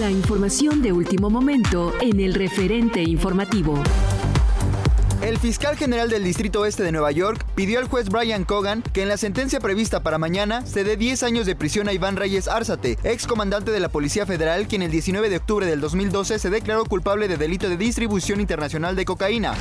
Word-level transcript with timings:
La 0.00 0.10
información 0.10 0.80
de 0.80 0.94
último 0.94 1.28
momento 1.28 1.92
en 2.00 2.20
el 2.20 2.32
referente 2.32 3.02
informativo. 3.02 3.74
El 5.20 5.36
fiscal 5.36 5.76
general 5.76 6.08
del 6.08 6.24
Distrito 6.24 6.60
Oeste 6.60 6.82
de 6.82 6.90
Nueva 6.90 7.12
York 7.12 7.44
pidió 7.54 7.78
al 7.78 7.86
juez 7.86 8.08
Brian 8.08 8.44
Cogan 8.44 8.82
que 8.94 9.02
en 9.02 9.08
la 9.08 9.18
sentencia 9.18 9.60
prevista 9.60 10.02
para 10.02 10.16
mañana 10.16 10.64
se 10.64 10.84
dé 10.84 10.96
10 10.96 11.22
años 11.24 11.44
de 11.44 11.54
prisión 11.54 11.86
a 11.86 11.92
Iván 11.92 12.16
Reyes 12.16 12.48
Arzate, 12.48 12.96
ex 13.04 13.26
comandante 13.26 13.72
de 13.72 13.80
la 13.80 13.90
Policía 13.90 14.24
Federal, 14.24 14.68
quien 14.68 14.80
el 14.80 14.90
19 14.90 15.28
de 15.28 15.36
octubre 15.36 15.66
del 15.66 15.82
2012 15.82 16.38
se 16.38 16.48
declaró 16.48 16.86
culpable 16.86 17.28
de 17.28 17.36
delito 17.36 17.68
de 17.68 17.76
distribución 17.76 18.40
internacional 18.40 18.96
de 18.96 19.04
cocaína. 19.04 19.52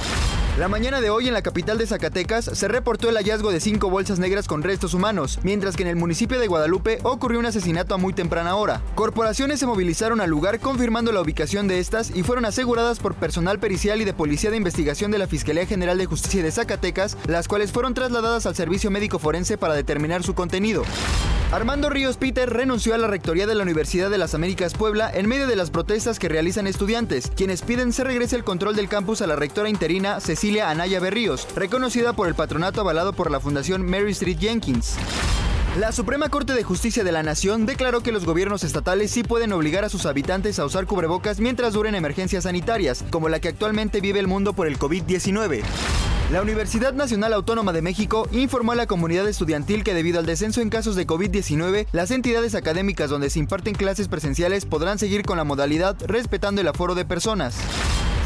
La 0.59 0.67
mañana 0.67 0.99
de 0.99 1.09
hoy 1.09 1.25
en 1.25 1.33
la 1.33 1.41
capital 1.41 1.77
de 1.77 1.87
Zacatecas 1.87 2.43
se 2.43 2.67
reportó 2.67 3.07
el 3.07 3.15
hallazgo 3.15 3.49
de 3.49 3.61
cinco 3.61 3.89
bolsas 3.89 4.19
negras 4.19 4.45
con 4.45 4.61
restos 4.61 4.93
humanos, 4.93 5.39
mientras 5.41 5.77
que 5.77 5.83
en 5.83 5.87
el 5.87 5.95
municipio 5.95 6.37
de 6.37 6.47
Guadalupe 6.47 6.99
ocurrió 7.03 7.39
un 7.39 7.45
asesinato 7.45 7.95
a 7.95 7.97
muy 7.97 8.11
temprana 8.11 8.57
hora. 8.57 8.81
Corporaciones 8.93 9.61
se 9.61 9.65
movilizaron 9.65 10.19
al 10.19 10.29
lugar 10.29 10.59
confirmando 10.59 11.13
la 11.13 11.21
ubicación 11.21 11.69
de 11.69 11.79
estas 11.79 12.13
y 12.13 12.23
fueron 12.23 12.43
aseguradas 12.43 12.99
por 12.99 13.15
personal 13.15 13.57
pericial 13.59 14.01
y 14.01 14.03
de 14.03 14.13
policía 14.13 14.51
de 14.51 14.57
investigación 14.57 15.11
de 15.11 15.19
la 15.19 15.27
Fiscalía 15.27 15.65
General 15.65 15.97
de 15.97 16.07
Justicia 16.07 16.43
de 16.43 16.51
Zacatecas, 16.51 17.15
las 17.25 17.47
cuales 17.47 17.71
fueron 17.71 17.93
trasladadas 17.93 18.45
al 18.45 18.55
servicio 18.55 18.91
médico 18.91 19.17
forense 19.17 19.57
para 19.57 19.75
determinar 19.75 20.23
su 20.23 20.35
contenido. 20.35 20.83
Armando 21.51 21.89
Ríos 21.89 22.17
Peter 22.17 22.47
renunció 22.47 22.93
a 22.93 22.99
la 22.99 23.07
rectoría 23.07 23.47
de 23.47 23.55
la 23.55 23.63
Universidad 23.63 24.11
de 24.11 24.19
las 24.19 24.35
Américas 24.35 24.75
Puebla 24.75 25.09
en 25.11 25.27
medio 25.27 25.47
de 25.47 25.55
las 25.55 25.71
protestas 25.71 26.19
que 26.19 26.29
realizan 26.29 26.67
estudiantes, 26.67 27.31
quienes 27.35 27.63
piden 27.63 27.91
se 27.91 28.03
regrese 28.03 28.35
el 28.35 28.43
control 28.43 28.75
del 28.75 28.87
campus 28.87 29.23
a 29.23 29.27
la 29.27 29.35
rectora 29.35 29.67
interina 29.67 30.19
Cecilia 30.19 30.48
Anaya 30.57 30.99
Berríos, 30.99 31.47
reconocida 31.55 32.13
por 32.13 32.27
el 32.27 32.33
patronato 32.33 32.81
avalado 32.81 33.13
por 33.13 33.29
la 33.29 33.39
Fundación 33.39 33.87
Mary 33.87 34.11
Street 34.11 34.39
Jenkins. 34.39 34.95
La 35.77 35.91
Suprema 35.91 36.29
Corte 36.29 36.53
de 36.53 36.63
Justicia 36.63 37.03
de 37.03 37.11
la 37.11 37.21
Nación 37.21 37.67
declaró 37.67 38.01
que 38.01 38.11
los 38.11 38.25
gobiernos 38.25 38.63
estatales 38.63 39.11
sí 39.11 39.21
pueden 39.21 39.53
obligar 39.53 39.85
a 39.85 39.89
sus 39.89 40.07
habitantes 40.07 40.57
a 40.57 40.65
usar 40.65 40.87
cubrebocas 40.87 41.39
mientras 41.39 41.73
duren 41.73 41.93
emergencias 41.93 42.45
sanitarias, 42.45 43.05
como 43.11 43.29
la 43.29 43.39
que 43.39 43.49
actualmente 43.49 44.01
vive 44.01 44.19
el 44.19 44.27
mundo 44.27 44.53
por 44.53 44.65
el 44.65 44.79
COVID-19. 44.79 45.61
La 46.31 46.41
Universidad 46.41 46.93
Nacional 46.93 47.33
Autónoma 47.33 47.71
de 47.71 47.83
México 47.83 48.27
informó 48.31 48.71
a 48.71 48.75
la 48.75 48.87
comunidad 48.87 49.27
estudiantil 49.27 49.83
que 49.83 49.93
debido 49.93 50.19
al 50.19 50.25
descenso 50.25 50.61
en 50.61 50.69
casos 50.69 50.95
de 50.95 51.05
COVID-19, 51.05 51.85
las 51.91 52.09
entidades 52.09 52.55
académicas 52.55 53.11
donde 53.11 53.29
se 53.29 53.39
imparten 53.39 53.75
clases 53.75 54.07
presenciales 54.07 54.65
podrán 54.65 54.97
seguir 54.97 55.23
con 55.23 55.37
la 55.37 55.43
modalidad 55.43 55.95
respetando 56.05 56.61
el 56.61 56.67
aforo 56.67 56.95
de 56.95 57.05
personas. 57.05 57.55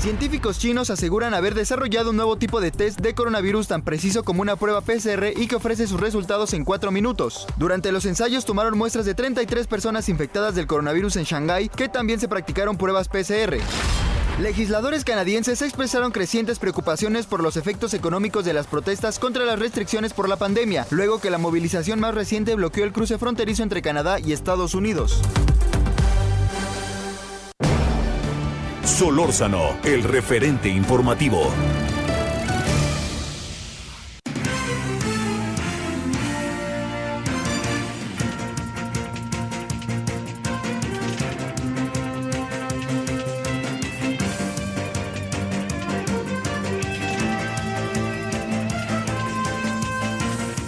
Científicos 0.04 0.60
chinos 0.60 0.90
aseguran 0.90 1.34
haber 1.34 1.56
desarrollado 1.56 2.10
un 2.10 2.18
nuevo 2.18 2.36
tipo 2.36 2.60
de 2.60 2.72
test 2.72 3.00
de 3.00 3.16
coronavirus 3.16 3.70
tan 3.70 3.84
preciso 3.84 4.26
como 4.26 4.42
una 4.42 4.58
prueba 4.58 4.82
PCR 4.82 5.28
y 5.34 5.48
que 5.48 5.56
ofrece 5.56 5.88
sus 5.88 5.98
resultados 5.98 6.54
en 6.54 6.66
4 6.66 6.92
minutos. 6.92 7.48
Durante 7.56 7.90
los 7.94 8.04
ensayos 8.04 8.44
tomaron 8.44 8.78
muestras 8.78 9.06
de 9.06 9.14
33 9.14 9.66
personas 9.66 10.10
infectadas 10.10 10.56
del 10.56 10.68
coronavirus 10.68 11.16
en 11.16 11.24
Shanghái, 11.24 11.70
que 11.70 11.88
también 11.88 12.20
se 12.20 12.28
practicaron 12.28 12.76
pruebas 12.76 13.08
PCR. 13.08 13.60
Legisladores 14.42 15.06
canadienses 15.06 15.62
expresaron 15.62 16.12
crecientes 16.12 16.60
preocupaciones 16.60 17.26
por 17.26 17.42
los 17.42 17.56
efectos 17.56 17.94
económicos 17.94 18.44
de 18.44 18.52
las 18.52 18.68
protestas 18.68 19.20
contra 19.20 19.46
las 19.46 19.58
restricciones 19.58 20.12
por 20.12 20.28
la 20.28 20.36
pandemia, 20.36 20.86
luego 20.90 21.22
que 21.22 21.30
la 21.30 21.38
movilización 21.38 22.02
más 22.02 22.14
reciente 22.14 22.56
bloqueó 22.56 22.84
el 22.84 22.92
cruce 22.92 23.18
fronterizo 23.18 23.64
entre 23.64 23.82
Canadá 23.82 24.20
y 24.20 24.34
Estados 24.34 24.76
Unidos. 24.76 25.22
Solórzano, 28.84 29.78
el 29.86 30.04
referente 30.04 30.68
informativo. 30.68 31.52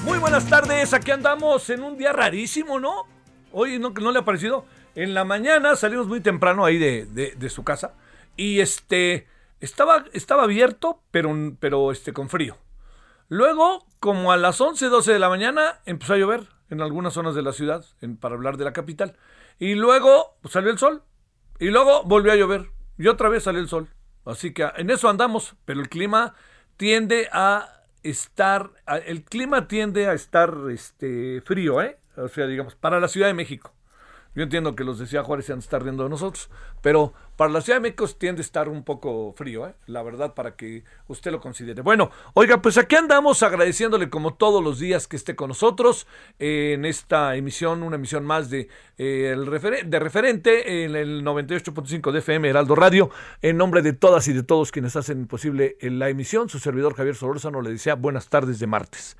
Muy 0.06 0.18
buenas 0.20 0.46
tardes, 0.48 0.94
aquí 0.94 1.12
andamos 1.12 1.70
en 1.70 1.84
un 1.84 1.98
día 1.98 2.14
rarísimo, 2.14 2.80
¿no? 2.80 3.04
Hoy 3.52 3.78
no, 3.78 3.90
no 3.90 4.12
le 4.12 4.20
ha 4.20 4.26
parecido. 4.26 4.66
En 4.96 5.14
la 5.14 5.26
mañana 5.26 5.76
salimos 5.76 6.08
muy 6.08 6.22
temprano 6.22 6.64
ahí 6.64 6.78
de, 6.78 7.50
su 7.50 7.64
casa 7.66 7.94
y 8.38 8.60
este 8.60 9.28
estaba, 9.60 10.06
estaba 10.14 10.44
abierto, 10.44 11.02
pero, 11.12 11.34
pero 11.60 11.92
este, 11.92 12.14
con 12.14 12.30
frío. 12.30 12.58
Luego, 13.30 13.86
como 14.00 14.32
a 14.32 14.38
las 14.38 14.62
11, 14.62 14.88
12 14.88 15.14
de 15.14 15.20
la 15.20 15.30
mañana, 15.30 15.80
empezó 15.86 16.14
a 16.14 16.18
llover 16.18 16.48
en 16.70 16.82
algunas 16.82 17.14
zonas 17.14 17.36
de 17.36 17.42
la 17.42 17.54
ciudad, 17.54 17.86
en- 18.02 18.18
para 18.18 18.36
hablar 18.36 18.58
de 18.58 18.66
la 18.66 18.74
capital. 18.74 19.16
Y 19.60 19.76
luego 19.76 20.38
pues, 20.42 20.54
salió 20.54 20.70
el 20.72 20.78
sol. 20.78 21.04
Y 21.60 21.70
luego 21.70 22.04
volvió 22.04 22.32
a 22.32 22.36
llover. 22.36 22.70
Y 22.98 23.08
otra 23.08 23.30
vez 23.30 23.44
salió 23.44 23.62
el 23.62 23.70
sol. 23.70 23.90
Así 24.26 24.54
que 24.54 24.68
en 24.78 24.90
eso 24.90 25.10
andamos. 25.10 25.56
Pero 25.66 25.80
el 25.82 25.90
clima 25.90 26.36
tiende 26.78 27.30
a 27.32 27.84
estar. 28.04 28.72
el 29.06 29.24
clima 29.24 29.68
tiende 29.68 30.08
a 30.08 30.14
estar 30.14 30.54
este, 30.72 31.42
frío, 31.42 31.82
¿eh? 31.82 31.98
O 32.18 32.28
sea, 32.28 32.46
digamos, 32.48 32.76
para 32.76 33.00
la 33.00 33.08
Ciudad 33.08 33.28
de 33.28 33.34
México. 33.34 33.74
Yo 34.36 34.44
entiendo 34.44 34.76
que 34.76 34.84
los 34.84 35.00
de 35.00 35.08
Ciudad 35.08 35.24
Juárez 35.24 35.46
se 35.46 35.54
han 35.54 35.60
estar 35.60 35.82
riendo 35.82 36.04
de 36.04 36.10
nosotros, 36.10 36.50
pero 36.82 37.14
para 37.38 37.52
la 37.52 37.62
Ciudad 37.62 37.78
de 37.78 37.84
México 37.84 38.06
tiende 38.08 38.42
a 38.42 38.44
estar 38.44 38.68
un 38.68 38.84
poco 38.84 39.34
frío, 39.34 39.66
¿eh? 39.66 39.76
la 39.88 40.04
verdad, 40.04 40.34
para 40.34 40.56
que 40.58 40.84
usted 41.08 41.32
lo 41.32 41.40
considere. 41.40 41.82
Bueno, 41.82 42.12
oiga, 42.34 42.62
pues 42.62 42.78
aquí 42.78 42.98
andamos 42.98 43.44
agradeciéndole 43.44 44.10
como 44.10 44.34
todos 44.34 44.62
los 44.62 44.78
días 44.78 45.08
que 45.08 45.16
esté 45.16 45.36
con 45.38 45.48
nosotros 45.48 46.06
eh, 46.38 46.74
en 46.74 46.84
esta 46.84 47.36
emisión, 47.38 47.82
una 47.82 47.96
emisión 47.96 48.26
más 48.26 48.50
de, 48.50 48.68
eh, 48.98 49.32
el 49.34 49.48
referen- 49.48 49.86
de 49.86 50.00
referente 50.00 50.84
en 50.84 50.96
el 50.96 51.24
98.5 51.24 52.12
de 52.12 52.20
FM 52.20 52.50
Heraldo 52.50 52.76
Radio. 52.76 53.10
En 53.42 53.56
nombre 53.56 53.82
de 53.82 53.94
todas 53.94 54.28
y 54.28 54.34
de 54.34 54.44
todos 54.44 54.72
quienes 54.72 54.98
hacen 54.98 55.28
posible 55.28 55.78
eh, 55.80 55.90
la 55.90 56.10
emisión, 56.10 56.50
su 56.50 56.60
servidor 56.60 56.94
Javier 56.96 57.16
Solórzano 57.16 57.62
le 57.62 57.70
desea 57.70 57.96
buenas 57.96 58.28
tardes 58.28 58.60
de 58.60 58.68
martes. 58.68 59.16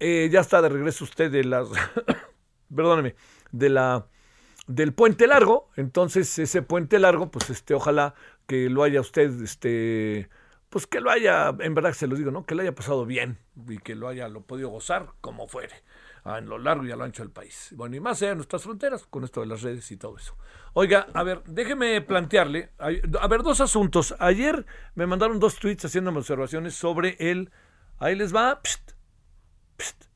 Eh, 0.00 0.28
ya 0.30 0.40
está 0.40 0.60
de 0.60 0.68
regreso 0.68 1.04
usted 1.04 1.30
de 1.30 1.44
las... 1.44 1.68
perdóneme, 2.74 3.14
de 3.52 3.68
la 3.70 4.06
del 4.66 4.94
puente 4.94 5.26
largo, 5.26 5.68
entonces 5.76 6.38
ese 6.38 6.62
puente 6.62 6.98
largo, 6.98 7.30
pues 7.30 7.50
este, 7.50 7.74
ojalá 7.74 8.14
que 8.46 8.70
lo 8.70 8.82
haya 8.82 9.00
usted, 9.00 9.30
este, 9.42 10.28
pues 10.70 10.86
que 10.86 11.00
lo 11.00 11.10
haya, 11.10 11.54
en 11.60 11.74
verdad 11.74 11.92
se 11.92 12.06
lo 12.06 12.16
digo, 12.16 12.30
¿no? 12.30 12.46
Que 12.46 12.54
lo 12.54 12.62
haya 12.62 12.74
pasado 12.74 13.06
bien 13.06 13.38
y 13.68 13.78
que 13.78 13.94
lo 13.94 14.08
haya, 14.08 14.28
lo 14.28 14.42
podido 14.42 14.70
gozar 14.70 15.12
como 15.20 15.46
fuere, 15.46 15.74
en 16.24 16.46
lo 16.46 16.58
largo 16.58 16.84
y 16.86 16.90
a 16.90 16.96
lo 16.96 17.04
ancho 17.04 17.22
del 17.22 17.30
país. 17.30 17.72
Bueno, 17.76 17.96
y 17.96 18.00
más 18.00 18.20
allá 18.22 18.30
de 18.30 18.36
nuestras 18.36 18.62
fronteras, 18.62 19.06
con 19.06 19.24
esto 19.24 19.40
de 19.40 19.46
las 19.46 19.62
redes 19.62 19.90
y 19.90 19.96
todo 19.96 20.16
eso. 20.16 20.36
Oiga, 20.72 21.06
a 21.12 21.22
ver, 21.22 21.44
déjeme 21.44 22.00
plantearle, 22.00 22.70
a 22.78 23.28
ver, 23.28 23.42
dos 23.42 23.60
asuntos. 23.60 24.14
Ayer 24.18 24.66
me 24.94 25.06
mandaron 25.06 25.38
dos 25.38 25.58
tweets 25.60 25.84
haciéndome 25.84 26.18
observaciones 26.18 26.74
sobre 26.74 27.16
el, 27.18 27.52
ahí 27.98 28.16
les 28.16 28.34
va, 28.34 28.60
pst, 28.62 28.92
pst, 29.76 30.06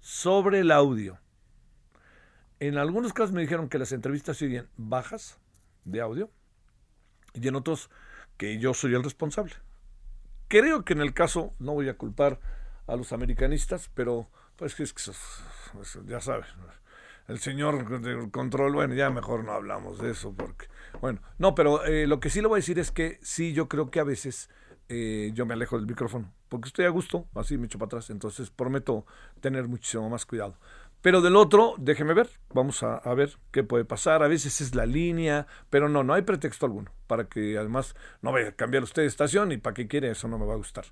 sobre 0.00 0.60
el 0.60 0.70
audio. 0.72 1.21
En 2.62 2.78
algunos 2.78 3.12
casos 3.12 3.32
me 3.32 3.40
dijeron 3.40 3.68
que 3.68 3.76
las 3.76 3.90
entrevistas 3.90 4.40
oían 4.40 4.68
bajas 4.76 5.36
de 5.84 6.00
audio 6.00 6.30
y 7.34 7.48
en 7.48 7.56
otros 7.56 7.90
que 8.36 8.60
yo 8.60 8.72
soy 8.72 8.94
el 8.94 9.02
responsable. 9.02 9.52
Creo 10.46 10.84
que 10.84 10.92
en 10.92 11.00
el 11.00 11.12
caso, 11.12 11.54
no 11.58 11.72
voy 11.72 11.88
a 11.88 11.98
culpar 11.98 12.38
a 12.86 12.94
los 12.94 13.12
americanistas, 13.12 13.90
pero 13.94 14.28
pues 14.54 14.78
es 14.78 14.92
que 14.92 15.02
ya 16.06 16.20
sabes, 16.20 16.46
el 17.26 17.40
señor 17.40 18.00
del 18.00 18.30
control, 18.30 18.74
bueno, 18.74 18.94
ya 18.94 19.10
mejor 19.10 19.42
no 19.42 19.50
hablamos 19.50 19.98
de 19.98 20.12
eso 20.12 20.32
porque, 20.32 20.66
bueno, 21.00 21.20
no, 21.38 21.56
pero 21.56 21.84
eh, 21.84 22.06
lo 22.06 22.20
que 22.20 22.30
sí 22.30 22.40
le 22.40 22.46
voy 22.46 22.58
a 22.58 22.62
decir 22.62 22.78
es 22.78 22.92
que 22.92 23.18
sí, 23.22 23.54
yo 23.54 23.68
creo 23.68 23.90
que 23.90 23.98
a 23.98 24.04
veces 24.04 24.48
eh, 24.88 25.32
yo 25.34 25.46
me 25.46 25.54
alejo 25.54 25.78
del 25.78 25.88
micrófono 25.88 26.32
porque 26.52 26.68
estoy 26.68 26.84
a 26.84 26.90
gusto, 26.90 27.26
así 27.34 27.56
me 27.56 27.64
echo 27.64 27.78
para 27.78 27.86
atrás, 27.86 28.10
entonces 28.10 28.50
prometo 28.50 29.06
tener 29.40 29.68
muchísimo 29.68 30.10
más 30.10 30.26
cuidado. 30.26 30.58
Pero 31.02 31.20
del 31.20 31.34
otro, 31.34 31.74
déjeme 31.78 32.14
ver, 32.14 32.30
vamos 32.54 32.84
a, 32.84 33.00
ver 33.14 33.36
qué 33.50 33.64
puede 33.64 33.84
pasar. 33.84 34.22
A 34.22 34.28
veces 34.28 34.60
es 34.60 34.76
la 34.76 34.86
línea, 34.86 35.48
pero 35.68 35.88
no, 35.88 36.04
no 36.04 36.14
hay 36.14 36.22
pretexto 36.22 36.64
alguno 36.64 36.92
para 37.08 37.24
que 37.24 37.58
además 37.58 37.96
no 38.22 38.30
vaya 38.30 38.50
a 38.50 38.52
cambiar 38.52 38.84
usted 38.84 39.02
de 39.02 39.08
estación 39.08 39.50
y 39.50 39.58
para 39.58 39.74
qué 39.74 39.88
quiere, 39.88 40.10
eso 40.10 40.28
no 40.28 40.38
me 40.38 40.46
va 40.46 40.54
a 40.54 40.58
gustar. 40.58 40.84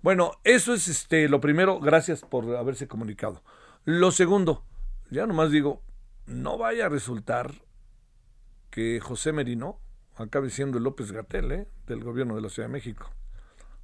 Bueno, 0.00 0.32
eso 0.42 0.72
es 0.72 0.88
este 0.88 1.28
lo 1.28 1.42
primero, 1.42 1.80
gracias 1.80 2.22
por 2.22 2.56
haberse 2.56 2.88
comunicado. 2.88 3.42
Lo 3.84 4.10
segundo, 4.10 4.64
ya 5.10 5.26
nomás 5.26 5.50
digo, 5.50 5.82
no 6.26 6.56
vaya 6.56 6.86
a 6.86 6.88
resultar 6.88 7.52
que 8.70 9.00
José 9.00 9.32
Merino 9.32 9.80
acabe 10.16 10.48
siendo 10.48 10.78
el 10.78 10.84
López 10.84 11.12
Gatel 11.12 11.52
¿eh? 11.52 11.68
del 11.86 12.02
gobierno 12.02 12.36
de 12.36 12.42
la 12.42 12.48
Ciudad 12.48 12.68
de 12.68 12.72
México. 12.72 13.10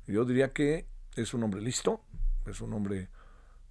Yo 0.07 0.25
diría 0.25 0.53
que 0.55 0.87
es 1.15 1.35
un 1.35 1.43
hombre 1.43 1.61
listo, 1.61 2.01
es 2.47 2.63
un 2.63 2.73
hombre 2.73 3.09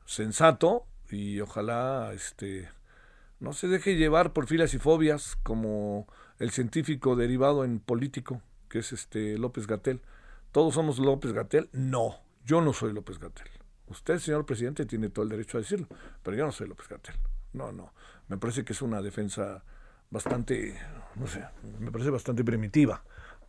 sensato, 0.05 0.85
y 1.09 1.39
ojalá 1.41 2.11
este 2.13 2.69
no 3.39 3.53
se 3.53 3.67
deje 3.67 3.95
llevar 3.95 4.33
por 4.33 4.47
filas 4.47 4.73
y 4.73 4.79
fobias 4.79 5.35
como 5.43 6.07
el 6.39 6.51
científico 6.51 7.15
derivado 7.15 7.63
en 7.63 7.79
político 7.79 8.41
que 8.69 8.79
es 8.79 8.91
este 8.91 9.37
López 9.37 9.67
Gatel. 9.67 10.01
¿Todos 10.51 10.73
somos 10.73 10.97
López 10.97 11.31
Gatel? 11.31 11.69
No, 11.73 12.15
yo 12.43 12.59
no 12.59 12.73
soy 12.73 12.91
López 12.91 13.19
Gatel. 13.19 13.47
Usted, 13.87 14.17
señor 14.17 14.47
presidente, 14.47 14.85
tiene 14.85 15.09
todo 15.09 15.23
el 15.23 15.29
derecho 15.29 15.57
a 15.57 15.61
decirlo, 15.61 15.87
pero 16.23 16.35
yo 16.35 16.45
no 16.45 16.51
soy 16.51 16.67
López 16.67 16.87
Gatel. 16.87 17.15
No, 17.53 17.71
no. 17.71 17.93
Me 18.29 18.37
parece 18.37 18.65
que 18.65 18.73
es 18.73 18.81
una 18.81 19.03
defensa 19.03 19.63
bastante, 20.09 20.75
no 21.15 21.27
sé, 21.27 21.43
me 21.79 21.91
parece 21.91 22.09
bastante 22.09 22.43
primitiva, 22.43 23.03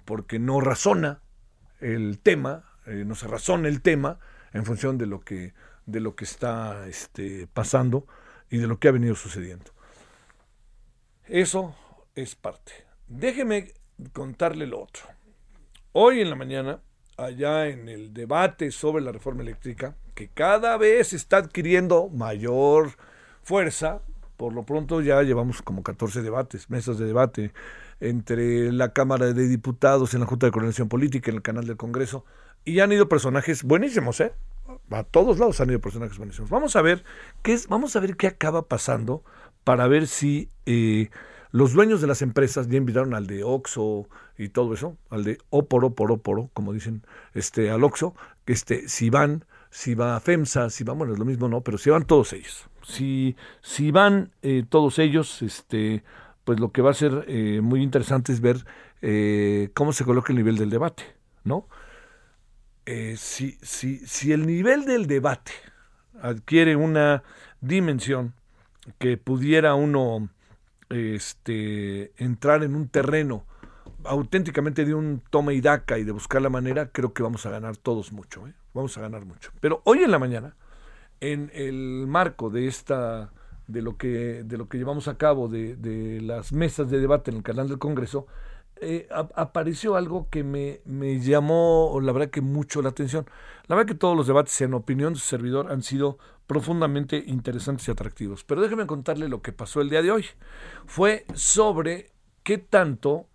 porque 0.04 0.38
no 0.38 0.60
razona 0.60 1.20
el 1.80 2.18
tema, 2.18 2.64
eh, 2.86 3.04
no 3.06 3.14
se 3.14 3.26
razona 3.26 3.68
el 3.68 3.80
tema 3.80 4.18
en 4.52 4.66
función 4.66 4.98
de 4.98 5.06
lo 5.06 5.20
que 5.20 5.54
de 5.86 6.00
lo 6.00 6.14
que 6.14 6.24
está 6.24 6.86
este, 6.88 7.46
pasando 7.52 8.06
y 8.50 8.58
de 8.58 8.66
lo 8.66 8.78
que 8.78 8.88
ha 8.88 8.92
venido 8.92 9.14
sucediendo. 9.14 9.72
Eso 11.26 11.74
es 12.14 12.34
parte. 12.34 12.72
Déjeme 13.08 13.72
contarle 14.12 14.66
lo 14.66 14.82
otro. 14.82 15.04
Hoy 15.92 16.20
en 16.20 16.30
la 16.30 16.36
mañana, 16.36 16.80
allá 17.16 17.68
en 17.68 17.88
el 17.88 18.12
debate 18.12 18.70
sobre 18.70 19.02
la 19.02 19.12
reforma 19.12 19.42
eléctrica, 19.42 19.96
que 20.14 20.28
cada 20.28 20.76
vez 20.76 21.12
está 21.12 21.38
adquiriendo 21.38 22.08
mayor 22.08 22.92
fuerza, 23.42 24.00
por 24.36 24.52
lo 24.52 24.64
pronto 24.64 25.00
ya 25.00 25.22
llevamos 25.22 25.62
como 25.62 25.82
14 25.82 26.22
debates, 26.22 26.70
mesas 26.70 26.98
de 26.98 27.06
debate 27.06 27.52
entre 28.00 28.72
la 28.72 28.92
Cámara 28.92 29.32
de 29.32 29.48
Diputados, 29.48 30.14
en 30.14 30.20
la 30.20 30.26
Junta 30.26 30.46
de 30.46 30.52
Coordinación 30.52 30.88
Política, 30.88 31.30
en 31.30 31.36
el 31.36 31.42
canal 31.42 31.66
del 31.66 31.76
Congreso, 31.76 32.24
y 32.64 32.80
han 32.80 32.92
ido 32.92 33.08
personajes 33.08 33.62
buenísimos, 33.62 34.20
¿eh? 34.20 34.32
A 34.90 35.02
todos 35.04 35.38
lados 35.38 35.60
han 35.60 35.70
ido 35.70 35.80
personajes 35.80 36.18
buenísimos. 36.18 36.50
Vamos 36.50 36.76
a 36.76 36.82
ver 36.82 37.04
qué 37.42 37.52
es, 37.52 37.68
vamos 37.68 37.96
a 37.96 38.00
ver 38.00 38.16
qué 38.16 38.26
acaba 38.26 38.62
pasando 38.68 39.22
para 39.64 39.86
ver 39.88 40.06
si 40.06 40.48
eh, 40.66 41.10
los 41.50 41.72
dueños 41.72 42.00
de 42.00 42.06
las 42.06 42.22
empresas 42.22 42.68
ya 42.68 42.76
invitaron 42.76 43.14
al 43.14 43.26
de 43.26 43.44
Oxo 43.44 44.08
y 44.36 44.48
todo 44.48 44.74
eso, 44.74 44.96
al 45.10 45.24
de 45.24 45.38
Oporo, 45.50 45.94
Poro, 45.94 46.18
Poro, 46.18 46.50
como 46.52 46.72
dicen, 46.72 47.02
este, 47.34 47.70
al 47.70 47.84
Oxo, 47.84 48.14
este, 48.46 48.88
si 48.88 49.10
van, 49.10 49.44
si 49.70 49.94
va 49.94 50.16
a 50.16 50.20
FEMSA, 50.20 50.70
si 50.70 50.84
van, 50.84 50.98
bueno, 50.98 51.12
es 51.12 51.18
lo 51.18 51.24
mismo, 51.24 51.48
no, 51.48 51.62
pero 51.62 51.78
si 51.78 51.90
van 51.90 52.04
todos 52.04 52.32
ellos. 52.32 52.68
Si, 52.82 53.36
si 53.62 53.90
van 53.90 54.32
eh, 54.42 54.64
todos 54.68 54.98
ellos, 54.98 55.42
este, 55.42 56.04
pues 56.44 56.60
lo 56.60 56.72
que 56.72 56.82
va 56.82 56.90
a 56.90 56.94
ser 56.94 57.24
eh, 57.28 57.60
muy 57.62 57.82
interesante 57.82 58.32
es 58.32 58.40
ver 58.40 58.64
cómo 59.74 59.92
se 59.92 60.06
coloca 60.06 60.32
el 60.32 60.38
nivel 60.38 60.56
del 60.56 60.70
debate, 60.70 61.04
¿no? 61.44 61.68
Eh, 62.86 63.14
si, 63.16 63.58
si, 63.62 63.98
si 64.06 64.32
el 64.32 64.46
nivel 64.46 64.84
del 64.84 65.06
debate 65.06 65.52
adquiere 66.20 66.76
una 66.76 67.22
dimensión 67.60 68.34
que 68.98 69.16
pudiera 69.16 69.74
uno 69.74 70.28
este, 70.90 72.12
entrar 72.22 72.62
en 72.62 72.74
un 72.74 72.88
terreno 72.88 73.46
auténticamente 74.04 74.84
de 74.84 74.94
un 74.94 75.22
toma 75.30 75.54
y 75.54 75.62
daca 75.62 75.98
y 75.98 76.04
de 76.04 76.12
buscar 76.12 76.42
la 76.42 76.50
manera, 76.50 76.90
creo 76.90 77.14
que 77.14 77.22
vamos 77.22 77.46
a 77.46 77.50
ganar 77.50 77.76
todos 77.76 78.12
mucho, 78.12 78.46
¿eh? 78.46 78.52
vamos 78.74 78.96
a 78.98 79.00
ganar 79.00 79.24
mucho. 79.24 79.50
Pero 79.60 79.80
hoy 79.84 80.00
en 80.00 80.10
la 80.10 80.18
mañana, 80.18 80.54
en 81.20 81.50
el 81.54 82.06
marco 82.06 82.50
de 82.50 82.66
esta, 82.66 83.32
de 83.66 83.80
lo 83.80 83.96
que, 83.96 84.42
de 84.44 84.58
lo 84.58 84.68
que 84.68 84.76
llevamos 84.76 85.08
a 85.08 85.16
cabo, 85.16 85.48
de, 85.48 85.76
de 85.76 86.20
las 86.20 86.52
mesas 86.52 86.90
de 86.90 87.00
debate 87.00 87.30
en 87.30 87.38
el 87.38 87.42
canal 87.42 87.68
del 87.68 87.78
Congreso, 87.78 88.26
eh, 88.80 89.08
apareció 89.10 89.96
algo 89.96 90.28
que 90.30 90.42
me, 90.42 90.80
me, 90.84 91.20
llamó, 91.20 91.98
la 92.02 92.12
verdad 92.12 92.30
que 92.30 92.40
mucho 92.40 92.82
la 92.82 92.90
atención. 92.90 93.26
La 93.66 93.76
verdad 93.76 93.88
que 93.88 93.98
todos 93.98 94.16
los 94.16 94.26
debates, 94.26 94.60
en 94.60 94.74
opinión 94.74 95.14
de 95.14 95.20
su 95.20 95.26
servidor, 95.26 95.70
han 95.70 95.82
sido 95.82 96.18
profundamente 96.46 97.22
interesantes 97.26 97.88
y 97.88 97.90
atractivos. 97.90 98.44
Pero 98.44 98.60
déjeme 98.60 98.86
contarle 98.86 99.28
lo 99.28 99.42
que 99.42 99.52
pasó 99.52 99.80
el 99.80 99.90
día 99.90 100.02
de 100.02 100.10
hoy. 100.10 100.26
Fue 100.86 101.24
sobre 101.34 102.10
qué 102.42 102.58
tanto 102.58 103.26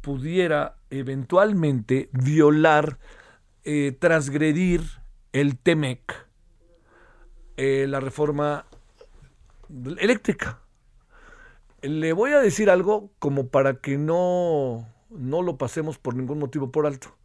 pudiera 0.00 0.76
eventualmente 0.90 2.08
violar, 2.12 2.98
eh, 3.64 3.96
transgredir 3.98 4.82
el 5.32 5.58
TEMEC, 5.58 6.26
eh, 7.56 7.86
la 7.88 8.00
reforma 8.00 8.64
eléctrica. 9.98 10.60
Le 11.80 12.12
voy 12.12 12.32
a 12.32 12.40
decir 12.40 12.70
algo 12.70 13.12
como 13.20 13.48
para 13.48 13.74
que 13.74 13.98
no, 13.98 14.88
no 15.10 15.42
lo 15.42 15.58
pasemos 15.58 15.96
por 15.96 16.16
ningún 16.16 16.40
motivo 16.40 16.72
por 16.72 16.86
alto. 16.86 17.16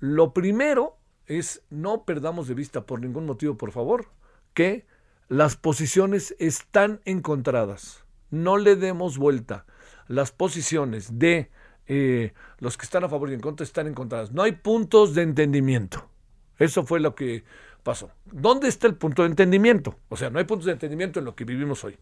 Lo 0.00 0.32
primero 0.32 0.96
es 1.26 1.62
no 1.70 2.04
perdamos 2.04 2.48
de 2.48 2.54
vista 2.54 2.86
por 2.86 3.00
ningún 3.00 3.24
motivo, 3.24 3.56
por 3.56 3.70
favor, 3.70 4.08
que 4.52 4.84
las 5.28 5.56
posiciones 5.56 6.34
están 6.40 7.02
encontradas. 7.04 8.04
No 8.30 8.56
le 8.56 8.74
demos 8.74 9.16
vuelta. 9.16 9.64
Las 10.08 10.32
posiciones 10.32 11.20
de 11.20 11.52
eh, 11.86 12.32
los 12.58 12.76
que 12.76 12.86
están 12.86 13.04
a 13.04 13.08
favor 13.08 13.30
y 13.30 13.34
en 13.34 13.40
contra 13.40 13.62
están 13.62 13.86
encontradas. 13.86 14.32
No 14.32 14.42
hay 14.42 14.52
puntos 14.52 15.14
de 15.14 15.22
entendimiento. 15.22 16.10
Eso 16.58 16.84
fue 16.84 16.98
lo 16.98 17.14
que 17.14 17.44
pasó. 17.84 18.10
¿Dónde 18.24 18.66
está 18.66 18.88
el 18.88 18.96
punto 18.96 19.22
de 19.22 19.28
entendimiento? 19.28 20.00
O 20.08 20.16
sea, 20.16 20.30
no 20.30 20.40
hay 20.40 20.46
puntos 20.46 20.66
de 20.66 20.72
entendimiento 20.72 21.20
en 21.20 21.26
lo 21.26 21.36
que 21.36 21.44
vivimos 21.44 21.84
hoy 21.84 21.96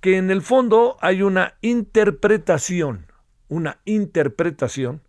que 0.00 0.16
en 0.16 0.30
el 0.30 0.42
fondo 0.42 0.96
hay 1.00 1.22
una 1.22 1.54
interpretación, 1.60 3.06
una 3.48 3.80
interpretación 3.84 5.02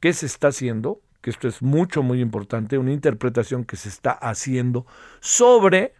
que 0.00 0.12
se 0.12 0.26
está 0.26 0.48
haciendo, 0.48 1.00
que 1.20 1.30
esto 1.30 1.48
es 1.48 1.62
mucho, 1.62 2.02
muy 2.02 2.20
importante, 2.20 2.78
una 2.78 2.92
interpretación 2.92 3.64
que 3.64 3.76
se 3.76 3.88
está 3.88 4.12
haciendo 4.12 4.86
sobre, 5.20 5.94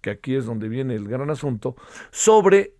que 0.00 0.10
aquí 0.10 0.34
es 0.34 0.46
donde 0.46 0.68
viene 0.68 0.94
el 0.94 1.08
gran 1.08 1.30
asunto, 1.30 1.76
sobre 2.10 2.74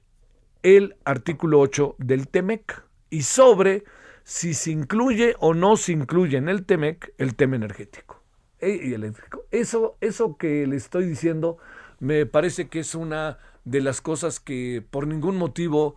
el 0.62 0.96
artículo 1.04 1.61
8 1.61 1.96
del 1.99 2.28
TEMEC 2.28 2.84
y 3.11 3.23
sobre 3.23 3.84
si 4.25 4.54
se 4.54 4.70
incluye 4.70 5.37
o 5.38 5.52
no 5.52 5.76
se 5.76 5.92
incluye 5.92 6.38
en 6.38 6.49
el 6.49 6.64
TEMEC 6.64 7.12
el 7.18 7.34
tema 7.34 7.56
energético. 7.56 8.23
E, 8.61 8.80
y 8.82 8.94
eléctrico. 8.94 9.44
Eso, 9.50 9.99
eso 10.00 10.37
que 10.37 10.66
le 10.66 10.76
estoy 10.76 11.06
diciendo 11.06 11.58
me 12.00 12.25
parece 12.25 12.68
que 12.68 12.80
es 12.80 12.94
una 12.94 13.38
de 13.64 13.80
las 13.80 14.00
cosas 14.00 14.40
que 14.40 14.85
por 14.90 15.06
ningún 15.06 15.37
motivo 15.37 15.97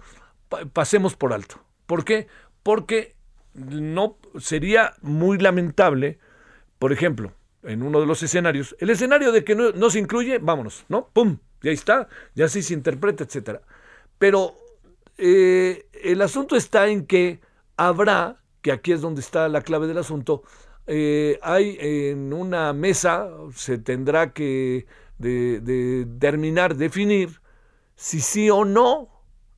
pasemos 0.74 1.16
por 1.16 1.34
alto. 1.34 1.60
¿Por 1.86 2.06
qué? 2.06 2.28
Porque 2.64 3.16
no 3.54 4.18
sería 4.40 4.94
muy 5.02 5.38
lamentable, 5.38 6.20
por 6.80 6.92
ejemplo, 6.92 7.34
en 7.64 7.82
uno 7.84 8.00
de 8.00 8.06
los 8.06 8.24
escenarios, 8.24 8.76
el 8.80 8.90
escenario 8.90 9.32
de 9.32 9.44
que 9.44 9.56
no, 9.56 9.90
se 9.90 10.00
incluye, 10.00 10.38
vámonos, 10.40 10.86
¿no? 10.90 11.10
¡Pum! 11.12 11.40
Ya 11.62 11.72
está, 11.72 12.08
ya 12.36 12.48
sí 12.48 12.62
se 12.62 12.74
interpreta, 12.74 13.24
etcétera. 13.24 13.62
Pero 14.20 14.56
eh, 15.18 15.88
el 16.04 16.22
asunto 16.22 16.56
está 16.56 16.88
en 16.88 17.06
que 17.06 17.42
habrá, 17.76 18.42
que 18.62 18.72
aquí 18.72 18.92
es 18.92 19.02
donde 19.02 19.22
está 19.22 19.50
la 19.50 19.62
clave 19.62 19.88
del 19.88 19.98
asunto, 19.98 20.44
eh, 20.86 21.40
hay 21.42 21.78
en 21.82 22.32
una 22.32 22.72
mesa, 22.74 23.30
se 23.54 23.78
tendrá 23.78 24.32
que 24.32 24.86
de, 25.18 25.60
de 25.60 26.06
definir 26.76 27.42
si 27.98 28.22
sí 28.22 28.50
o 28.50 28.64
no 28.64 29.10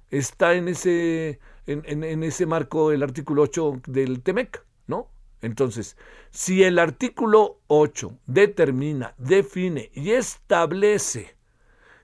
está 0.10 0.55
en 0.55 0.69
ese, 0.69 1.39
en, 1.67 2.24
ese 2.24 2.46
marco 2.48 2.91
el 2.91 3.03
artículo 3.03 3.43
8 3.43 3.81
del 3.86 4.24
TEMEC, 4.24 4.65
¿no? 4.88 5.10
Entonces, 5.41 5.98
si 6.31 6.63
el 6.63 6.79
artículo 6.79 7.60
8 7.67 8.17
determina, 8.25 9.13
define 9.17 9.91
y 9.93 10.12
establece 10.12 11.36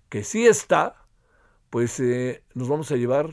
que 0.10 0.24
sí 0.24 0.46
está, 0.46 1.06
pues 1.70 2.00
eh, 2.00 2.44
nos 2.54 2.68
vamos 2.68 2.92
a 2.92 2.96
llevar 2.96 3.30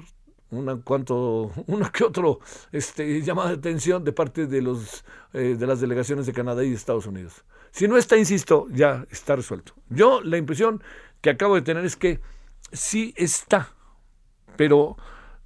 una 0.51 0.77
cuanto, 0.77 1.51
una 1.67 1.91
que 1.91 2.05
otro 2.05 2.39
este, 2.71 3.21
llamada 3.21 3.51
de 3.51 3.57
atención 3.57 4.05
de 4.05 4.13
parte 4.13 4.47
de, 4.47 4.63
los, 4.63 5.05
eh, 5.33 5.57
de 5.59 5.67
las 5.67 5.81
delegaciones 5.81 6.27
de 6.27 6.33
Canadá 6.33 6.65
y 6.65 6.71
de 6.71 6.77
Estados 6.77 7.07
Unidos. 7.07 7.45
Si 7.73 7.89
no 7.89 7.97
está, 7.97 8.17
insisto, 8.17 8.69
ya 8.71 9.07
está 9.11 9.35
resuelto. 9.35 9.75
Yo 9.89 10.21
la 10.21 10.37
impresión 10.37 10.83
que 11.21 11.31
acabo 11.31 11.57
de 11.57 11.63
tener 11.63 11.85
es 11.85 11.97
que 11.97 12.21
sí 12.73 13.15
está, 13.17 13.71
Pero 14.57 14.97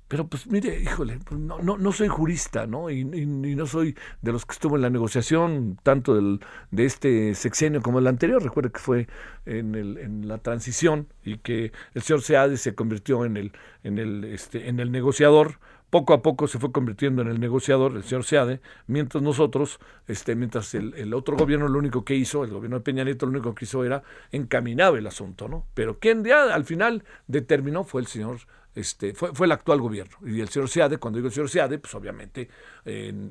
pero 0.08 0.28
pues 0.28 0.46
mire, 0.46 0.80
híjole, 0.80 1.18
pues, 1.24 1.40
no, 1.40 1.58
no, 1.58 1.76
no 1.78 1.90
soy 1.90 2.06
jurista, 2.06 2.66
¿no? 2.66 2.90
Y, 2.90 3.04
no 3.04 3.66
soy 3.66 3.96
de 4.22 4.32
los 4.32 4.46
que 4.46 4.52
estuvo 4.52 4.76
en 4.76 4.82
la 4.82 4.90
negociación 4.90 5.78
tanto 5.82 6.14
del, 6.14 6.40
de 6.70 6.84
este 6.84 7.34
sexenio 7.34 7.82
como 7.82 7.98
el 7.98 8.06
anterior. 8.06 8.40
Recuerde 8.42 8.70
que 8.70 8.78
fue 8.78 9.08
en, 9.46 9.74
el, 9.74 9.98
en 9.98 10.28
la 10.28 10.38
transición 10.38 11.08
y 11.24 11.38
que 11.38 11.72
el 11.94 12.02
señor 12.02 12.22
Seade 12.22 12.56
se 12.56 12.76
convirtió 12.76 13.24
en 13.24 13.36
el, 13.36 13.52
en 13.82 13.98
el, 13.98 14.24
este, 14.24 14.68
en 14.68 14.78
el 14.78 14.92
negociador 14.92 15.58
poco 15.90 16.14
a 16.14 16.22
poco 16.22 16.48
se 16.48 16.58
fue 16.58 16.72
convirtiendo 16.72 17.22
en 17.22 17.28
el 17.28 17.40
negociador, 17.40 17.94
el 17.96 18.02
señor 18.04 18.24
Seade, 18.24 18.60
mientras 18.86 19.22
nosotros, 19.22 19.78
este, 20.08 20.34
mientras 20.34 20.74
el, 20.74 21.14
otro 21.14 21.36
gobierno 21.36 21.68
lo 21.68 21.78
único 21.78 22.04
que 22.04 22.14
hizo, 22.14 22.44
el 22.44 22.50
gobierno 22.50 22.78
de 22.78 22.82
Peña 22.82 23.04
Nieto 23.04 23.26
lo 23.26 23.32
único 23.32 23.54
que 23.54 23.64
hizo 23.64 23.84
era 23.84 24.02
encaminar 24.32 24.96
el 24.96 25.06
asunto, 25.06 25.48
¿no? 25.48 25.66
Pero 25.74 25.98
quien 25.98 26.24
ya 26.24 26.54
al 26.54 26.64
final 26.64 27.04
determinó 27.26 27.84
fue 27.84 28.00
el 28.00 28.08
señor, 28.08 28.38
este, 28.74 29.14
fue, 29.14 29.32
fue 29.32 29.46
el 29.46 29.52
actual 29.52 29.80
gobierno. 29.80 30.16
Y 30.24 30.40
el 30.40 30.48
señor 30.48 30.68
Seade, 30.68 30.98
cuando 30.98 31.18
digo 31.18 31.28
el 31.28 31.34
señor 31.34 31.48
Seade, 31.48 31.78
pues 31.78 31.94
obviamente 31.94 32.48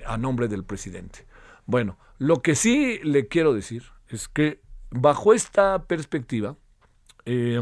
a 0.06 0.18
nombre 0.18 0.48
del 0.48 0.64
presidente. 0.64 1.26
Bueno, 1.66 1.98
lo 2.18 2.42
que 2.42 2.56
sí 2.56 3.00
le 3.04 3.28
quiero 3.28 3.54
decir 3.54 3.84
es 4.10 4.28
que 4.28 4.62
bajo 4.92 5.34
esta 5.34 5.84
perspectiva, 5.84 6.56
eh, 7.26 7.62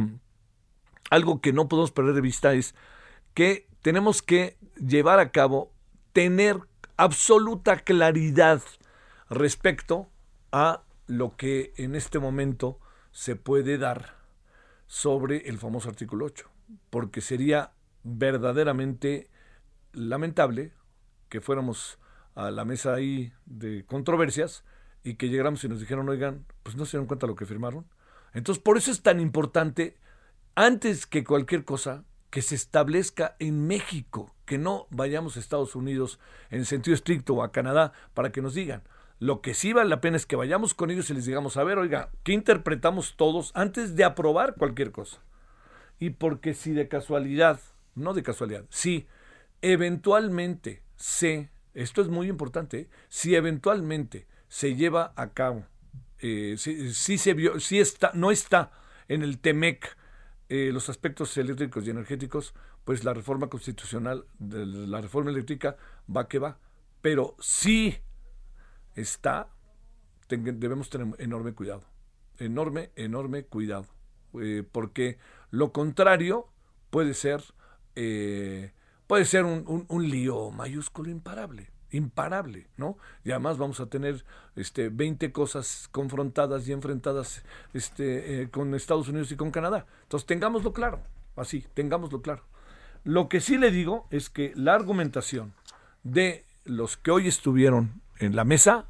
algo 1.09 1.41
que 1.41 1.53
no 1.53 1.67
podemos 1.67 1.91
perder 1.91 2.13
de 2.13 2.21
vista 2.21 2.53
es 2.53 2.75
que 3.33 3.67
tenemos 3.83 4.21
que 4.21 4.57
llevar 4.77 5.19
a 5.19 5.31
cabo, 5.31 5.71
tener 6.13 6.57
absoluta 6.97 7.77
claridad 7.77 8.61
respecto 9.29 10.09
a 10.51 10.83
lo 11.05 11.35
que 11.35 11.73
en 11.75 11.93
este 11.93 12.17
momento 12.17 12.79
se 13.11 13.35
puede 13.35 13.77
dar 13.77 14.15
sobre 14.87 15.49
el 15.49 15.59
famoso 15.59 15.89
artículo 15.89 16.25
8, 16.25 16.49
porque 16.89 17.19
sería 17.19 17.73
verdaderamente 18.03 19.29
lamentable 19.91 20.71
que 21.27 21.41
fuéramos 21.41 21.99
a 22.35 22.51
la 22.51 22.63
mesa 22.63 22.93
ahí 22.93 23.33
de 23.45 23.85
controversias 23.85 24.63
y 25.03 25.15
que 25.15 25.27
llegáramos 25.27 25.61
y 25.65 25.67
nos 25.67 25.81
dijeron, 25.81 26.07
oigan, 26.07 26.45
pues 26.63 26.77
no 26.77 26.85
se 26.85 26.91
dieron 26.91 27.07
cuenta 27.07 27.27
lo 27.27 27.35
que 27.35 27.45
firmaron. 27.45 27.85
Entonces, 28.33 28.63
por 28.63 28.77
eso 28.77 28.91
es 28.91 29.01
tan 29.01 29.19
importante, 29.19 29.97
antes 30.55 31.05
que 31.05 31.25
cualquier 31.25 31.65
cosa, 31.65 32.05
que 32.33 32.41
se 32.41 32.55
establezca 32.55 33.35
en 33.37 33.67
México, 33.67 34.33
que 34.47 34.57
no 34.57 34.87
vayamos 34.89 35.37
a 35.37 35.39
Estados 35.39 35.75
Unidos 35.75 36.19
en 36.49 36.65
sentido 36.65 36.95
estricto 36.95 37.35
o 37.35 37.43
a 37.43 37.51
Canadá 37.51 37.93
para 38.15 38.31
que 38.31 38.41
nos 38.41 38.55
digan. 38.55 38.81
Lo 39.19 39.39
que 39.41 39.53
sí 39.53 39.71
vale 39.71 39.87
la 39.91 40.01
pena 40.01 40.17
es 40.17 40.25
que 40.25 40.35
vayamos 40.35 40.73
con 40.73 40.89
ellos 40.89 41.11
y 41.11 41.13
les 41.13 41.27
digamos, 41.27 41.57
a 41.57 41.63
ver, 41.63 41.77
oiga, 41.77 42.09
¿qué 42.23 42.31
interpretamos 42.33 43.17
todos 43.17 43.51
antes 43.53 43.95
de 43.95 44.03
aprobar 44.03 44.55
cualquier 44.55 44.91
cosa? 44.91 45.21
Y 45.99 46.09
porque 46.09 46.55
si 46.55 46.71
de 46.71 46.87
casualidad, 46.87 47.59
no 47.93 48.15
de 48.15 48.23
casualidad, 48.23 48.65
si 48.69 49.05
eventualmente 49.61 50.81
se, 50.95 51.51
esto 51.75 52.01
es 52.01 52.07
muy 52.07 52.29
importante, 52.29 52.79
¿eh? 52.79 52.89
si 53.09 53.35
eventualmente 53.35 54.25
se 54.47 54.73
lleva 54.73 55.13
a 55.17 55.33
cabo, 55.33 55.67
eh, 56.17 56.55
si, 56.57 57.19
se 57.19 57.35
vio, 57.35 57.59
si 57.59 57.79
está, 57.79 58.09
no 58.15 58.31
está 58.31 58.71
en 59.07 59.21
el 59.21 59.37
TEMEC, 59.37 59.95
eh, 60.49 60.71
los 60.71 60.89
aspectos 60.89 61.35
eléctricos 61.37 61.85
y 61.85 61.89
energéticos, 61.89 62.53
pues 62.83 63.03
la 63.03 63.13
reforma 63.13 63.47
constitucional, 63.47 64.25
la 64.39 65.01
reforma 65.01 65.31
eléctrica 65.31 65.77
va 66.13 66.27
que 66.27 66.39
va. 66.39 66.59
Pero 67.01 67.35
sí 67.39 67.97
está, 68.95 69.49
debemos 70.27 70.89
tener 70.89 71.15
enorme 71.19 71.53
cuidado, 71.53 71.83
enorme, 72.37 72.91
enorme 72.95 73.45
cuidado, 73.45 73.87
eh, 74.39 74.63
porque 74.69 75.17
lo 75.49 75.71
contrario 75.71 76.47
puede 76.89 77.13
ser, 77.13 77.43
eh, 77.95 78.71
puede 79.07 79.25
ser 79.25 79.45
un, 79.45 79.85
un 79.87 80.09
lío 80.09 80.51
mayúsculo 80.51 81.09
imparable 81.09 81.72
imparable, 81.93 82.67
¿no? 82.77 82.97
Y 83.23 83.31
además 83.31 83.57
vamos 83.57 83.79
a 83.79 83.85
tener 83.85 84.25
este 84.55 84.89
20 84.89 85.31
cosas 85.31 85.87
confrontadas 85.91 86.67
y 86.67 86.73
enfrentadas 86.73 87.43
este, 87.73 88.41
eh, 88.41 88.49
con 88.49 88.73
Estados 88.75 89.07
Unidos 89.07 89.31
y 89.31 89.35
con 89.35 89.51
Canadá. 89.51 89.85
Entonces, 90.03 90.27
tengámoslo 90.27 90.73
claro, 90.73 91.01
así, 91.35 91.65
tengámoslo 91.73 92.21
claro. 92.21 92.43
Lo 93.03 93.29
que 93.29 93.41
sí 93.41 93.57
le 93.57 93.71
digo 93.71 94.07
es 94.09 94.29
que 94.29 94.53
la 94.55 94.73
argumentación 94.73 95.53
de 96.03 96.45
los 96.65 96.97
que 96.97 97.11
hoy 97.11 97.27
estuvieron 97.27 98.01
en 98.19 98.35
la 98.35 98.43
mesa, 98.43 98.85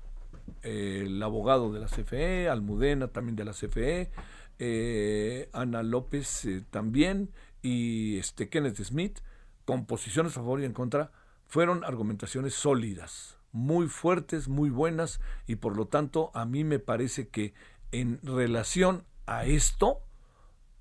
eh, 0.61 1.03
el 1.05 1.21
abogado 1.21 1.73
de 1.73 1.79
la 1.79 1.87
CFE, 1.87 2.47
Almudena 2.49 3.07
también 3.07 3.35
de 3.35 3.45
la 3.45 3.53
CFE, 3.53 4.11
eh, 4.59 5.49
Ana 5.51 5.83
López 5.83 6.47
también 6.69 7.31
y 7.61 8.17
este 8.17 8.49
Kenneth 8.49 8.81
Smith, 8.83 9.19
con 9.65 9.85
posiciones 9.85 10.33
a 10.33 10.35
favor 10.35 10.61
y 10.61 10.65
en 10.65 10.73
contra, 10.73 11.11
fueron 11.53 11.83
argumentaciones 11.83 12.55
sólidas, 12.55 13.37
muy 13.51 13.87
fuertes, 13.87 14.47
muy 14.47 14.71
buenas, 14.71 15.21
y 15.45 15.57
por 15.57 15.77
lo 15.77 15.85
tanto 15.85 16.31
a 16.33 16.45
mí 16.45 16.63
me 16.63 16.79
parece 16.79 17.27
que 17.27 17.53
en 17.91 18.19
relación 18.23 19.05
a 19.27 19.45
esto 19.45 19.99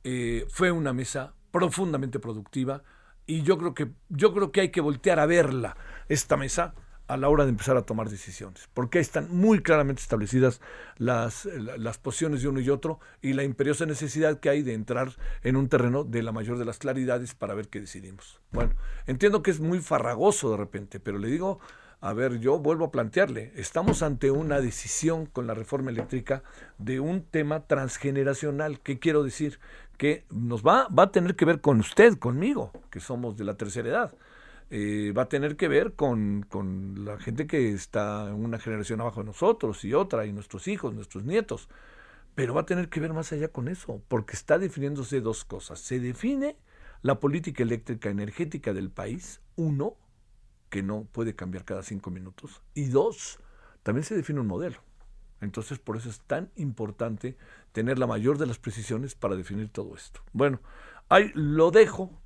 eh, 0.02 0.47
fue 0.49 0.71
una 0.71 0.95
mesa 0.95 1.35
profundamente 1.50 2.19
productiva 2.21 2.85
y 3.26 3.43
yo 3.43 3.59
creo 3.59 3.75
que 3.75 3.91
yo 4.09 4.33
creo 4.33 4.50
que 4.50 4.62
hay 4.62 4.71
que 4.71 4.81
voltear 4.81 5.21
a 5.21 5.26
verla 5.26 5.76
esta 6.09 6.38
mesa 6.38 6.73
a 7.09 7.16
la 7.16 7.28
hora 7.28 7.44
de 7.44 7.50
empezar 7.50 7.76
a 7.76 7.82
tomar 7.82 8.09
decisiones, 8.09 8.68
porque 8.75 8.99
están 8.99 9.28
muy 9.30 9.61
claramente 9.61 10.02
establecidas 10.02 10.61
las, 10.97 11.44
las 11.44 11.99
posiciones 11.99 12.42
de 12.42 12.49
uno 12.49 12.61
y 12.61 12.71
otro 12.71 13.00
y 13.21 13.32
la 13.32 13.42
imperiosa 13.42 13.87
necesidad 13.87 14.40
que 14.40 14.49
hay 14.49 14.62
de 14.62 14.75
entrar 14.75 15.12
en 15.42 15.56
un 15.56 15.68
terreno 15.68 16.04
de 16.04 16.23
la 16.23 16.32
mayor 16.32 16.59
de 16.59 16.64
las 16.64 16.78
claridades 16.78 17.35
para 17.35 17.54
ver 17.54 17.68
qué 17.68 17.80
decidimos. 17.80 18.40
Bueno, 18.50 18.75
entiendo 19.06 19.42
que 19.42 19.50
es 19.50 19.61
muy 19.61 19.80
farragoso 19.80 20.50
de 20.50 20.56
repente, 20.56 21.00
pero 21.00 21.18
le 21.18 21.28
digo, 21.28 21.61
a 22.02 22.14
ver, 22.14 22.40
yo 22.40 22.59
vuelvo 22.59 22.87
a 22.87 22.90
plantearle, 22.90 23.52
estamos 23.54 24.02
ante 24.02 24.32
una 24.32 24.61
decisión 24.61 25.26
con 25.26 25.47
la 25.47 25.54
reforma 25.54 25.92
eléctrica 25.92 26.42
de 26.78 26.99
un 26.99 27.23
tema 27.23 27.66
transgeneracional. 27.68 28.80
¿Qué 28.80 28.99
quiero 28.99 29.23
decir? 29.23 29.61
Que 29.99 30.25
nos 30.28 30.64
va, 30.66 30.88
va 30.88 31.04
a 31.04 31.12
tener 31.12 31.37
que 31.37 31.44
ver 31.44 31.61
con 31.61 31.78
usted, 31.78 32.18
conmigo, 32.18 32.73
que 32.90 32.99
somos 32.99 33.37
de 33.37 33.44
la 33.44 33.54
tercera 33.54 33.88
edad. 33.88 34.14
Eh, 34.75 35.12
va 35.12 35.25
a 35.25 35.29
tener 35.29 35.57
que 35.57 35.69
ver 35.69 35.93
con, 35.93 36.47
con, 36.49 37.05
la 37.05 37.19
gente 37.19 37.47
que 37.47 37.73
está 37.73 38.29
en 38.31 38.43
una 38.43 38.59
generación 38.59 39.02
abajo 39.02 39.21
de 39.21 39.26
nosotros 39.26 39.85
y 39.85 39.93
otra, 39.93 40.25
y 40.25 40.33
nuestros 40.33 40.67
hijos, 40.67 40.95
nuestros 40.95 41.25
nietos. 41.25 41.69
Pero 42.35 42.55
va 42.55 42.62
a 42.62 42.67
tener 42.67 42.88
que 42.88 42.99
ver 42.99 43.12
más 43.12 43.33
allá 43.35 43.49
con 43.49 43.69
eso, 43.69 44.00
porque 44.09 44.33
está 44.33 44.59
definiéndose 44.59 45.21
dos 45.21 45.45
cosas. 45.45 45.79
Se 45.79 46.00
define 46.00 46.57
la 47.02 47.21
política 47.21 47.62
eléctrica 47.62 48.09
energética 48.09 48.73
del 48.73 48.91
país, 48.91 49.43
uno, 49.57 49.99
que 50.71 50.83
no 50.83 51.05
puede 51.05 51.37
cambiar 51.37 51.67
cada 51.67 51.83
cinco 51.83 52.11
minutos, 52.11 52.62
y 52.73 52.87
dos, 52.87 53.41
también 53.83 54.05
se 54.05 54.17
define 54.17 54.41
un 54.41 54.47
modelo. 54.47 54.79
Entonces, 55.43 55.81
por 55.81 55.99
eso 55.99 56.09
es 56.09 56.21
tan 56.21 56.50
importante 56.57 57.37
tener 57.73 57.99
la 57.99 58.07
mayor 58.07 58.38
de 58.38 58.47
las 58.47 58.59
precisiones 58.59 59.14
para 59.17 59.37
definir 59.37 59.69
todo 59.69 59.95
esto. 59.97 60.23
Bueno, 60.33 60.61
ahí 61.11 61.31
lo 61.35 61.71
dejo 61.71 62.22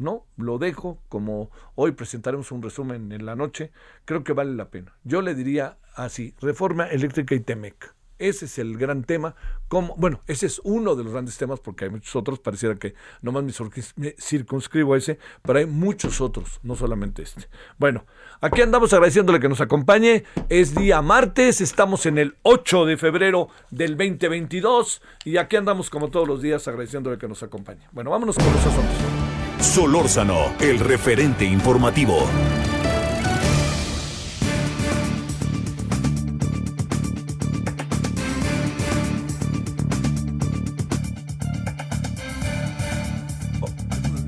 no, 0.00 0.24
lo 0.36 0.58
dejo 0.58 0.98
como 1.08 1.50
hoy 1.74 1.92
presentaremos 1.92 2.50
un 2.52 2.62
resumen 2.62 3.12
en 3.12 3.26
la 3.26 3.36
noche, 3.36 3.70
creo 4.06 4.24
que 4.24 4.32
vale 4.32 4.54
la 4.54 4.70
pena. 4.70 4.94
Yo 5.04 5.20
le 5.20 5.34
diría 5.34 5.76
así, 5.94 6.34
reforma 6.40 6.86
eléctrica 6.86 7.34
y 7.34 7.40
TEMEC. 7.40 7.94
Ese 8.18 8.44
es 8.44 8.58
el 8.58 8.76
gran 8.76 9.04
tema. 9.04 9.34
Como, 9.68 9.96
bueno, 9.96 10.20
ese 10.26 10.46
es 10.46 10.60
uno 10.64 10.94
de 10.94 11.04
los 11.04 11.12
grandes 11.12 11.38
temas 11.38 11.60
porque 11.60 11.86
hay 11.86 11.90
muchos 11.90 12.14
otros. 12.16 12.38
Pareciera 12.38 12.74
que 12.74 12.94
nomás 13.22 13.44
me 13.44 14.14
circunscribo 14.18 14.94
a 14.94 14.98
ese, 14.98 15.18
pero 15.42 15.58
hay 15.58 15.66
muchos 15.66 16.20
otros, 16.20 16.60
no 16.62 16.76
solamente 16.76 17.22
este. 17.22 17.48
Bueno, 17.78 18.04
aquí 18.42 18.60
andamos 18.60 18.92
agradeciéndole 18.92 19.40
que 19.40 19.48
nos 19.48 19.62
acompañe. 19.62 20.24
Es 20.50 20.74
día 20.74 21.00
martes, 21.00 21.62
estamos 21.62 22.04
en 22.04 22.18
el 22.18 22.36
8 22.42 22.84
de 22.84 22.96
febrero 22.98 23.48
del 23.70 23.96
2022 23.96 25.02
y 25.24 25.38
aquí 25.38 25.56
andamos 25.56 25.88
como 25.88 26.10
todos 26.10 26.28
los 26.28 26.42
días 26.42 26.68
agradeciéndole 26.68 27.16
que 27.16 27.28
nos 27.28 27.42
acompañe. 27.42 27.88
Bueno, 27.92 28.10
vámonos 28.10 28.36
con 28.36 28.46
los 28.46 28.66
asuntos. 28.66 29.19
Solórzano, 29.60 30.54
el 30.58 30.80
referente 30.80 31.44
informativo. 31.44 32.26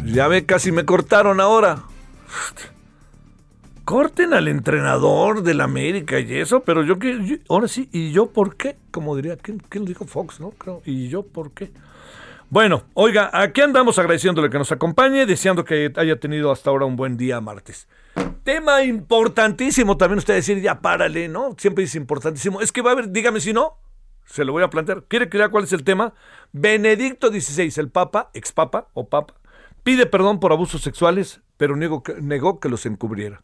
Ya 0.04 0.28
ve, 0.28 0.44
casi 0.44 0.70
me 0.70 0.84
cortaron 0.84 1.40
ahora. 1.40 1.84
Corten 3.86 4.34
al 4.34 4.48
entrenador 4.48 5.42
del 5.42 5.62
América 5.62 6.20
y 6.20 6.34
eso, 6.34 6.60
pero 6.60 6.84
yo 6.84 6.98
que 6.98 7.40
ahora 7.48 7.68
sí, 7.68 7.88
¿y 7.90 8.12
yo 8.12 8.26
por 8.26 8.56
qué? 8.56 8.76
Como 8.90 9.16
diría, 9.16 9.36
¿quién, 9.38 9.62
quién 9.70 9.86
dijo 9.86 10.04
Fox, 10.04 10.38
no? 10.40 10.50
Creo, 10.50 10.82
¿y 10.84 11.08
yo 11.08 11.22
por 11.22 11.52
qué? 11.52 11.72
Bueno, 12.52 12.85
oiga, 12.92 13.30
aquí 13.32 13.62
andamos 13.62 13.99
agradeciéndole 13.99 14.50
que 14.50 14.59
nos 14.59 14.71
acompañe, 14.71 15.25
deseando 15.25 15.64
que 15.64 15.90
haya 15.97 16.21
tenido 16.21 16.52
hasta 16.52 16.68
ahora 16.68 16.85
un 16.85 16.97
buen 16.97 17.16
día 17.16 17.40
martes. 17.40 17.88
Tema 18.44 18.85
importantísimo 18.85 19.97
también 19.97 20.18
usted 20.18 20.35
decir, 20.35 20.61
ya 20.61 20.82
párale, 20.82 21.28
¿no? 21.28 21.54
Siempre 21.56 21.85
dice 21.85 21.97
importantísimo. 21.97 22.61
Es 22.61 22.71
que 22.71 22.82
va 22.82 22.90
a 22.90 22.92
haber, 22.92 23.09
dígame 23.09 23.40
si 23.40 23.54
no, 23.54 23.78
se 24.26 24.44
lo 24.44 24.52
voy 24.52 24.62
a 24.62 24.68
plantear. 24.68 25.04
¿Quiere 25.09 25.30
que 25.30 25.49
cuál 25.49 25.64
es 25.64 25.73
el 25.73 25.82
tema? 25.82 26.12
Benedicto 26.52 27.28
XVI, 27.28 27.73
el 27.76 27.88
Papa, 27.88 28.28
ex 28.35 28.52
Papa 28.52 28.88
o 28.92 29.09
Papa, 29.09 29.32
Pide 29.82 30.04
perdón 30.04 30.38
por 30.38 30.52
abusos 30.52 30.82
sexuales, 30.82 31.40
pero 31.56 31.75
negó 31.75 32.02
que, 32.02 32.21
negó 32.21 32.61
que 32.61 32.68
los 32.68 32.85
encubriera. 32.85 33.42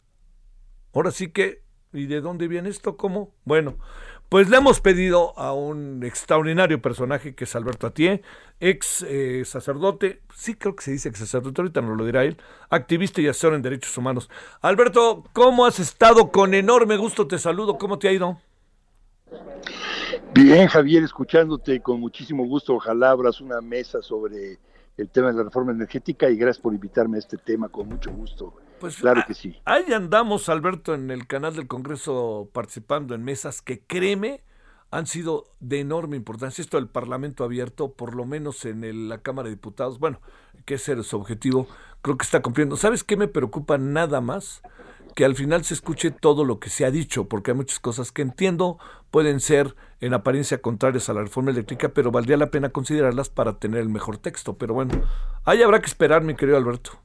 Ahora 0.93 1.09
sí 1.09 1.31
que, 1.31 1.63
¿y 1.93 2.05
de 2.05 2.21
dónde 2.21 2.47
viene 2.47 2.69
esto? 2.69 2.95
¿Cómo? 2.95 3.33
Bueno, 3.43 3.75
pues 4.29 4.49
le 4.49 4.57
hemos 4.57 4.79
pedido 4.79 5.37
a 5.37 5.53
un 5.53 6.03
extraordinario 6.03 6.81
personaje 6.81 7.33
que 7.33 7.45
es 7.45 7.55
Alberto 7.55 7.87
Atié, 7.87 8.21
ex 8.59 9.03
eh, 9.07 9.43
sacerdote, 9.43 10.21
sí 10.35 10.55
creo 10.55 10.75
que 10.75 10.83
se 10.83 10.91
dice 10.91 11.09
ex 11.09 11.19
sacerdote, 11.19 11.61
ahorita 11.61 11.81
no 11.81 11.95
lo 11.95 12.05
dirá 12.05 12.23
él, 12.23 12.37
activista 12.69 13.21
y 13.21 13.27
asesor 13.27 13.55
en 13.55 13.63
derechos 13.63 13.97
humanos. 13.97 14.29
Alberto, 14.61 15.23
¿cómo 15.33 15.65
has 15.65 15.79
estado? 15.79 16.31
Con 16.31 16.53
enorme 16.53 16.95
gusto 16.97 17.27
te 17.27 17.39
saludo, 17.39 17.77
¿cómo 17.77 17.97
te 17.97 18.07
ha 18.07 18.11
ido? 18.11 18.39
Bien, 20.33 20.67
Javier, 20.67 21.03
escuchándote 21.03 21.81
con 21.81 21.99
muchísimo 21.99 22.45
gusto. 22.45 22.75
Ojalá 22.75 23.09
abras 23.09 23.41
una 23.41 23.61
mesa 23.61 24.01
sobre 24.01 24.59
el 24.97 25.09
tema 25.09 25.29
de 25.29 25.37
la 25.37 25.43
reforma 25.43 25.71
energética 25.71 26.29
y 26.29 26.35
gracias 26.35 26.61
por 26.61 26.73
invitarme 26.73 27.17
a 27.17 27.19
este 27.19 27.37
tema 27.37 27.69
con 27.69 27.87
mucho 27.89 28.11
gusto. 28.11 28.53
Pues 28.79 28.97
claro 28.97 29.23
que 29.27 29.33
sí. 29.33 29.59
Ahí 29.65 29.91
andamos, 29.93 30.49
Alberto, 30.49 30.93
en 30.93 31.11
el 31.11 31.27
canal 31.27 31.55
del 31.55 31.67
Congreso 31.67 32.49
participando 32.53 33.13
en 33.15 33.23
mesas 33.23 33.61
que 33.61 33.81
créeme 33.81 34.43
han 34.91 35.05
sido 35.05 35.45
de 35.59 35.79
enorme 35.79 36.17
importancia. 36.17 36.61
Esto 36.61 36.77
del 36.77 36.87
Parlamento 36.87 37.43
abierto, 37.43 37.93
por 37.93 38.15
lo 38.15 38.25
menos 38.25 38.65
en 38.65 39.09
la 39.09 39.19
Cámara 39.19 39.49
de 39.49 39.55
Diputados, 39.55 39.99
bueno, 39.99 40.19
que 40.65 40.75
ese 40.75 40.93
es 40.93 41.07
su 41.07 41.17
objetivo, 41.17 41.67
creo 42.01 42.17
que 42.17 42.23
está 42.23 42.41
cumpliendo. 42.41 42.75
¿Sabes 42.75 43.03
qué 43.03 43.17
me 43.17 43.27
preocupa 43.27 43.77
nada 43.77 44.21
más? 44.21 44.61
Que 45.15 45.25
al 45.25 45.35
final 45.35 45.63
se 45.63 45.73
escuche 45.73 46.11
todo 46.11 46.45
lo 46.45 46.59
que 46.59 46.69
se 46.69 46.85
ha 46.85 46.91
dicho, 46.91 47.27
porque 47.27 47.51
hay 47.51 47.57
muchas 47.57 47.79
cosas 47.79 48.11
que 48.11 48.21
entiendo 48.21 48.79
pueden 49.11 49.39
ser 49.39 49.75
en 50.01 50.13
apariencia 50.13 50.61
contrarias 50.61 51.09
a 51.09 51.13
la 51.13 51.21
reforma 51.21 51.51
eléctrica, 51.51 51.89
pero 51.89 52.11
valdría 52.11 52.37
la 52.37 52.51
pena 52.51 52.69
considerarlas 52.69 53.29
para 53.29 53.59
tener 53.59 53.81
el 53.81 53.89
mejor 53.89 54.17
texto. 54.17 54.57
Pero 54.57 54.73
bueno, 54.73 55.01
ahí 55.45 55.61
habrá 55.61 55.81
que 55.81 55.87
esperar, 55.87 56.23
mi 56.23 56.35
querido 56.35 56.57
Alberto. 56.57 56.99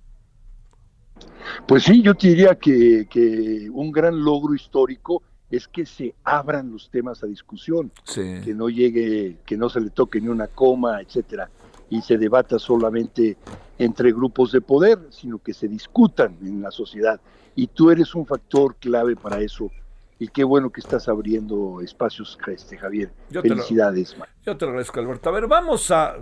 Pues 1.66 1.84
sí, 1.84 2.02
yo 2.02 2.14
te 2.14 2.28
diría 2.28 2.56
que, 2.56 3.68
un 3.72 3.90
gran 3.90 4.22
logro 4.22 4.54
histórico 4.54 5.22
es 5.50 5.68
que 5.68 5.86
se 5.86 6.14
abran 6.24 6.72
los 6.72 6.90
temas 6.90 7.22
a 7.22 7.26
discusión, 7.26 7.92
que 8.14 8.54
no 8.54 8.68
llegue, 8.68 9.38
que 9.46 9.56
no 9.56 9.68
se 9.68 9.80
le 9.80 9.90
toque 9.90 10.20
ni 10.20 10.28
una 10.28 10.48
coma, 10.48 11.00
etcétera, 11.00 11.48
y 11.90 12.02
se 12.02 12.18
debata 12.18 12.58
solamente 12.58 13.36
entre 13.78 14.12
grupos 14.12 14.52
de 14.52 14.60
poder, 14.60 14.98
sino 15.10 15.38
que 15.38 15.54
se 15.54 15.68
discutan 15.68 16.36
en 16.42 16.60
la 16.60 16.70
sociedad. 16.70 17.20
Y 17.56 17.68
tú 17.68 17.90
eres 17.90 18.14
un 18.14 18.26
factor 18.26 18.76
clave 18.76 19.14
para 19.14 19.40
eso 19.40 19.70
y 20.18 20.28
qué 20.28 20.44
bueno 20.44 20.70
que 20.70 20.80
estás 20.80 21.08
abriendo 21.08 21.80
espacios, 21.80 22.38
este, 22.46 22.78
Javier. 22.78 23.12
Felicidades. 23.30 24.16
yo 24.44 24.56
te 24.56 24.64
lo 24.64 24.70
agradezco, 24.70 25.00
Alberto. 25.00 25.28
A 25.28 25.32
ver, 25.32 25.48
vamos 25.48 25.90
a... 25.90 26.16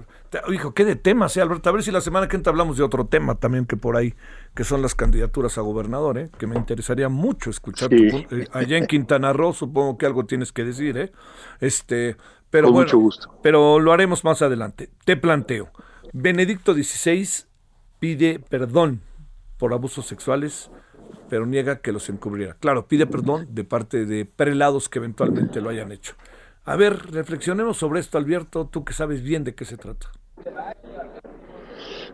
hijo, 0.53 0.73
qué 0.73 0.85
de 0.85 0.97
temas, 0.97 1.37
¿eh, 1.37 1.43
Alberto? 1.43 1.69
A 1.69 1.73
ver 1.73 1.83
si 1.83 1.91
la 1.91 2.01
semana 2.01 2.27
que 2.27 2.37
entra 2.37 2.51
hablamos 2.51 2.79
de 2.79 2.85
otro 2.85 3.07
tema 3.07 3.35
también 3.35 3.67
que 3.67 3.77
por 3.77 3.97
ahí, 3.97 4.15
que 4.55 4.65
son 4.65 4.81
las 4.81 4.95
candidaturas 4.95 5.59
a 5.59 5.61
gobernador, 5.61 6.19
¿eh? 6.19 6.31
Que 6.39 6.47
me 6.47 6.57
interesaría 6.57 7.09
mucho 7.09 7.51
escuchar. 7.51 7.91
Tu, 7.91 7.97
eh, 7.97 8.49
allá 8.53 8.79
en 8.79 8.87
Quintana 8.87 9.33
Roo 9.33 9.53
supongo 9.53 9.99
que 9.99 10.07
algo 10.07 10.25
tienes 10.25 10.53
que 10.53 10.65
decir, 10.65 10.97
¿eh? 10.97 11.13
Este, 11.61 12.17
pero 12.49 12.69
Con 12.69 12.75
bueno, 12.75 12.87
mucho 12.87 12.99
gusto. 12.99 13.39
Pero 13.43 13.79
lo 13.79 13.93
haremos 13.93 14.25
más 14.25 14.41
adelante. 14.41 14.91
Te 15.05 15.17
planteo. 15.17 15.71
Benedicto 16.13 16.75
XVI 16.75 17.29
pide 18.01 18.41
perdón 18.49 19.01
por 19.59 19.73
abusos 19.73 20.07
sexuales 20.07 20.71
pero 21.29 21.47
niega 21.47 21.81
que 21.81 21.93
los 21.93 22.09
encubriera. 22.09 22.55
Claro, 22.61 22.87
pide 22.87 23.07
perdón 23.07 23.47
de 23.51 23.65
parte 23.65 24.05
de 24.05 24.25
prelados 24.25 24.89
que 24.89 24.99
eventualmente 24.99 25.61
lo 25.61 25.71
hayan 25.71 25.93
hecho. 25.93 26.15
A 26.65 26.77
ver, 26.77 27.11
reflexionemos 27.11 27.77
sobre 27.77 28.01
esto, 28.01 28.19
Alberto, 28.19 28.67
tú 28.67 28.85
que 28.85 28.93
sabes 28.93 29.23
bien 29.23 29.43
de 29.43 29.55
qué 29.55 29.65
se 29.65 29.77
trata. 29.77 30.11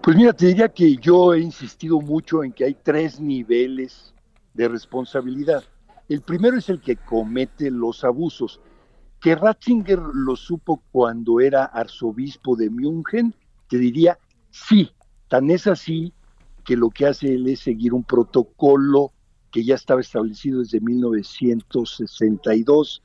Pues 0.02 0.16
mira, 0.16 0.32
te 0.32 0.46
diría 0.46 0.68
que 0.68 0.96
yo 0.96 1.34
he 1.34 1.40
insistido 1.40 2.00
mucho 2.00 2.44
en 2.44 2.52
que 2.52 2.64
hay 2.64 2.74
tres 2.74 3.20
niveles 3.20 4.14
de 4.54 4.68
responsabilidad. 4.68 5.64
El 6.08 6.22
primero 6.22 6.56
es 6.56 6.68
el 6.68 6.80
que 6.80 6.96
comete 6.96 7.70
los 7.70 8.04
abusos. 8.04 8.60
Que 9.20 9.34
Ratzinger 9.34 9.98
lo 9.98 10.36
supo 10.36 10.82
cuando 10.92 11.40
era 11.40 11.64
arzobispo 11.64 12.56
de 12.56 12.70
München, 12.70 13.34
te 13.68 13.78
diría 13.78 14.18
sí, 14.50 14.92
tan 15.28 15.50
es 15.50 15.66
así 15.66 16.12
que 16.68 16.76
lo 16.76 16.90
que 16.90 17.06
hace 17.06 17.32
él 17.32 17.48
es 17.48 17.60
seguir 17.60 17.94
un 17.94 18.04
protocolo 18.04 19.14
que 19.50 19.64
ya 19.64 19.74
estaba 19.74 20.02
establecido 20.02 20.60
desde 20.60 20.80
1962 20.80 23.02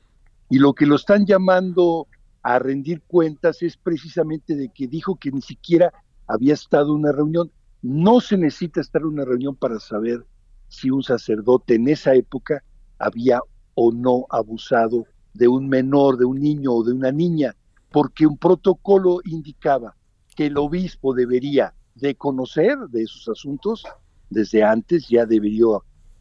y 0.50 0.58
lo 0.58 0.74
que 0.74 0.84
lo 0.84 0.96
están 0.96 1.24
llamando 1.24 2.06
a 2.42 2.58
rendir 2.58 3.00
cuentas 3.06 3.62
es 3.62 3.78
precisamente 3.78 4.54
de 4.54 4.68
que 4.68 4.86
dijo 4.86 5.16
que 5.16 5.32
ni 5.32 5.40
siquiera 5.40 5.94
había 6.26 6.52
estado 6.52 6.92
en 6.92 7.00
una 7.00 7.12
reunión. 7.12 7.50
No 7.80 8.20
se 8.20 8.36
necesita 8.36 8.82
estar 8.82 9.00
en 9.00 9.08
una 9.08 9.24
reunión 9.24 9.56
para 9.56 9.80
saber 9.80 10.26
si 10.68 10.90
un 10.90 11.02
sacerdote 11.02 11.76
en 11.76 11.88
esa 11.88 12.14
época 12.14 12.62
había 12.98 13.40
o 13.72 13.92
no 13.92 14.26
abusado 14.28 15.06
de 15.32 15.48
un 15.48 15.70
menor, 15.70 16.18
de 16.18 16.26
un 16.26 16.38
niño 16.38 16.70
o 16.70 16.84
de 16.84 16.92
una 16.92 17.12
niña, 17.12 17.56
porque 17.90 18.26
un 18.26 18.36
protocolo 18.36 19.20
indicaba 19.24 19.96
que 20.36 20.48
el 20.48 20.58
obispo 20.58 21.14
debería 21.14 21.72
de 21.94 22.14
conocer 22.14 22.76
de 22.90 23.02
esos 23.02 23.28
asuntos 23.28 23.84
desde 24.30 24.62
antes, 24.62 25.08
ya 25.08 25.26
debería 25.26 25.66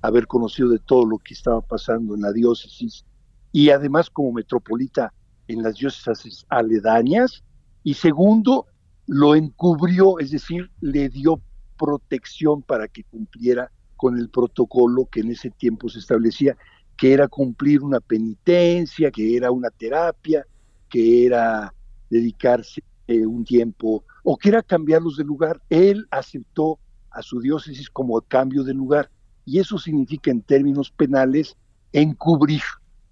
haber 0.02 0.28
conocido 0.28 0.70
de 0.70 0.80
todo 0.80 1.06
lo 1.06 1.18
que 1.18 1.34
estaba 1.34 1.62
pasando 1.62 2.16
en 2.16 2.22
la 2.22 2.32
diócesis 2.32 3.06
y 3.52 3.70
además 3.70 4.10
como 4.10 4.34
metropolita 4.34 5.14
en 5.48 5.64
las 5.64 5.76
diócesis 5.76 6.46
aledañas. 6.50 7.44
Y 7.84 7.94
segundo, 7.96 8.68
lo 9.08 9.36
encubrió, 9.36 10.20
es 10.20 10.32
decir, 10.32 10.70
le 10.82 11.10
dio 11.10 11.42
protección 11.78 12.62
para 12.62 12.88
que 12.88 13.04
cumpliera 13.04 13.72
con 13.96 14.18
el 14.18 14.30
protocolo 14.30 15.06
que 15.06 15.22
en 15.22 15.32
ese 15.32 15.50
tiempo 15.50 15.90
se 15.90 16.00
establecía, 16.00 16.58
que 16.98 17.14
era 17.14 17.28
cumplir 17.28 17.82
una 17.82 18.00
penitencia, 18.00 19.12
que 19.12 19.36
era 19.36 19.52
una 19.52 19.70
terapia, 19.70 20.46
que 20.90 21.26
era 21.26 21.74
dedicarse 22.10 22.84
eh, 23.08 23.26
un 23.26 23.44
tiempo 23.44 24.04
o 24.24 24.38
quiera 24.38 24.62
cambiarlos 24.62 25.18
de 25.18 25.24
lugar. 25.24 25.62
Él 25.70 26.08
aceptó 26.12 26.80
a 27.12 27.22
su 27.22 27.40
diócesis 27.40 27.90
como 27.90 28.20
cambio 28.22 28.64
de 28.64 28.74
lugar 28.74 29.10
y 29.46 29.60
eso 29.60 29.78
significa 29.78 30.32
en 30.32 30.42
términos 30.42 30.90
penales 30.92 31.58
encubrir, 31.92 32.62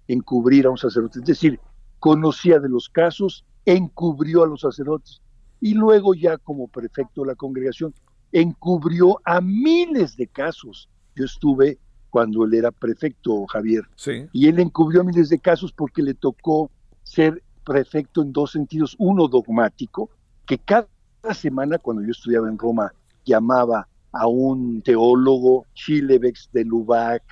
encubrir 0.08 0.66
a 0.66 0.70
un 0.70 0.78
sacerdote. 0.78 1.20
Es 1.20 1.26
decir, 1.26 1.60
conocía 1.98 2.58
de 2.58 2.68
los 2.68 2.88
casos, 2.88 3.44
encubrió 3.64 4.42
a 4.42 4.46
los 4.46 4.62
sacerdotes 4.62 5.20
y 5.60 5.74
luego 5.74 6.14
ya 6.14 6.38
como 6.38 6.66
prefecto 6.68 7.20
de 7.22 7.28
la 7.28 7.34
congregación 7.36 7.94
encubrió 8.32 9.20
a 9.24 9.40
miles 9.40 10.16
de 10.16 10.26
casos. 10.26 10.88
Yo 11.14 11.24
estuve 11.26 11.78
cuando 12.10 12.44
él 12.44 12.54
era 12.54 12.70
prefecto, 12.70 13.46
Javier, 13.46 13.84
y 14.32 14.48
él 14.48 14.58
encubrió 14.58 15.02
a 15.02 15.04
miles 15.04 15.28
de 15.28 15.38
casos 15.38 15.72
porque 15.72 16.02
le 16.02 16.14
tocó 16.14 16.70
ser 17.04 17.42
prefecto 17.64 18.22
en 18.22 18.32
dos 18.32 18.52
sentidos. 18.52 18.96
Uno 18.98 19.28
dogmático, 19.28 20.10
que 20.44 20.58
cada 20.58 20.88
semana 21.32 21.78
cuando 21.78 22.02
yo 22.02 22.10
estudiaba 22.10 22.48
en 22.48 22.58
Roma 22.58 22.92
llamaba 23.24 23.86
a 24.10 24.26
un 24.26 24.82
teólogo, 24.82 25.66
Chilevex 25.74 26.50
de 26.52 26.64
Lubac, 26.64 27.22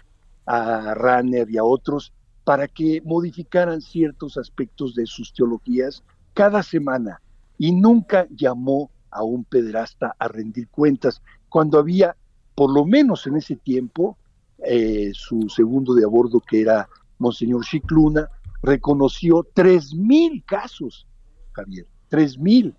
a 0.47 0.95
Ranner 0.95 1.51
y 1.51 1.59
a 1.59 1.65
otros, 1.65 2.13
para 2.45 2.69
que 2.69 3.03
modificaran 3.05 3.81
ciertos 3.81 4.37
aspectos 4.37 4.95
de 4.95 5.07
sus 5.07 5.33
teologías 5.33 6.03
cada 6.33 6.63
semana. 6.63 7.21
Y 7.59 7.73
nunca 7.73 8.27
llamó 8.31 8.91
a 9.11 9.23
un 9.23 9.45
pederasta 9.45 10.15
a 10.19 10.29
rendir 10.29 10.69
cuentas, 10.69 11.21
cuando 11.49 11.79
había, 11.79 12.17
por 12.55 12.73
lo 12.73 12.87
menos 12.87 13.27
en 13.27 13.37
ese 13.37 13.57
tiempo, 13.57 14.17
eh, 14.65 15.11
su 15.13 15.49
segundo 15.49 15.95
de 15.95 16.05
a 16.05 16.07
bordo, 16.07 16.41
que 16.41 16.61
era 16.61 16.89
Monseñor 17.19 17.65
Chicluna, 17.65 18.29
reconoció 18.63 19.45
3.000 19.55 20.45
casos, 20.45 21.07
Javier, 21.53 21.87
3.000. 22.09 22.75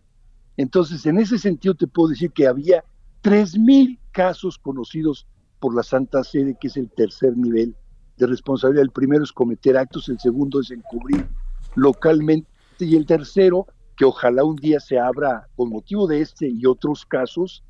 Entonces, 0.57 1.05
en 1.05 1.19
ese 1.19 1.37
sentido 1.37 1.73
te 1.75 1.87
puedo 1.87 2.09
decir 2.09 2.31
que 2.31 2.47
había 2.47 2.83
3.000 3.23 3.99
casos 4.11 4.57
conocidos 4.57 5.27
por 5.59 5.75
la 5.75 5.83
Santa 5.83 6.23
Sede, 6.23 6.57
que 6.59 6.67
es 6.67 6.77
el 6.77 6.89
tercer 6.89 7.37
nivel 7.37 7.75
de 8.17 8.27
responsabilidad. 8.27 8.83
El 8.83 8.91
primero 8.91 9.23
es 9.23 9.31
cometer 9.31 9.77
actos, 9.77 10.09
el 10.09 10.19
segundo 10.19 10.59
es 10.59 10.71
encubrir 10.71 11.27
localmente 11.75 12.49
y 12.79 12.95
el 12.95 13.05
tercero, 13.05 13.67
que 13.95 14.05
ojalá 14.05 14.43
un 14.43 14.55
día 14.55 14.79
se 14.79 14.97
abra 14.97 15.47
con 15.55 15.69
motivo 15.69 16.07
de 16.07 16.21
este 16.21 16.49
y 16.49 16.65
otros 16.65 17.05
casos, 17.05 17.63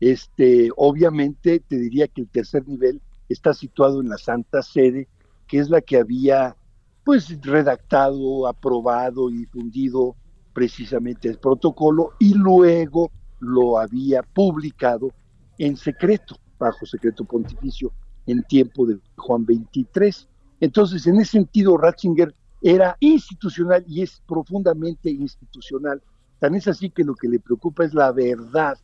este, 0.00 0.70
obviamente 0.76 1.60
te 1.60 1.78
diría 1.78 2.06
que 2.06 2.22
el 2.22 2.28
tercer 2.28 2.68
nivel 2.68 3.00
está 3.28 3.54
situado 3.54 4.00
en 4.00 4.08
la 4.08 4.18
Santa 4.18 4.62
Sede, 4.62 5.08
que 5.46 5.58
es 5.58 5.70
la 5.70 5.80
que 5.80 5.96
había 5.96 6.56
pues 7.04 7.40
redactado, 7.40 8.46
aprobado 8.46 9.30
y 9.30 9.38
difundido 9.38 10.14
precisamente 10.58 11.28
el 11.28 11.38
protocolo 11.38 12.14
y 12.18 12.34
luego 12.34 13.12
lo 13.38 13.78
había 13.78 14.24
publicado 14.24 15.12
en 15.56 15.76
secreto, 15.76 16.34
bajo 16.58 16.84
secreto 16.84 17.24
pontificio, 17.24 17.92
en 18.26 18.42
tiempo 18.42 18.84
de 18.84 18.98
Juan 19.14 19.46
23. 19.46 20.28
Entonces, 20.58 21.06
en 21.06 21.20
ese 21.20 21.30
sentido, 21.30 21.76
Ratzinger 21.76 22.34
era 22.60 22.96
institucional 22.98 23.84
y 23.86 24.02
es 24.02 24.20
profundamente 24.26 25.08
institucional. 25.08 26.02
Tan 26.40 26.56
es 26.56 26.66
así 26.66 26.90
que 26.90 27.04
lo 27.04 27.14
que 27.14 27.28
le 27.28 27.38
preocupa 27.38 27.84
es 27.84 27.94
la 27.94 28.10
verdad 28.10 28.76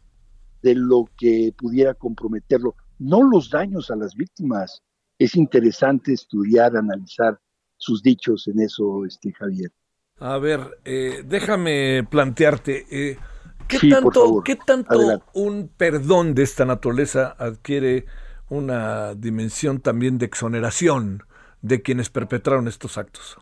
de 0.62 0.76
lo 0.76 1.10
que 1.18 1.52
pudiera 1.58 1.92
comprometerlo, 1.94 2.76
no 3.00 3.20
los 3.20 3.50
daños 3.50 3.90
a 3.90 3.96
las 3.96 4.14
víctimas. 4.14 4.80
Es 5.18 5.34
interesante 5.34 6.12
estudiar, 6.12 6.76
analizar 6.76 7.40
sus 7.76 8.00
dichos 8.00 8.46
en 8.46 8.60
eso, 8.60 9.04
este 9.04 9.32
Javier. 9.32 9.72
A 10.20 10.38
ver, 10.38 10.78
eh, 10.84 11.22
déjame 11.26 12.06
plantearte, 12.08 12.86
eh, 12.90 13.18
¿qué 13.66 13.80
tanto, 13.88 14.42
¿qué 14.44 14.56
tanto 14.56 15.22
un 15.32 15.68
perdón 15.68 16.34
de 16.34 16.44
esta 16.44 16.64
naturaleza 16.64 17.34
adquiere 17.36 18.06
una 18.48 19.14
dimensión 19.14 19.80
también 19.80 20.18
de 20.18 20.26
exoneración 20.26 21.24
de 21.62 21.82
quienes 21.82 22.10
perpetraron 22.10 22.68
estos 22.68 22.96
actos? 22.96 23.38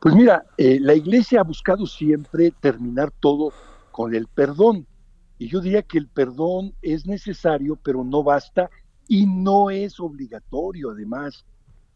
Pues 0.00 0.14
mira, 0.14 0.44
eh, 0.58 0.78
la 0.80 0.94
iglesia 0.94 1.40
ha 1.40 1.44
buscado 1.44 1.86
siempre 1.86 2.50
terminar 2.60 3.10
todo 3.10 3.52
con 3.90 4.14
el 4.14 4.26
perdón. 4.26 4.86
Y 5.38 5.48
yo 5.48 5.60
diría 5.60 5.82
que 5.82 5.98
el 5.98 6.08
perdón 6.08 6.74
es 6.82 7.06
necesario, 7.06 7.76
pero 7.82 8.04
no 8.04 8.22
basta 8.22 8.70
y 9.08 9.26
no 9.26 9.70
es 9.70 9.98
obligatorio 9.98 10.90
además. 10.90 11.44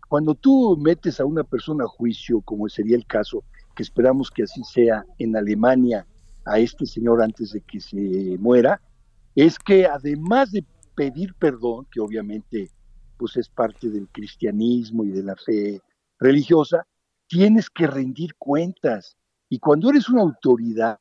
Cuando 0.08 0.34
tú 0.34 0.76
metes 0.76 1.20
a 1.20 1.24
una 1.24 1.44
persona 1.44 1.84
a 1.84 1.88
juicio, 1.88 2.40
como 2.42 2.68
sería 2.68 2.96
el 2.96 3.06
caso, 3.06 3.42
que 3.74 3.82
esperamos 3.82 4.30
que 4.30 4.44
así 4.44 4.62
sea 4.64 5.04
en 5.18 5.36
Alemania, 5.36 6.06
a 6.46 6.60
este 6.60 6.86
señor 6.86 7.22
antes 7.22 7.50
de 7.52 7.60
que 7.60 7.80
se 7.80 8.36
muera, 8.38 8.80
es 9.34 9.58
que 9.58 9.86
además 9.86 10.52
de 10.52 10.64
pedir 10.94 11.34
perdón, 11.34 11.86
que 11.90 12.00
obviamente 12.00 12.70
pues 13.16 13.36
es 13.36 13.48
parte 13.48 13.88
del 13.90 14.08
cristianismo 14.08 15.04
y 15.04 15.10
de 15.10 15.22
la 15.22 15.34
fe 15.36 15.80
religiosa, 16.18 16.86
tienes 17.26 17.68
que 17.68 17.86
rendir 17.86 18.34
cuentas. 18.36 19.16
Y 19.48 19.58
cuando 19.58 19.90
eres 19.90 20.08
una 20.08 20.22
autoridad, 20.22 20.98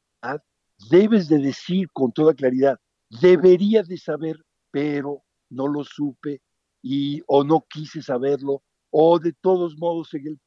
debes 0.89 1.27
de 1.29 1.39
decir 1.39 1.89
con 1.91 2.11
toda 2.11 2.33
claridad, 2.33 2.79
debería 3.21 3.83
de 3.83 3.97
saber, 3.97 4.37
pero 4.71 5.23
no 5.49 5.67
lo 5.67 5.83
supe 5.83 6.41
y 6.81 7.21
o 7.27 7.43
no 7.43 7.65
quise 7.69 8.01
saberlo 8.01 8.63
o 8.97 9.19
de 9.19 9.33
todos 9.33 9.77
modos 9.77 10.07
seguí 10.09 10.29
el 10.29 10.39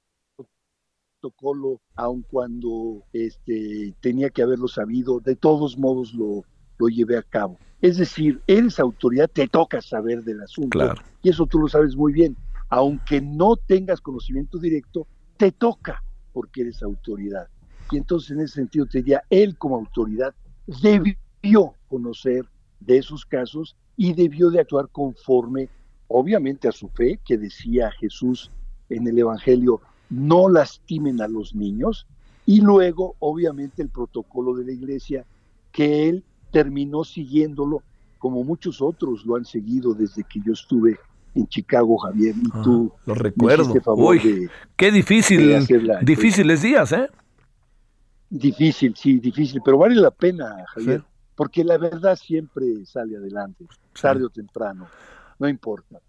protocolo 1.21 1.83
aun 1.97 2.23
cuando 2.23 3.05
este 3.13 3.95
tenía 4.01 4.31
que 4.31 4.41
haberlo 4.41 4.69
sabido, 4.69 5.21
de 5.21 5.37
todos 5.37 5.77
modos 5.77 6.15
lo, 6.15 6.45
lo 6.79 6.89
llevé 6.89 7.19
a 7.19 7.23
cabo. 7.23 7.59
Es 7.83 7.99
decir, 7.99 8.41
eres 8.47 8.81
autoridad, 8.81 9.29
te 9.31 9.49
toca 9.49 9.83
saber 9.83 10.25
del 10.25 10.41
asunto. 10.41 10.79
Y 11.23 11.29
eso 11.29 11.45
tú 11.45 11.59
lo 11.59 11.69
sabes 11.69 11.95
muy 11.95 12.15
bien. 12.15 12.39
Aunque 12.71 13.21
no 13.21 13.57
tengas 13.57 14.01
conocimiento 14.01 14.57
directo, 14.57 15.07
te 15.37 15.53
toca 15.53 16.03
porque 16.33 16.63
eres 16.63 16.83
autoridad. 16.83 17.49
Y 17.91 17.99
entonces 17.99 18.31
en 18.31 18.41
ese 18.41 18.55
sentido 18.55 18.87
te 18.87 18.99
diría, 18.99 19.23
él 19.29 19.59
como 19.59 19.77
autoridad 19.77 20.35
debió 20.67 21.75
conocer 21.89 22.47
de 22.81 22.97
esos 22.97 23.27
casos 23.27 23.77
y 23.95 24.15
debió 24.15 24.49
de 24.49 24.61
actuar 24.61 24.89
conforme, 24.89 25.69
obviamente, 26.09 26.69
a 26.69 26.73
su 26.73 26.89
fe, 26.89 27.21
que 27.25 27.39
decía 27.39 27.91
Jesús 27.93 28.51
en 28.89 29.07
el 29.07 29.19
Evangelio, 29.19 29.81
no 30.11 30.49
lastimen 30.49 31.21
a 31.21 31.29
los 31.29 31.55
niños, 31.55 32.07
y 32.47 32.61
luego, 32.61 33.15
obviamente, 33.19 33.83
el 33.83 33.91
protocolo 33.91 34.55
de 34.55 34.65
la 34.65 34.73
iglesia, 34.73 35.25
que 35.71 36.09
él 36.09 36.25
terminó 36.51 37.05
siguiéndolo 37.05 37.83
como 38.19 38.43
muchos 38.43 38.83
otros 38.83 39.25
lo 39.25 39.37
han 39.37 39.45
seguido 39.45 39.95
desde 39.95 40.25
que 40.25 40.41
yo 40.45 40.53
estuve 40.53 40.99
en 41.35 41.47
Chicago, 41.47 41.99
Javier, 41.99 42.35
y 42.35 42.49
ah, 42.53 42.63
tú 42.63 42.93
lo 43.07 43.15
recuerdo. 43.15 43.73
Uy, 43.95 44.49
qué 44.77 44.91
difícil, 44.91 45.67
difíciles 46.03 46.63
días, 46.63 46.93
¿eh? 46.93 47.09
Difícil, 48.31 48.95
sí, 48.97 49.19
difícil, 49.21 49.61
pero 49.65 49.79
vale 49.79 49.95
la 49.95 50.11
pena, 50.11 50.65
Javier, 50.75 51.03
porque 51.35 51.65
la 51.65 51.79
verdad 51.79 52.17
siempre 52.17 52.85
sale 52.85 53.17
adelante, 53.17 53.65
tarde 54.01 54.25
o 54.25 54.31
temprano, 54.31 54.89
no 55.39 55.49
importa. 55.49 56.01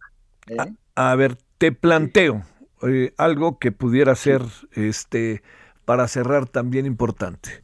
¿eh? 0.48 0.58
A, 0.96 1.16
ver, 1.16 1.38
te 1.58 1.72
planteo 1.72 2.44
eh, 2.84 3.14
algo 3.18 3.60
que 3.60 3.72
pudiera 3.72 4.16
ser, 4.16 4.42
este, 4.74 5.44
para 5.86 6.08
cerrar 6.08 6.48
también 6.48 6.86
importante. 6.86 7.64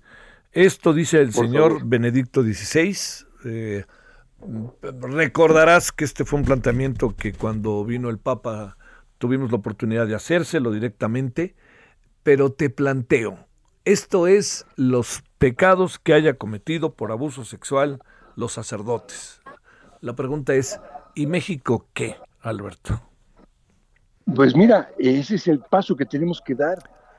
Esto 0.52 0.94
dice 0.94 1.20
el 1.22 1.34
señor 1.34 1.86
Benedicto 1.86 2.42
XVI. 2.42 2.98
Eh, 3.46 3.86
recordarás 4.82 5.92
que 5.92 6.06
este 6.06 6.24
fue 6.24 6.40
un 6.40 6.46
planteamiento 6.46 7.16
que 7.16 7.34
cuando 7.34 7.84
vino 7.84 8.10
el 8.10 8.20
Papa 8.20 8.78
tuvimos 9.18 9.52
la 9.52 9.58
oportunidad 9.58 10.08
de 10.08 10.16
hacérselo 10.16 10.72
directamente, 10.72 11.56
pero 12.24 12.52
te 12.52 12.70
planteo, 12.70 13.46
esto 13.86 14.26
es 14.26 14.66
los 14.76 15.24
pecados 15.38 16.00
que 16.00 16.14
haya 16.14 16.34
cometido 16.34 16.96
por 16.96 17.12
abuso 17.12 17.46
sexual 17.46 18.02
los 18.36 18.54
sacerdotes. 18.54 19.42
La 20.02 20.16
pregunta 20.16 20.56
es, 20.56 20.80
¿y 21.16 21.26
México 21.28 21.88
qué, 21.94 22.16
Alberto? 22.42 23.02
Pues 24.36 24.56
mira, 24.56 24.92
ese 24.98 25.36
es 25.36 25.48
el 25.48 25.60
paso 25.60 25.96
que 25.96 26.06
tenemos 26.06 26.42
que 26.42 26.56
dar 26.56 26.78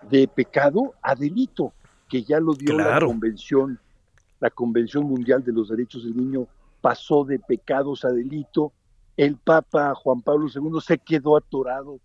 de 0.09 0.29
pecado 0.29 0.95
a 1.03 1.15
delito 1.15 1.73
que 2.09 2.23
ya 2.23 2.39
lo 2.39 2.55
dio 2.55 2.77
la 2.77 3.01
convención, 3.01 3.79
la 4.39 4.51
Convención 4.51 5.05
Mundial 5.05 5.43
de 5.43 5.53
los 5.53 5.69
Derechos 5.69 6.05
del 6.05 6.17
Niño 6.17 6.47
pasó 6.81 7.25
de 7.25 7.39
pecados 7.39 8.05
a 8.05 8.11
delito. 8.11 8.73
El 9.17 9.37
Papa 9.37 9.95
Juan 9.95 10.23
Pablo 10.23 10.47
II 10.55 10.81
se 10.81 10.99
quedó 10.99 11.37
atorado 11.37 11.99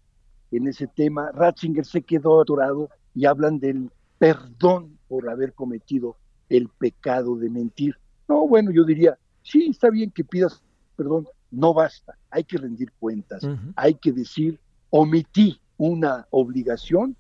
en 0.51 0.67
ese 0.67 0.87
tema. 0.87 1.31
Ratzinger 1.33 1.85
se 1.85 2.01
quedó 2.01 2.41
atorado 2.41 2.89
y 3.13 3.25
hablan 3.25 3.59
del 3.59 3.91
perdón 4.17 4.97
por 5.07 5.29
haber 5.29 5.53
cometido 5.53 6.15
el 6.49 6.69
pecado 6.69 7.35
de 7.35 7.49
mentir. 7.49 7.97
No, 8.27 8.47
bueno, 8.47 8.71
yo 8.71 8.83
diría, 8.85 9.17
sí, 9.43 9.67
está 9.69 9.89
bien 9.89 10.09
que 10.09 10.23
pidas 10.23 10.63
perdón, 10.95 11.27
no 11.51 11.73
basta, 11.73 12.17
hay 12.29 12.43
que 12.43 12.57
rendir 12.57 12.91
cuentas, 12.99 13.45
hay 13.75 13.95
que 13.95 14.11
decir, 14.11 14.59
omití 14.89 15.59
una 15.77 16.27
obligación 16.31 17.15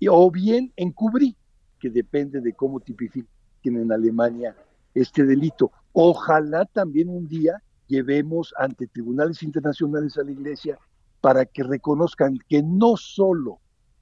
y, 0.00 0.08
o 0.08 0.30
bien 0.30 0.72
encubrí 0.76 1.36
que 1.78 1.90
depende 1.90 2.40
de 2.40 2.54
cómo 2.54 2.80
tipifiquen 2.80 3.76
en 3.76 3.92
Alemania 3.92 4.56
este 4.94 5.24
delito. 5.24 5.70
Ojalá 5.92 6.64
también 6.64 7.08
un 7.08 7.28
día 7.28 7.62
llevemos 7.86 8.54
ante 8.58 8.86
tribunales 8.86 9.42
internacionales 9.42 10.16
a 10.16 10.24
la 10.24 10.32
Iglesia 10.32 10.78
para 11.20 11.44
que 11.44 11.62
reconozcan 11.62 12.38
que 12.48 12.62
no 12.62 12.96
solo 12.96 13.58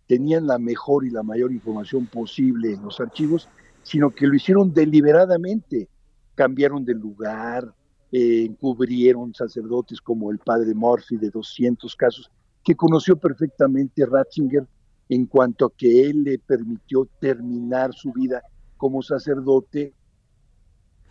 tenían 0.07 0.47
la 0.47 0.59
mejor 0.59 1.05
y 1.05 1.11
la 1.11 1.23
mayor 1.23 1.53
información 1.53 2.07
posible 2.07 2.75
en 2.75 2.83
los 2.83 3.01
archivos, 3.01 3.49
sino 3.83 4.11
que 4.11 4.27
lo 4.27 4.35
hicieron 4.35 4.73
deliberadamente, 4.73 5.89
cambiaron 6.35 6.85
de 6.85 6.95
lugar, 6.95 7.73
eh, 8.13 8.45
encubrieron 8.45 9.33
sacerdotes 9.35 9.99
como 10.01 10.31
el 10.31 10.39
padre 10.39 10.75
Murphy 10.75 11.17
de 11.17 11.31
200 11.31 11.97
casos, 11.97 12.31
que 12.63 12.75
conoció 12.75 13.17
perfectamente 13.17 14.05
Ratzinger 14.05 14.67
en 15.09 15.25
cuanto 15.25 15.67
a 15.67 15.73
que 15.75 16.11
él 16.11 16.23
le 16.23 16.39
permitió 16.39 17.09
terminar 17.19 17.95
su 17.95 18.13
vida 18.13 18.43
como 18.77 19.01
sacerdote, 19.01 19.95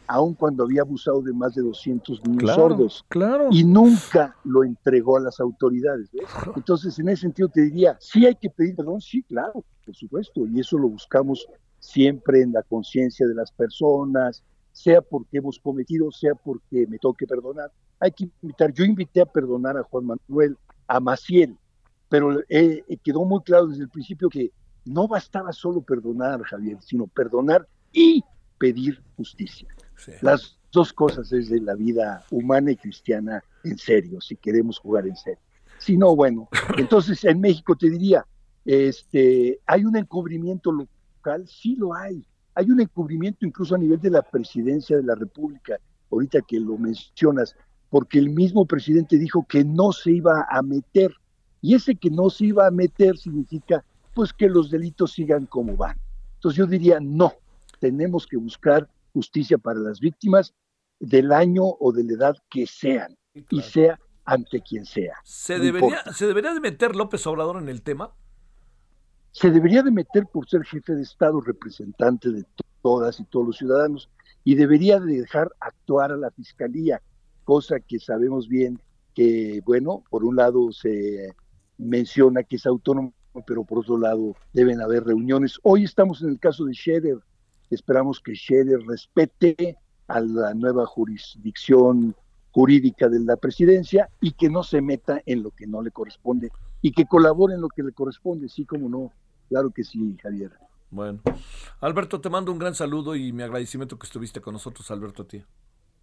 aun 0.05 0.35
cuando 0.35 0.63
había 0.63 0.81
abusado 0.81 1.21
de 1.21 1.33
más 1.33 1.55
de 1.55 1.63
200 1.63 2.21
niños 2.27 2.53
sordos. 2.53 3.03
Claro. 3.09 3.47
Y 3.49 3.63
nunca 3.63 4.35
lo 4.43 4.63
entregó 4.63 5.17
a 5.17 5.21
las 5.21 5.39
autoridades. 5.39 6.09
Entonces, 6.55 6.99
en 6.99 7.09
ese 7.09 7.21
sentido 7.21 7.49
te 7.49 7.61
diría, 7.61 7.97
sí 7.99 8.25
hay 8.25 8.35
que 8.35 8.49
pedir 8.49 8.75
perdón, 8.75 9.01
sí, 9.01 9.23
claro, 9.23 9.63
por 9.85 9.95
supuesto, 9.95 10.45
y 10.45 10.59
eso 10.59 10.77
lo 10.77 10.89
buscamos 10.89 11.47
siempre 11.79 12.41
en 12.41 12.51
la 12.51 12.61
conciencia 12.61 13.25
de 13.25 13.33
las 13.33 13.51
personas, 13.51 14.43
sea 14.71 15.01
porque 15.01 15.37
hemos 15.37 15.59
cometido, 15.59 16.11
sea 16.11 16.35
porque 16.35 16.87
me 16.87 16.97
toque 16.97 17.27
perdonar. 17.27 17.71
Hay 17.99 18.11
que 18.11 18.29
invitar, 18.41 18.73
yo 18.73 18.83
invité 18.83 19.21
a 19.21 19.25
perdonar 19.25 19.77
a 19.77 19.83
Juan 19.83 20.05
Manuel, 20.05 20.57
a 20.87 20.99
Maciel, 20.99 21.57
pero 22.09 22.39
eh, 22.41 22.83
eh, 22.87 22.97
quedó 23.03 23.23
muy 23.25 23.41
claro 23.41 23.67
desde 23.67 23.83
el 23.83 23.89
principio 23.89 24.29
que 24.29 24.51
no 24.85 25.07
bastaba 25.07 25.53
solo 25.53 25.81
perdonar, 25.81 26.41
Javier, 26.43 26.77
sino 26.81 27.07
perdonar 27.07 27.67
y 27.91 28.23
pedir 28.57 29.01
justicia. 29.15 29.67
Las 30.21 30.57
dos 30.71 30.91
cosas 30.93 31.31
es 31.31 31.49
de 31.49 31.61
la 31.61 31.75
vida 31.75 32.23
humana 32.31 32.71
y 32.71 32.75
cristiana 32.75 33.43
en 33.63 33.77
serio, 33.77 34.19
si 34.21 34.35
queremos 34.35 34.79
jugar 34.79 35.07
en 35.07 35.15
serio. 35.15 35.39
Si 35.77 35.97
no, 35.97 36.15
bueno, 36.15 36.47
entonces 36.77 37.23
en 37.23 37.39
México 37.39 37.75
te 37.75 37.89
diría, 37.89 38.25
este, 38.65 39.59
¿hay 39.65 39.85
un 39.85 39.95
encubrimiento 39.95 40.71
local? 40.71 41.47
Sí 41.47 41.75
lo 41.75 41.93
hay. 41.93 42.25
Hay 42.55 42.69
un 42.69 42.81
encubrimiento 42.81 43.45
incluso 43.45 43.75
a 43.75 43.77
nivel 43.77 43.99
de 43.99 44.09
la 44.09 44.21
presidencia 44.21 44.97
de 44.97 45.03
la 45.03 45.15
República, 45.15 45.77
ahorita 46.11 46.41
que 46.41 46.59
lo 46.59 46.77
mencionas, 46.77 47.55
porque 47.89 48.19
el 48.19 48.29
mismo 48.29 48.65
presidente 48.65 49.17
dijo 49.17 49.45
que 49.47 49.63
no 49.63 49.91
se 49.91 50.11
iba 50.11 50.45
a 50.49 50.61
meter 50.61 51.13
y 51.61 51.75
ese 51.75 51.95
que 51.95 52.09
no 52.09 52.29
se 52.29 52.45
iba 52.47 52.67
a 52.67 52.71
meter 52.71 53.17
significa 53.17 53.83
pues 54.13 54.33
que 54.33 54.49
los 54.49 54.69
delitos 54.71 55.13
sigan 55.13 55.45
como 55.45 55.77
van. 55.77 55.97
Entonces 56.35 56.57
yo 56.57 56.65
diría, 56.65 56.99
no, 56.99 57.33
tenemos 57.79 58.25
que 58.27 58.37
buscar 58.37 58.89
justicia 59.13 59.57
para 59.57 59.79
las 59.79 59.99
víctimas 59.99 60.53
del 60.99 61.31
año 61.31 61.63
o 61.63 61.91
de 61.91 62.03
la 62.03 62.13
edad 62.13 62.35
que 62.49 62.65
sean, 62.67 63.15
y 63.49 63.61
sea 63.61 63.99
ante 64.25 64.61
quien 64.61 64.85
sea. 64.85 65.15
¿Se, 65.23 65.59
debería, 65.59 66.03
¿Se 66.13 66.27
debería 66.27 66.53
de 66.53 66.59
meter 66.59 66.95
López 66.95 67.25
Obrador 67.27 67.61
en 67.61 67.69
el 67.69 67.81
tema? 67.81 68.13
Se 69.31 69.49
debería 69.49 69.81
de 69.81 69.91
meter 69.91 70.27
por 70.27 70.47
ser 70.47 70.63
jefe 70.65 70.93
de 70.93 71.03
Estado, 71.03 71.39
representante 71.39 72.29
de 72.29 72.45
todas 72.81 73.19
y 73.19 73.23
todos 73.25 73.47
los 73.47 73.57
ciudadanos 73.57 74.09
y 74.43 74.55
debería 74.55 74.99
dejar 74.99 75.51
actuar 75.59 76.11
a 76.11 76.17
la 76.17 76.31
fiscalía, 76.31 77.01
cosa 77.45 77.79
que 77.79 77.99
sabemos 77.99 78.49
bien 78.49 78.81
que, 79.13 79.61
bueno, 79.65 80.03
por 80.09 80.25
un 80.25 80.35
lado 80.35 80.71
se 80.71 81.33
menciona 81.77 82.43
que 82.43 82.57
es 82.57 82.65
autónomo, 82.65 83.13
pero 83.45 83.63
por 83.63 83.79
otro 83.79 83.97
lado 83.97 84.35
deben 84.53 84.81
haber 84.81 85.05
reuniones. 85.05 85.59
Hoy 85.63 85.85
estamos 85.85 86.21
en 86.21 86.29
el 86.29 86.39
caso 86.39 86.65
de 86.65 86.73
Scherer, 86.73 87.19
esperamos 87.69 88.19
que 88.19 88.35
Scherer 88.35 88.81
respete 88.85 89.77
a 90.07 90.19
la 90.19 90.53
nueva 90.53 90.85
jurisdicción 90.85 92.15
jurídica 92.51 93.07
de 93.07 93.19
la 93.21 93.37
presidencia 93.37 94.09
y 94.19 94.33
que 94.33 94.49
no 94.49 94.63
se 94.63 94.81
meta 94.81 95.21
en 95.25 95.41
lo 95.41 95.51
que 95.51 95.67
no 95.67 95.81
le 95.81 95.91
corresponde 95.91 96.51
y 96.81 96.91
que 96.91 97.05
colabore 97.05 97.55
en 97.55 97.61
lo 97.61 97.69
que 97.69 97.83
le 97.83 97.91
corresponde, 97.91 98.49
sí 98.49 98.65
como 98.65 98.89
no, 98.89 99.11
claro 99.49 99.71
que 99.71 99.83
sí, 99.83 100.17
Javier. 100.21 100.51
Bueno, 100.89 101.21
Alberto, 101.79 102.19
te 102.19 102.29
mando 102.29 102.51
un 102.51 102.59
gran 102.59 102.75
saludo 102.75 103.15
y 103.15 103.31
mi 103.31 103.43
agradecimiento 103.43 103.97
que 103.97 104.05
estuviste 104.05 104.41
con 104.41 104.53
nosotros, 104.53 104.89
Alberto, 104.91 105.23
a 105.23 105.27
ti. 105.27 105.43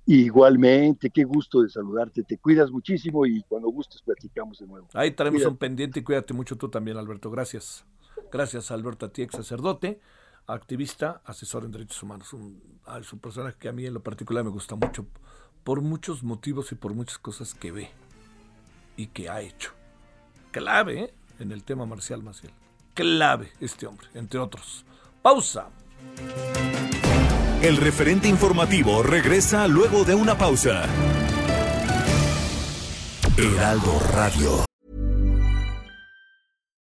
Igualmente, 0.06 1.10
qué 1.10 1.24
gusto 1.24 1.60
de 1.60 1.68
saludarte, 1.68 2.22
te 2.22 2.38
cuidas 2.38 2.70
muchísimo 2.70 3.26
y 3.26 3.42
cuando 3.42 3.68
gustes 3.68 4.00
platicamos 4.00 4.58
de 4.58 4.66
nuevo. 4.66 4.88
Ahí 4.94 5.10
tenemos 5.10 5.44
un 5.44 5.58
pendiente 5.58 6.00
y 6.00 6.02
cuídate 6.02 6.32
mucho 6.32 6.56
tú 6.56 6.70
también, 6.70 6.96
Alberto, 6.96 7.30
gracias. 7.30 7.84
Gracias, 8.32 8.70
Alberto, 8.70 9.04
a 9.04 9.12
ti, 9.12 9.22
ex 9.22 9.34
sacerdote, 9.34 10.00
activista, 10.46 11.20
asesor 11.24 11.64
en 11.64 11.72
derechos 11.72 12.02
humanos, 12.02 12.32
un, 12.32 12.62
es 12.98 13.12
un 13.12 13.18
personaje 13.18 13.56
que 13.58 13.68
a 13.68 13.72
mí 13.72 13.84
en 13.84 13.92
lo 13.92 14.02
particular 14.02 14.42
me 14.44 14.50
gusta 14.50 14.76
mucho 14.76 15.06
por 15.62 15.82
muchos 15.82 16.22
motivos 16.22 16.72
y 16.72 16.74
por 16.74 16.94
muchas 16.94 17.18
cosas 17.18 17.52
que 17.52 17.70
ve 17.70 17.90
y 18.96 19.08
que 19.08 19.28
ha 19.28 19.42
hecho. 19.42 19.77
Clave 20.50 21.00
¿eh? 21.00 21.14
en 21.38 21.52
el 21.52 21.62
tema 21.64 21.86
marcial 21.86 22.22
Maciel 22.22 22.52
clave 22.98 23.52
este 23.60 23.86
hombre, 23.86 24.08
entre 24.14 24.40
otros. 24.40 24.84
Pausa. 25.22 25.68
El 27.62 27.76
referente 27.76 28.26
informativo 28.26 29.04
regresa 29.04 29.68
luego 29.68 30.02
de 30.02 30.16
una 30.16 30.36
pausa. 30.36 30.84
Heraldo 33.36 34.00
Radio. 34.12 34.64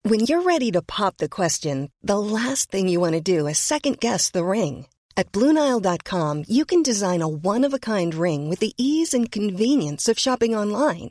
When 0.03 0.21
you're 0.21 0.43
ready 0.43 0.71
to 0.73 0.81
pop 0.81 1.19
the 1.19 1.29
question, 1.29 1.91
the 2.03 2.19
last 2.19 2.71
thing 2.71 2.89
you 2.89 3.01
want 3.01 3.13
to 3.13 3.21
do 3.21 3.47
is 3.47 3.59
second 3.59 3.99
guess 4.01 4.31
the 4.31 4.43
ring. 4.43 4.87
At 5.19 5.33
Bluenile.com, 5.33 6.45
you 6.49 6.65
can 6.65 6.83
design 6.83 7.21
a 7.21 7.29
one 7.29 7.67
of 7.67 7.75
a 7.75 7.79
kind 7.79 8.15
ring 8.15 8.49
with 8.49 8.61
the 8.61 8.73
ease 8.79 9.13
and 9.13 9.31
convenience 9.31 10.09
of 10.09 10.19
shopping 10.19 10.57
online. 10.57 11.11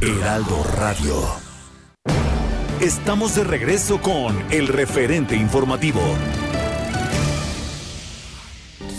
Heraldo 0.00 0.62
Radio. 0.76 1.16
Estamos 2.80 3.34
de 3.34 3.42
regreso 3.42 4.00
con 4.00 4.40
el 4.52 4.68
referente 4.68 5.34
informativo. 5.34 6.00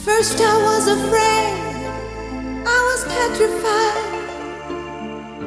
First 0.04 0.42
I 0.42 0.58
was 0.62 0.90
afraid, 0.90 1.56
I 2.68 2.80
was 2.92 3.06
petrified. 3.06 4.20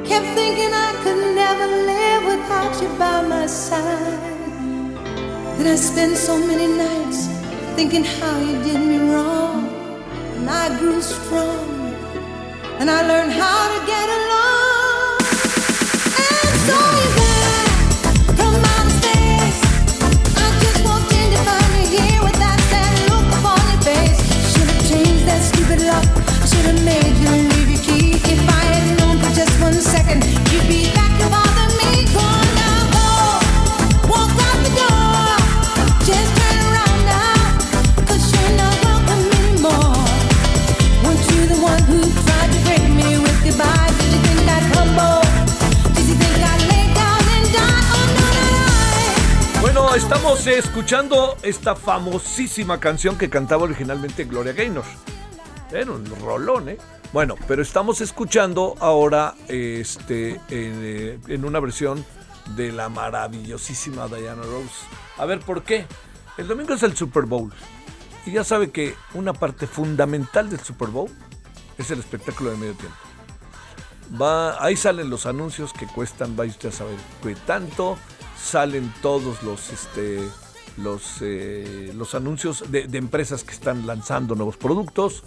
Kept 0.07 0.25
thinking 0.35 0.73
I 0.73 0.95
could 1.03 1.35
never 1.35 1.67
live 1.67 2.25
without 2.25 2.81
you 2.81 2.89
by 2.99 3.21
my 3.21 3.47
side. 3.47 4.19
Then 5.59 5.67
I 5.67 5.77
spent 5.77 6.17
so 6.17 6.39
many 6.39 6.67
nights 6.67 7.29
thinking 7.77 8.05
how 8.05 8.39
you 8.39 8.57
did 8.63 8.81
me 8.81 9.01
wrong. 9.13 9.69
And 10.39 10.49
I 10.49 10.71
grew 10.79 11.03
strong, 11.03 11.93
and 12.79 12.89
I 12.89 13.07
learned 13.07 13.33
how 13.33 13.69
to 13.69 13.87
get 13.87 14.09
along. 14.09 14.52
Estamos 49.97 50.47
eh, 50.47 50.59
escuchando 50.59 51.37
esta 51.43 51.75
famosísima 51.75 52.81
canción 52.81 53.17
que 53.17 53.29
cantaba 53.29 53.65
originalmente 53.65 54.25
Gloria 54.25 54.53
Gaynor. 54.53 54.85
Era 55.73 55.91
un 55.91 56.05
rolón, 56.21 56.69
¿eh? 56.69 56.79
Bueno, 57.13 57.37
pero 57.49 57.63
estamos 57.63 58.01
escuchando 58.01 58.75
ahora 58.79 59.35
este, 59.49 60.33
en, 60.33 60.41
eh, 60.51 61.19
en 61.29 61.45
una 61.45 61.61
versión 61.61 62.05
de 62.57 62.73
la 62.73 62.89
maravillosísima 62.89 64.07
Diana 64.09 64.43
Rose. 64.43 64.87
A 65.17 65.25
ver, 65.25 65.41
¿por 65.41 65.63
qué? 65.63 65.87
El 66.37 66.49
domingo 66.49 66.75
es 66.75 66.83
el 66.83 66.95
Super 66.95 67.25
Bowl. 67.25 67.53
Y 68.27 68.33
ya 68.33 68.45
sabe 68.45 68.71
que 68.71 68.95
una 69.15 69.33
parte 69.33 69.67
fundamental 69.67 70.51
del 70.51 70.61
Super 70.61 70.89
Bowl 70.89 71.11
es 71.79 71.91
el 71.91 72.01
espectáculo 72.01 72.51
de 72.51 72.57
medio 72.57 72.75
tiempo. 72.75 72.97
Va, 74.21 74.63
ahí 74.63 74.77
salen 74.77 75.09
los 75.09 75.25
anuncios 75.25 75.73
que 75.73 75.87
cuestan, 75.87 76.37
vaya 76.37 76.51
usted 76.51 76.69
a 76.69 76.73
saber 76.73 76.97
qué 77.23 77.35
tanto. 77.35 77.97
Salen 78.39 78.93
todos 79.01 79.43
los, 79.43 79.71
este, 79.71 80.21
los, 80.77 81.19
eh, 81.21 81.93
los 81.95 82.15
anuncios 82.15 82.65
de 82.71 82.99
empresas 82.99 83.43
que 83.45 83.53
están 83.53 83.87
lanzando 83.87 84.35
nuevos 84.35 84.57
productos. 84.57 85.25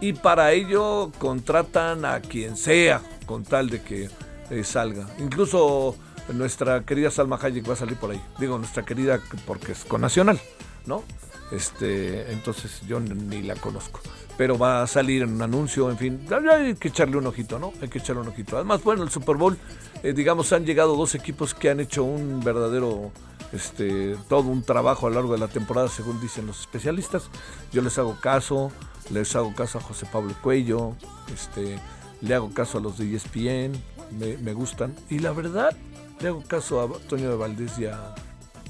Y 0.00 0.14
para 0.14 0.52
ello 0.52 1.12
contratan 1.18 2.04
a 2.04 2.20
quien 2.20 2.56
sea 2.56 3.02
con 3.26 3.44
tal 3.44 3.68
de 3.68 3.82
que 3.82 4.08
eh, 4.50 4.64
salga. 4.64 5.06
Incluso 5.18 5.96
nuestra 6.32 6.82
querida 6.84 7.10
Salma 7.10 7.38
Hayek 7.40 7.68
va 7.68 7.74
a 7.74 7.76
salir 7.76 7.96
por 7.96 8.10
ahí. 8.10 8.20
Digo, 8.38 8.58
nuestra 8.58 8.84
querida 8.84 9.20
porque 9.46 9.72
es 9.72 9.84
con 9.84 10.00
Nacional, 10.00 10.40
¿no? 10.86 11.04
Este, 11.52 12.32
entonces 12.32 12.80
yo 12.86 13.00
ni 13.00 13.42
la 13.42 13.56
conozco. 13.56 14.00
Pero 14.36 14.56
va 14.56 14.82
a 14.82 14.86
salir 14.86 15.22
en 15.22 15.34
un 15.34 15.42
anuncio, 15.42 15.90
en 15.90 15.98
fin, 15.98 16.26
hay 16.50 16.74
que 16.74 16.88
echarle 16.88 17.16
un 17.16 17.26
ojito, 17.26 17.58
¿no? 17.58 17.72
Hay 17.82 17.88
que 17.88 17.98
echarle 17.98 18.22
un 18.22 18.28
ojito. 18.28 18.56
Además, 18.56 18.82
bueno, 18.82 19.02
el 19.02 19.10
Super 19.10 19.36
Bowl, 19.36 19.58
eh, 20.02 20.12
digamos, 20.12 20.52
han 20.52 20.64
llegado 20.64 20.96
dos 20.96 21.14
equipos 21.14 21.52
que 21.52 21.68
han 21.68 21.80
hecho 21.80 22.04
un 22.04 22.40
verdadero, 22.42 23.10
este, 23.52 24.16
todo 24.28 24.42
un 24.42 24.62
trabajo 24.62 25.06
a 25.06 25.10
lo 25.10 25.16
largo 25.16 25.32
de 25.32 25.38
la 25.38 25.48
temporada, 25.48 25.88
según 25.88 26.20
dicen 26.20 26.46
los 26.46 26.60
especialistas. 26.60 27.28
Yo 27.72 27.82
les 27.82 27.98
hago 27.98 28.16
caso, 28.20 28.70
les 29.10 29.34
hago 29.36 29.54
caso 29.54 29.78
a 29.78 29.80
José 29.80 30.06
Pablo 30.10 30.34
Cuello, 30.42 30.94
este, 31.32 31.78
le 32.20 32.34
hago 32.34 32.50
caso 32.52 32.78
a 32.78 32.80
los 32.80 32.98
de 32.98 33.14
ESPN, 33.14 33.72
me, 34.18 34.36
me 34.38 34.52
gustan. 34.52 34.94
Y 35.08 35.18
la 35.18 35.32
verdad, 35.32 35.76
le 36.20 36.28
hago 36.28 36.42
caso 36.46 36.80
a 36.80 36.98
Toño 37.08 37.30
de 37.30 37.36
Valdés 37.36 37.78
y 37.78 37.86
a 37.86 38.14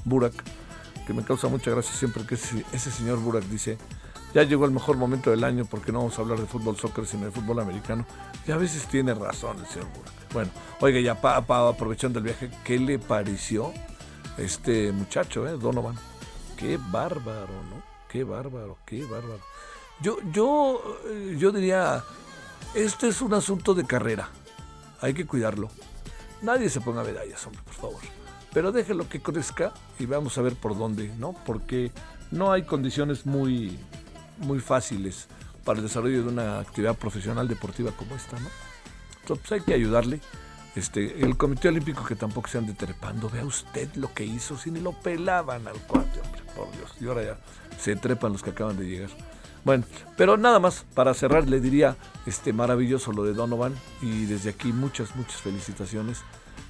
Burak, 0.05 0.33
que 1.05 1.13
me 1.13 1.23
causa 1.23 1.47
mucha 1.47 1.71
gracia 1.71 1.93
siempre 1.93 2.25
que 2.25 2.35
ese, 2.35 2.91
señor 2.91 3.19
Burak 3.19 3.43
dice, 3.45 3.77
ya 4.33 4.43
llegó 4.43 4.65
el 4.65 4.71
mejor 4.71 4.95
momento 4.97 5.29
del 5.31 5.43
año 5.43 5.65
porque 5.65 5.91
no 5.91 5.99
vamos 5.99 6.17
a 6.17 6.21
hablar 6.21 6.39
de 6.39 6.45
fútbol 6.45 6.77
soccer, 6.77 7.05
sino 7.05 7.25
de 7.25 7.31
fútbol 7.31 7.59
americano. 7.59 8.05
Y 8.47 8.51
a 8.51 8.57
veces 8.57 8.85
tiene 8.87 9.13
razón 9.13 9.59
el 9.59 9.65
señor 9.67 9.87
Burak. 9.95 10.13
Bueno, 10.33 10.51
oiga, 10.79 10.99
ya 11.01 11.19
pa- 11.19 11.35
aprovechando 11.35 12.19
el 12.19 12.25
viaje, 12.25 12.49
¿qué 12.63 12.79
le 12.79 12.97
pareció 12.97 13.73
este 14.37 14.91
muchacho, 14.91 15.47
eh, 15.47 15.57
Donovan? 15.57 15.95
Qué 16.57 16.77
bárbaro, 16.77 17.53
¿no? 17.69 17.81
Qué 18.07 18.23
bárbaro, 18.23 18.77
qué 18.85 19.03
bárbaro. 19.05 19.39
Yo, 20.01 20.17
yo, 20.31 20.99
eh, 21.07 21.35
yo 21.37 21.51
diría, 21.51 22.03
este 22.73 23.07
es 23.07 23.21
un 23.21 23.33
asunto 23.33 23.73
de 23.73 23.85
carrera. 23.85 24.29
Hay 25.01 25.13
que 25.13 25.25
cuidarlo. 25.25 25.69
Nadie 26.41 26.69
se 26.69 26.81
ponga 26.81 27.03
medallas, 27.03 27.45
hombre, 27.45 27.61
por 27.63 27.73
favor. 27.73 28.01
Pero 28.53 28.71
déjelo 28.71 29.07
que 29.07 29.21
crezca 29.21 29.73
y 29.99 30.05
vamos 30.05 30.37
a 30.37 30.41
ver 30.41 30.55
por 30.55 30.77
dónde, 30.77 31.13
¿no? 31.17 31.33
Porque 31.45 31.91
no 32.31 32.51
hay 32.51 32.63
condiciones 32.63 33.25
muy, 33.25 33.79
muy 34.39 34.59
fáciles 34.59 35.27
para 35.63 35.79
el 35.79 35.85
desarrollo 35.85 36.23
de 36.23 36.29
una 36.29 36.59
actividad 36.59 36.95
profesional 36.95 37.47
deportiva 37.47 37.91
como 37.91 38.15
esta, 38.15 38.39
¿no? 38.39 38.47
Entonces 39.21 39.45
pues, 39.47 39.51
hay 39.51 39.65
que 39.65 39.73
ayudarle. 39.73 40.19
Este, 40.75 41.23
el 41.23 41.35
Comité 41.35 41.67
Olímpico 41.67 42.05
que 42.05 42.15
tampoco 42.15 42.47
se 42.47 42.57
ande 42.57 42.73
trepando. 42.73 43.29
Vea 43.29 43.45
usted 43.45 43.93
lo 43.95 44.13
que 44.13 44.23
hizo, 44.23 44.57
si 44.57 44.71
ni 44.71 44.79
lo 44.79 44.93
pelaban 44.93 45.67
al 45.67 45.79
cuate, 45.81 46.21
hombre, 46.21 46.41
por 46.55 46.71
Dios. 46.71 46.93
Y 46.99 47.07
ahora 47.07 47.23
ya 47.23 47.37
se 47.79 47.95
trepan 47.95 48.31
los 48.31 48.41
que 48.41 48.51
acaban 48.51 48.77
de 48.77 48.85
llegar. 48.85 49.09
Bueno, 49.63 49.83
pero 50.17 50.37
nada 50.37 50.59
más 50.59 50.85
para 50.95 51.13
cerrar 51.13 51.47
le 51.47 51.59
diría 51.59 51.95
este 52.25 52.51
maravilloso 52.51 53.11
lo 53.11 53.23
de 53.23 53.33
Donovan 53.33 53.75
y 54.01 54.25
desde 54.25 54.49
aquí 54.49 54.73
muchas 54.73 55.15
muchas 55.15 55.41
felicitaciones. 55.41 56.21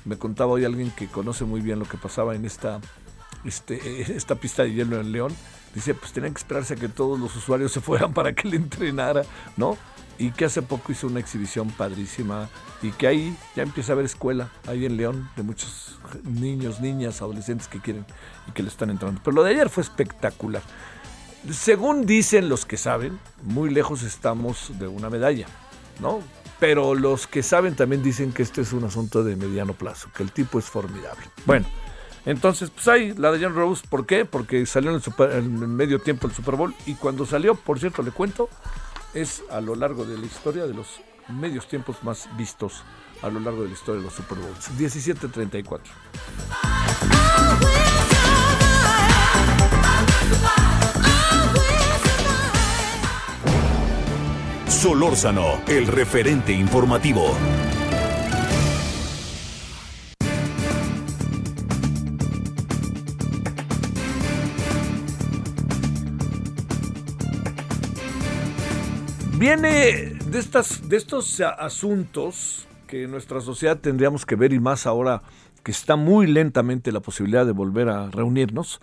Me 0.04 0.18
contaba 0.18 0.52
hoy 0.52 0.66
alguien 0.66 0.92
que 0.92 1.08
conoce 1.08 1.46
muy 1.46 1.62
bien 1.62 1.80
lo 1.80 1.86
que 1.86 1.98
pasaba 1.98 2.36
en 2.36 2.44
esta 2.44 2.82
este, 3.46 4.02
esta 4.16 4.36
pista 4.36 4.64
de 4.64 4.74
hielo 4.74 5.00
en 5.00 5.12
León. 5.12 5.34
Dice, 5.74 5.94
pues 5.94 6.12
tenían 6.12 6.34
que 6.34 6.40
esperarse 6.40 6.74
a 6.74 6.78
que 6.78 6.90
todos 6.90 7.18
los 7.18 7.34
usuarios 7.36 7.72
se 7.72 7.80
fueran 7.80 8.14
para 8.14 8.34
que 8.34 8.48
le 8.48 8.58
entrenara, 8.58 9.24
¿no? 9.56 9.78
Y 10.22 10.30
que 10.32 10.46
hace 10.46 10.62
poco 10.62 10.92
hizo 10.92 11.08
una 11.08 11.20
exhibición 11.20 11.72
padrísima 11.72 12.48
y 12.84 12.92
que 12.92 13.08
ahí 13.08 13.36
ya 13.56 13.64
empieza 13.64 13.92
a 13.92 13.94
haber 13.94 14.06
escuela, 14.06 14.52
ahí 14.68 14.86
en 14.86 14.96
León, 14.96 15.28
de 15.36 15.42
muchos 15.42 15.98
niños, 16.24 16.80
niñas, 16.80 17.24
adolescentes 17.24 17.68
que 17.68 17.80
quieren 17.80 18.06
y 18.48 18.52
que 18.52 18.62
le 18.62 18.70
están 18.70 18.92
entrando. 18.92 19.20
Pero 19.24 19.36
lo 19.36 19.44
de 19.44 19.52
ayer 19.52 19.70
fue 19.70 19.82
espectacular. 19.82 20.62
Según 21.52 22.06
dicen 22.06 22.50
los 22.50 22.66
que 22.66 22.78
saben, 22.78 23.18
muy 23.42 23.72
lejos 23.72 24.04
estamos 24.04 24.72
de 24.78 24.88
una 24.88 25.10
medalla, 25.10 25.48
¿no? 26.00 26.20
Pero 26.60 26.94
los 26.94 27.26
que 27.26 27.42
saben 27.42 27.76
también 27.76 28.04
dicen 28.04 28.32
que 28.32 28.44
este 28.44 28.62
es 28.62 28.74
un 28.74 28.84
asunto 28.84 29.24
de 29.24 29.36
mediano 29.36 29.74
plazo, 29.74 30.10
que 30.16 30.22
el 30.22 30.32
tipo 30.32 30.60
es 30.60 30.66
formidable. 30.66 31.24
Bueno, 31.48 31.66
entonces, 32.28 32.70
pues 32.70 32.88
ahí, 32.88 33.14
la 33.14 33.32
de 33.32 33.44
John 33.44 33.56
Rose, 33.56 33.84
¿por 33.90 34.06
qué? 34.06 34.26
Porque 34.26 34.68
salió 34.68 34.92
en, 34.92 34.98
el 34.98 35.34
en 35.34 35.76
medio 35.76 35.98
tiempo 35.98 36.28
el 36.28 36.34
Super 36.34 36.56
Bowl 36.56 36.76
y 36.86 36.94
cuando 36.94 37.26
salió, 37.26 37.56
por 37.56 37.80
cierto, 37.80 38.04
le 38.04 38.12
cuento, 38.12 38.48
es 39.14 39.44
a 39.50 39.62
lo 39.62 39.76
largo 39.76 40.06
de 40.06 40.18
la 40.18 40.26
historia 40.26 40.66
de 40.66 40.74
los 40.74 41.02
medios 41.30 41.68
tiempos 41.68 42.04
más 42.04 42.28
vistos 42.38 42.84
a 43.22 43.30
lo 43.30 43.40
largo 43.40 43.62
de 43.64 43.70
la 43.70 43.74
historia 43.74 44.00
de 44.00 44.06
los 44.06 44.14
Super 44.14 44.38
Bowls. 44.38 44.70
17-34. 44.78 45.80
Solórzano, 54.68 55.62
el 55.68 55.86
referente 55.86 56.52
informativo. 56.54 57.36
Viene 69.42 70.20
de, 70.30 70.38
estas, 70.38 70.88
de 70.88 70.98
estos 70.98 71.42
asuntos 71.42 72.68
que 72.86 73.08
nuestra 73.08 73.42
sociedad 73.42 73.80
tendríamos 73.80 74.24
que 74.24 74.36
ver 74.36 74.54
y 74.54 74.60
más 74.60 74.86
ahora 74.86 75.24
que 75.64 75.72
está 75.72 75.96
muy 75.96 76.28
lentamente 76.28 76.92
la 76.92 77.00
posibilidad 77.00 77.44
de 77.44 77.52
volver 77.52 77.90
a 77.90 78.12
reunirnos, 78.12 78.82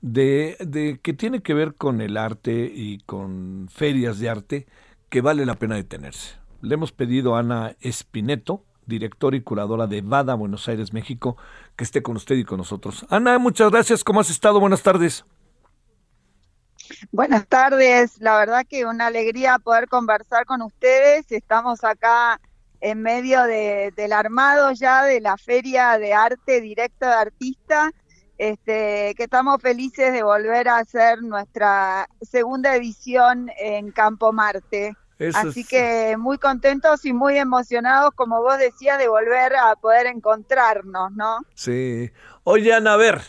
de, 0.00 0.56
de, 0.58 0.98
que 1.00 1.12
tiene 1.12 1.42
que 1.42 1.54
ver 1.54 1.76
con 1.76 2.00
el 2.00 2.16
arte 2.16 2.72
y 2.74 2.98
con 3.06 3.68
ferias 3.70 4.18
de 4.18 4.28
arte 4.28 4.66
que 5.10 5.20
vale 5.20 5.46
la 5.46 5.54
pena 5.54 5.76
detenerse. 5.76 6.40
Le 6.60 6.74
hemos 6.74 6.90
pedido 6.90 7.36
a 7.36 7.38
Ana 7.38 7.76
Espineto, 7.80 8.64
directora 8.86 9.36
y 9.36 9.42
curadora 9.42 9.86
de 9.86 10.00
Vada 10.00 10.34
Buenos 10.34 10.66
Aires, 10.66 10.92
México, 10.92 11.36
que 11.76 11.84
esté 11.84 12.02
con 12.02 12.16
usted 12.16 12.34
y 12.34 12.42
con 12.42 12.58
nosotros. 12.58 13.06
Ana, 13.10 13.38
muchas 13.38 13.70
gracias. 13.70 14.02
¿Cómo 14.02 14.18
has 14.18 14.30
estado? 14.30 14.58
Buenas 14.58 14.82
tardes. 14.82 15.24
Buenas 17.12 17.46
tardes, 17.46 18.20
la 18.20 18.38
verdad 18.38 18.66
que 18.68 18.84
una 18.84 19.06
alegría 19.06 19.58
poder 19.58 19.88
conversar 19.88 20.46
con 20.46 20.62
ustedes. 20.62 21.30
Estamos 21.30 21.84
acá 21.84 22.40
en 22.80 23.02
medio 23.02 23.44
del 23.44 24.12
armado 24.12 24.72
ya 24.72 25.04
de 25.04 25.20
la 25.20 25.36
Feria 25.36 25.98
de 25.98 26.14
Arte 26.14 26.60
Directo 26.60 27.06
de 27.06 27.12
Artista, 27.12 27.90
este, 28.38 29.14
que 29.16 29.24
estamos 29.24 29.60
felices 29.60 30.12
de 30.12 30.22
volver 30.22 30.68
a 30.68 30.78
hacer 30.78 31.22
nuestra 31.22 32.08
segunda 32.22 32.74
edición 32.74 33.50
en 33.58 33.92
Campo 33.92 34.32
Marte. 34.32 34.94
Así 35.34 35.64
que 35.64 36.16
muy 36.16 36.38
contentos 36.38 37.04
y 37.04 37.12
muy 37.12 37.36
emocionados, 37.36 38.12
como 38.14 38.40
vos 38.40 38.56
decías, 38.56 38.98
de 38.98 39.08
volver 39.08 39.54
a 39.54 39.76
poder 39.76 40.06
encontrarnos, 40.06 41.12
¿no? 41.12 41.40
Sí. 41.54 42.10
Oye, 42.44 42.72
Ana, 42.72 42.94
a 42.94 42.96
ver, 42.96 43.20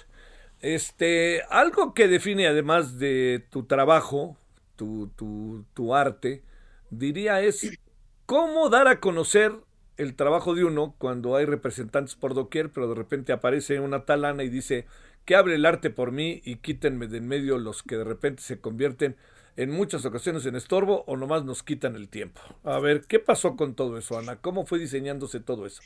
este, 0.61 1.43
algo 1.49 1.93
que 1.93 2.07
define 2.07 2.47
además 2.47 2.99
de 2.99 3.43
tu 3.49 3.63
trabajo, 3.65 4.37
tu, 4.75 5.09
tu, 5.15 5.65
tu 5.73 5.95
arte, 5.95 6.43
diría 6.89 7.41
es 7.41 7.77
cómo 8.25 8.69
dar 8.69 8.87
a 8.87 8.99
conocer 8.99 9.53
el 9.97 10.15
trabajo 10.15 10.55
de 10.55 10.63
uno 10.65 10.95
cuando 10.97 11.35
hay 11.35 11.45
representantes 11.45 12.15
por 12.15 12.33
doquier, 12.33 12.71
pero 12.71 12.87
de 12.87 12.95
repente 12.95 13.33
aparece 13.33 13.79
una 13.79 14.05
tal 14.05 14.25
Ana 14.25 14.43
y 14.43 14.49
dice 14.49 14.85
que 15.25 15.35
abre 15.35 15.55
el 15.55 15.65
arte 15.65 15.89
por 15.89 16.11
mí 16.11 16.41
y 16.43 16.57
quítenme 16.57 17.07
de 17.07 17.17
en 17.17 17.27
medio 17.27 17.57
los 17.57 17.83
que 17.83 17.97
de 17.97 18.03
repente 18.03 18.41
se 18.41 18.59
convierten 18.59 19.15
en 19.57 19.69
muchas 19.71 20.05
ocasiones 20.05 20.45
en 20.45 20.55
estorbo 20.55 21.03
o 21.07 21.17
nomás 21.17 21.43
nos 21.45 21.61
quitan 21.63 21.95
el 21.95 22.09
tiempo. 22.09 22.41
A 22.63 22.79
ver, 22.79 23.01
¿qué 23.07 23.19
pasó 23.19 23.55
con 23.55 23.75
todo 23.75 23.97
eso, 23.97 24.17
Ana? 24.17 24.37
¿Cómo 24.37 24.65
fue 24.65 24.79
diseñándose 24.79 25.39
todo 25.39 25.65
eso? 25.65 25.83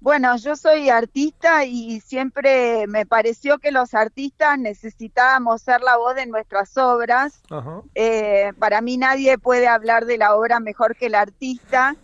Bueno, 0.00 0.34
yo 0.38 0.56
soy 0.56 0.88
artista 0.88 1.66
y 1.66 2.00
siempre 2.00 2.86
me 2.86 3.04
pareció 3.04 3.58
que 3.58 3.70
los 3.70 3.92
artistas 3.92 4.58
necesitábamos 4.58 5.60
ser 5.60 5.82
la 5.82 5.98
voz 5.98 6.14
de 6.14 6.24
nuestras 6.24 6.74
obras. 6.78 7.42
Eh, 7.94 8.52
para 8.58 8.80
mí 8.80 8.96
nadie 8.96 9.36
puede 9.36 9.68
hablar 9.68 10.06
de 10.06 10.16
la 10.16 10.34
obra 10.34 10.58
mejor 10.58 10.96
que 10.96 11.06
el 11.06 11.14
artista. 11.14 11.96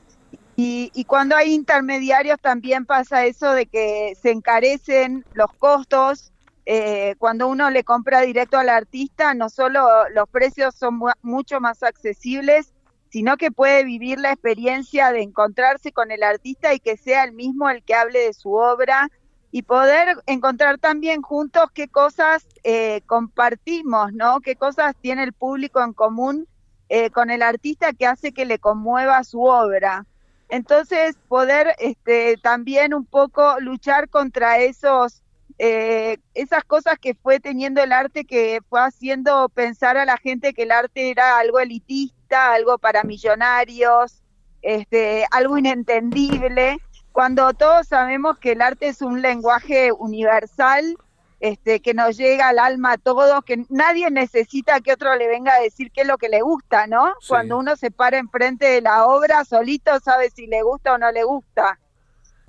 Y, 0.59 1.05
cuando 1.05 1.37
hay 1.37 1.55
intermediarios 1.55 2.39
también 2.41 2.87
pasa 2.87 3.27
eso 3.27 3.53
de 3.53 3.67
que 3.67 4.15
se 4.21 4.31
encarecen 4.31 5.25
los 5.33 5.51
costos. 5.59 6.33
Eh, 6.67 7.15
cuando 7.19 7.49
uno 7.49 7.71
le 7.71 7.85
compra 7.85 8.21
directo 8.23 8.59
al 8.59 8.69
artista, 8.69 9.33
no 9.35 9.49
solo 9.49 9.87
los 10.11 10.29
precios 10.29 10.75
son 10.75 11.01
mucho 11.23 11.61
más 11.61 11.83
accesibles, 11.83 12.73
sino 13.11 13.37
que 13.37 13.51
puede 13.51 13.85
vivir 13.85 14.19
la 14.19 14.33
experiencia 14.33 15.13
de 15.13 15.23
encontrarse 15.23 15.93
con 15.93 16.11
el 16.11 16.23
artista 16.23 16.75
y 16.75 16.81
que 16.81 16.97
sea 16.97 17.25
el 17.25 17.33
mismo 17.33 17.69
el 17.71 17.83
que 17.83 17.95
hable 17.95 18.21
de 18.21 18.33
su 18.33 18.53
obra 18.53 19.11
y 19.51 19.63
poder 19.63 20.19
encontrar 20.27 20.79
también 20.79 21.23
juntos 21.23 21.71
qué 21.73 21.89
cosas 21.89 22.47
eh, 22.63 23.01
compartimos, 23.07 24.13
¿no? 24.13 24.41
Qué 24.41 24.57
cosas 24.57 24.95
tiene 25.01 25.23
el 25.23 25.33
público 25.33 25.83
en 25.83 25.93
común 25.93 26.47
eh, 26.89 27.11
con 27.11 27.31
el 27.31 27.43
artista 27.43 27.93
que 27.93 28.07
hace 28.07 28.33
que 28.33 28.45
le 28.45 28.59
conmueva 28.59 29.25
su 29.25 29.43
obra. 29.43 30.05
Entonces, 30.49 31.17
poder 31.29 31.75
este, 31.79 32.37
también 32.37 32.95
un 32.95 33.05
poco 33.05 33.59
luchar 33.61 34.09
contra 34.09 34.59
esos, 34.59 35.23
eh, 35.59 36.19
esas 36.35 36.65
cosas 36.65 36.99
que 36.99 37.15
fue 37.15 37.41
teniendo 37.41 37.83
el 37.83 37.93
arte 37.93 38.25
que 38.25 38.61
fue 38.69 38.81
haciendo 38.81 39.49
pensar 39.49 39.97
a 39.97 40.05
la 40.05 40.19
gente 40.19 40.53
que 40.53 40.65
el 40.65 40.73
arte 40.73 41.11
era 41.11 41.39
algo 41.39 41.61
elitista 41.61 42.17
algo 42.29 42.79
para 42.79 43.05
millonarios, 43.05 44.23
este, 44.63 45.27
algo 45.31 45.59
inentendible, 45.59 46.79
cuando 47.13 47.53
todos 47.55 47.87
sabemos 47.89 48.39
que 48.39 48.53
el 48.53 48.63
arte 48.63 48.89
es 48.89 49.01
un 49.01 49.23
lenguaje 49.23 49.93
universal, 49.93 50.97
este, 51.39 51.81
que 51.81 51.95
nos 51.95 52.17
llega 52.17 52.49
al 52.49 52.59
alma 52.59 52.93
a 52.93 52.99
todos, 52.99 53.45
que 53.45 53.65
nadie 53.69 54.11
necesita 54.11 54.81
que 54.81 54.93
otro 54.93 55.15
le 55.17 55.29
venga 55.29 55.55
a 55.55 55.61
decir 55.61 55.91
qué 55.93 56.03
es 56.03 56.07
lo 56.07 56.19
que 56.19 56.29
le 56.29 56.41
gusta, 56.41 56.87
¿no? 56.87 57.15
Cuando 57.29 57.59
uno 57.59 57.77
se 57.77 57.91
para 57.91 58.19
enfrente 58.19 58.67
de 58.67 58.81
la 58.81 59.07
obra, 59.07 59.45
solito 59.45 59.99
sabe 60.01 60.31
si 60.31 60.47
le 60.47 60.63
gusta 60.63 60.95
o 60.95 60.99
no 60.99 61.13
le 61.13 61.25
gusta. 61.25 61.79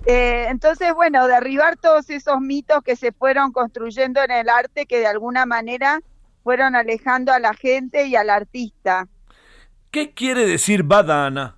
Eh, 0.06 0.46
entonces, 0.48 0.94
bueno, 0.94 1.26
derribar 1.26 1.76
todos 1.76 2.08
esos 2.10 2.40
mitos 2.40 2.82
que 2.82 2.96
se 2.96 3.12
fueron 3.12 3.52
construyendo 3.52 4.22
en 4.22 4.30
el 4.30 4.48
arte, 4.48 4.86
que 4.86 5.00
de 5.00 5.06
alguna 5.06 5.44
manera 5.44 6.00
fueron 6.44 6.76
alejando 6.76 7.32
a 7.32 7.38
la 7.38 7.52
gente 7.52 8.06
y 8.06 8.16
al 8.16 8.30
artista. 8.30 9.06
¿Qué 9.90 10.12
quiere 10.12 10.46
decir 10.46 10.82
Bada, 10.82 11.26
Ana? 11.26 11.56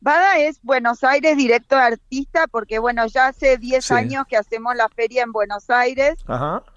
Bada 0.00 0.36
es 0.38 0.60
Buenos 0.62 1.02
Aires 1.02 1.34
directo 1.38 1.76
de 1.76 1.82
artista, 1.82 2.46
porque 2.46 2.78
bueno, 2.78 3.06
ya 3.06 3.28
hace 3.28 3.56
10 3.56 3.90
años 3.90 4.24
que 4.28 4.36
hacemos 4.36 4.76
la 4.76 4.90
feria 4.90 5.22
en 5.22 5.32
Buenos 5.32 5.70
Aires, 5.70 6.16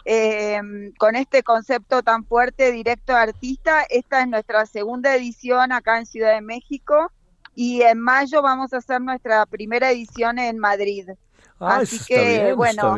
eh, 0.06 0.62
con 0.98 1.18
este 1.18 1.44
concepto 1.44 2.04
tan 2.04 2.24
fuerte, 2.24 2.72
directo 2.72 3.12
de 3.12 3.20
artista. 3.20 3.84
Esta 3.90 4.22
es 4.22 4.30
nuestra 4.30 4.66
segunda 4.66 5.14
edición 5.14 5.74
acá 5.74 5.98
en 5.98 6.06
Ciudad 6.06 6.36
de 6.36 6.42
México 6.42 7.12
y 7.58 7.82
en 7.82 8.00
mayo 8.00 8.42
vamos 8.42 8.72
a 8.72 8.78
hacer 8.78 9.02
nuestra 9.02 9.46
primera 9.48 9.92
edición 9.92 10.38
en 10.38 10.60
Madrid. 10.60 11.10
Así 11.60 12.00
que, 12.08 12.54
bueno, 12.54 12.96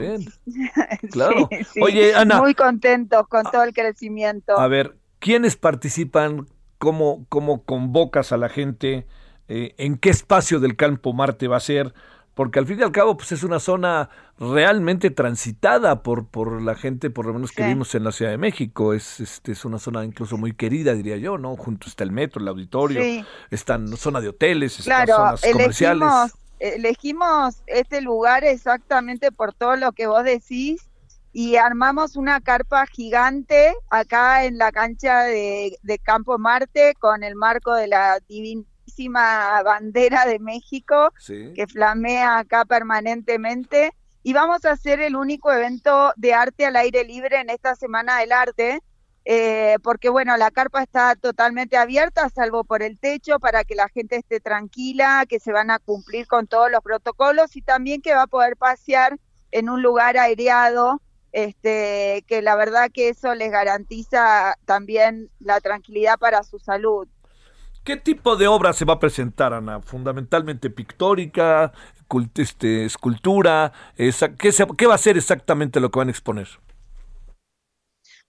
claro. 1.12 1.50
Oye, 1.82 2.14
Ana. 2.14 2.40
Muy 2.42 2.54
contentos 2.54 3.26
con 3.30 3.44
todo 3.44 3.64
el 3.64 3.74
crecimiento. 3.74 4.60
A 4.60 4.68
ver, 4.68 5.00
¿Quiénes 5.20 5.58
participan? 5.58 6.48
¿Cómo, 6.78 7.26
cómo 7.28 7.64
convocas 7.64 8.32
a 8.32 8.38
la 8.38 8.48
gente? 8.48 9.06
Eh, 9.50 9.76
¿En 9.78 9.98
qué 9.98 10.10
espacio 10.10 10.62
del 10.62 10.78
campo 10.78 11.12
Marte 11.12 11.50
va 11.50 11.58
a 11.58 11.62
ser? 11.62 11.94
Porque 12.40 12.58
al 12.58 12.66
fin 12.66 12.80
y 12.80 12.84
al 12.84 12.94
cabo 12.94 13.18
pues 13.18 13.34
es 13.34 13.44
una 13.44 13.60
zona 13.60 14.10
realmente 14.40 15.10
transitada 15.10 16.04
por, 16.04 16.30
por 16.30 16.62
la 16.62 16.74
gente, 16.74 17.10
por 17.10 17.26
lo 17.26 17.34
menos 17.34 17.52
que 17.52 17.68
vimos 17.68 17.94
en 17.96 18.06
la 18.06 18.14
Ciudad 18.14 18.32
de 18.32 18.38
México. 18.38 18.94
Es, 18.94 19.20
este, 19.20 19.52
es 19.52 19.66
una 19.66 19.78
zona 19.78 20.06
incluso 20.06 20.38
muy 20.38 20.54
querida, 20.54 20.94
diría 20.94 21.18
yo, 21.18 21.38
¿no? 21.38 21.58
Junto 21.58 21.90
está 21.90 22.06
el 22.06 22.14
metro, 22.14 22.42
el 22.42 22.48
auditorio, 22.48 23.26
está 23.52 23.76
en 23.76 23.90
zona 23.98 24.22
de 24.22 24.30
hoteles, 24.30 24.80
claro, 24.86 25.16
zonas 25.16 25.42
comerciales. 25.52 26.10
Elegimos 26.60 27.62
este 27.68 28.00
lugar 28.00 28.46
exactamente 28.46 29.34
por 29.34 29.52
todo 29.54 29.76
lo 29.76 29.92
que 29.92 30.08
vos 30.08 30.24
decís 30.24 30.88
y 31.34 31.58
armamos 31.58 32.16
una 32.16 32.40
carpa 32.40 32.86
gigante 32.88 33.74
acá 33.90 34.46
en 34.46 34.58
la 34.58 34.72
cancha 34.72 35.24
de, 35.24 35.78
Campo 36.04 36.38
Marte 36.38 36.94
con 37.00 37.22
el 37.22 37.36
marco 37.36 37.74
de 37.74 37.88
la 37.88 38.22
bandera 39.64 40.26
de 40.26 40.40
México 40.40 41.14
que 41.28 41.68
flamea 41.68 42.40
acá 42.40 42.66
permanentemente. 42.66 43.94
Y 44.22 44.34
vamos 44.34 44.66
a 44.66 44.72
hacer 44.72 45.00
el 45.00 45.16
único 45.16 45.52
evento 45.52 46.14
de 46.18 46.34
arte 46.34 46.66
al 46.66 46.76
aire 46.76 47.04
libre 47.04 47.40
en 47.40 47.50
esta 47.50 47.76
Semana 47.76 48.20
del 48.20 48.34
Arte, 48.34 48.82
eh, 49.24 49.78
porque 49.82 50.10
bueno, 50.10 50.36
la 50.36 50.52
carpa 50.52 50.84
está 50.84 51.16
totalmente 51.16 51.78
abierta, 51.78 52.30
salvo 52.30 52.66
por 52.66 52.84
el 52.84 53.00
techo, 53.00 53.40
para 53.40 53.64
que 53.64 53.76
la 53.76 53.88
gente 53.88 54.18
esté 54.18 54.40
tranquila, 54.40 55.26
que 55.28 55.40
se 55.40 55.54
van 55.54 55.72
a 55.72 55.80
cumplir 55.80 56.28
con 56.28 56.48
todos 56.48 56.70
los 56.70 56.82
protocolos 56.82 57.56
y 57.56 57.62
también 57.62 58.02
que 58.02 58.14
va 58.14 58.24
a 58.24 58.28
poder 58.28 58.58
pasear 58.58 59.18
en 59.52 59.70
un 59.70 59.82
lugar 59.82 60.18
aireado 60.18 61.02
este, 61.32 62.24
que 62.28 62.42
la 62.42 62.56
verdad 62.56 62.90
que 62.92 63.10
eso 63.10 63.36
les 63.36 63.52
garantiza 63.52 64.58
también 64.66 65.30
la 65.40 65.60
tranquilidad 65.62 66.18
para 66.18 66.44
su 66.44 66.60
salud. 66.60 67.08
¿Qué 67.90 67.98
tipo 67.98 68.36
de 68.36 68.48
obra 68.48 68.72
se 68.74 68.86
va 68.86 68.94
a 68.94 69.00
presentar, 69.00 69.52
Ana? 69.52 69.82
¿Fundamentalmente 69.82 70.70
pictórica, 70.70 71.74
este, 72.36 72.86
escultura? 72.86 73.74
¿qué, 73.98 74.54
¿Qué 74.78 74.86
va 74.86 74.94
a 74.94 75.00
ser 75.00 75.18
exactamente 75.18 75.80
lo 75.80 75.90
que 75.90 75.98
van 75.98 76.10
a 76.10 76.12
exponer? 76.12 76.48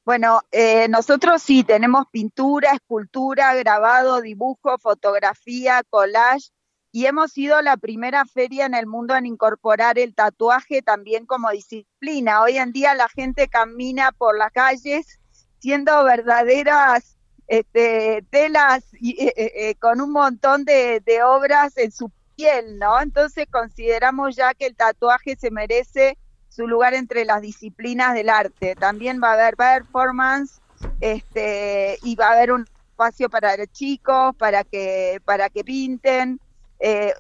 Bueno, 0.03 0.41
eh, 0.51 0.89
nosotros 0.89 1.43
sí 1.43 1.63
tenemos 1.63 2.07
pintura, 2.11 2.73
escultura, 2.73 3.55
grabado, 3.55 4.23
dibujo, 4.23 4.79
fotografía, 4.79 5.83
collage 5.91 6.49
y 6.91 7.05
hemos 7.05 7.31
sido 7.31 7.61
la 7.61 7.77
primera 7.77 8.25
feria 8.25 8.65
en 8.65 8.73
el 8.73 8.87
mundo 8.87 9.15
en 9.15 9.27
incorporar 9.27 9.99
el 9.99 10.15
tatuaje 10.15 10.81
también 10.81 11.27
como 11.27 11.51
disciplina. 11.51 12.41
Hoy 12.41 12.57
en 12.57 12.73
día 12.73 12.95
la 12.95 13.11
gente 13.11 13.47
camina 13.49 14.11
por 14.13 14.39
las 14.39 14.53
calles 14.53 15.21
siendo 15.59 16.03
verdaderas 16.03 17.20
este, 17.51 18.25
telas 18.31 18.85
eh, 18.95 19.33
eh, 19.37 19.53
eh, 19.57 19.75
con 19.75 20.01
un 20.01 20.13
montón 20.13 20.65
de, 20.65 21.03
obras 21.27 21.77
en 21.77 21.91
su 21.91 22.09
piel, 22.37 22.79
¿no? 22.79 23.01
Entonces 23.01 23.49
consideramos 23.51 24.37
ya 24.37 24.55
que 24.55 24.67
el 24.67 24.77
tatuaje 24.77 25.35
se 25.35 25.51
merece 25.51 26.17
su 26.49 26.69
lugar 26.69 26.95
entre 26.95 27.25
las 27.25 27.43
disciplinas 27.43 28.15
del 28.15 28.29
arte. 28.29 28.77
También 28.77 29.21
va 29.21 29.31
a 29.31 29.33
haber 29.33 29.57
performance 29.57 30.61
este, 31.01 31.99
y 32.05 32.15
va 32.15 32.29
a 32.29 32.33
haber 32.35 32.53
un 32.53 32.69
espacio 32.93 33.29
para 33.29 33.67
chicos, 33.67 34.37
para 34.37 34.63
que, 34.63 35.21
para 35.25 35.51
que 35.51 35.65
pinten 35.65 36.39
eh, 36.79 37.13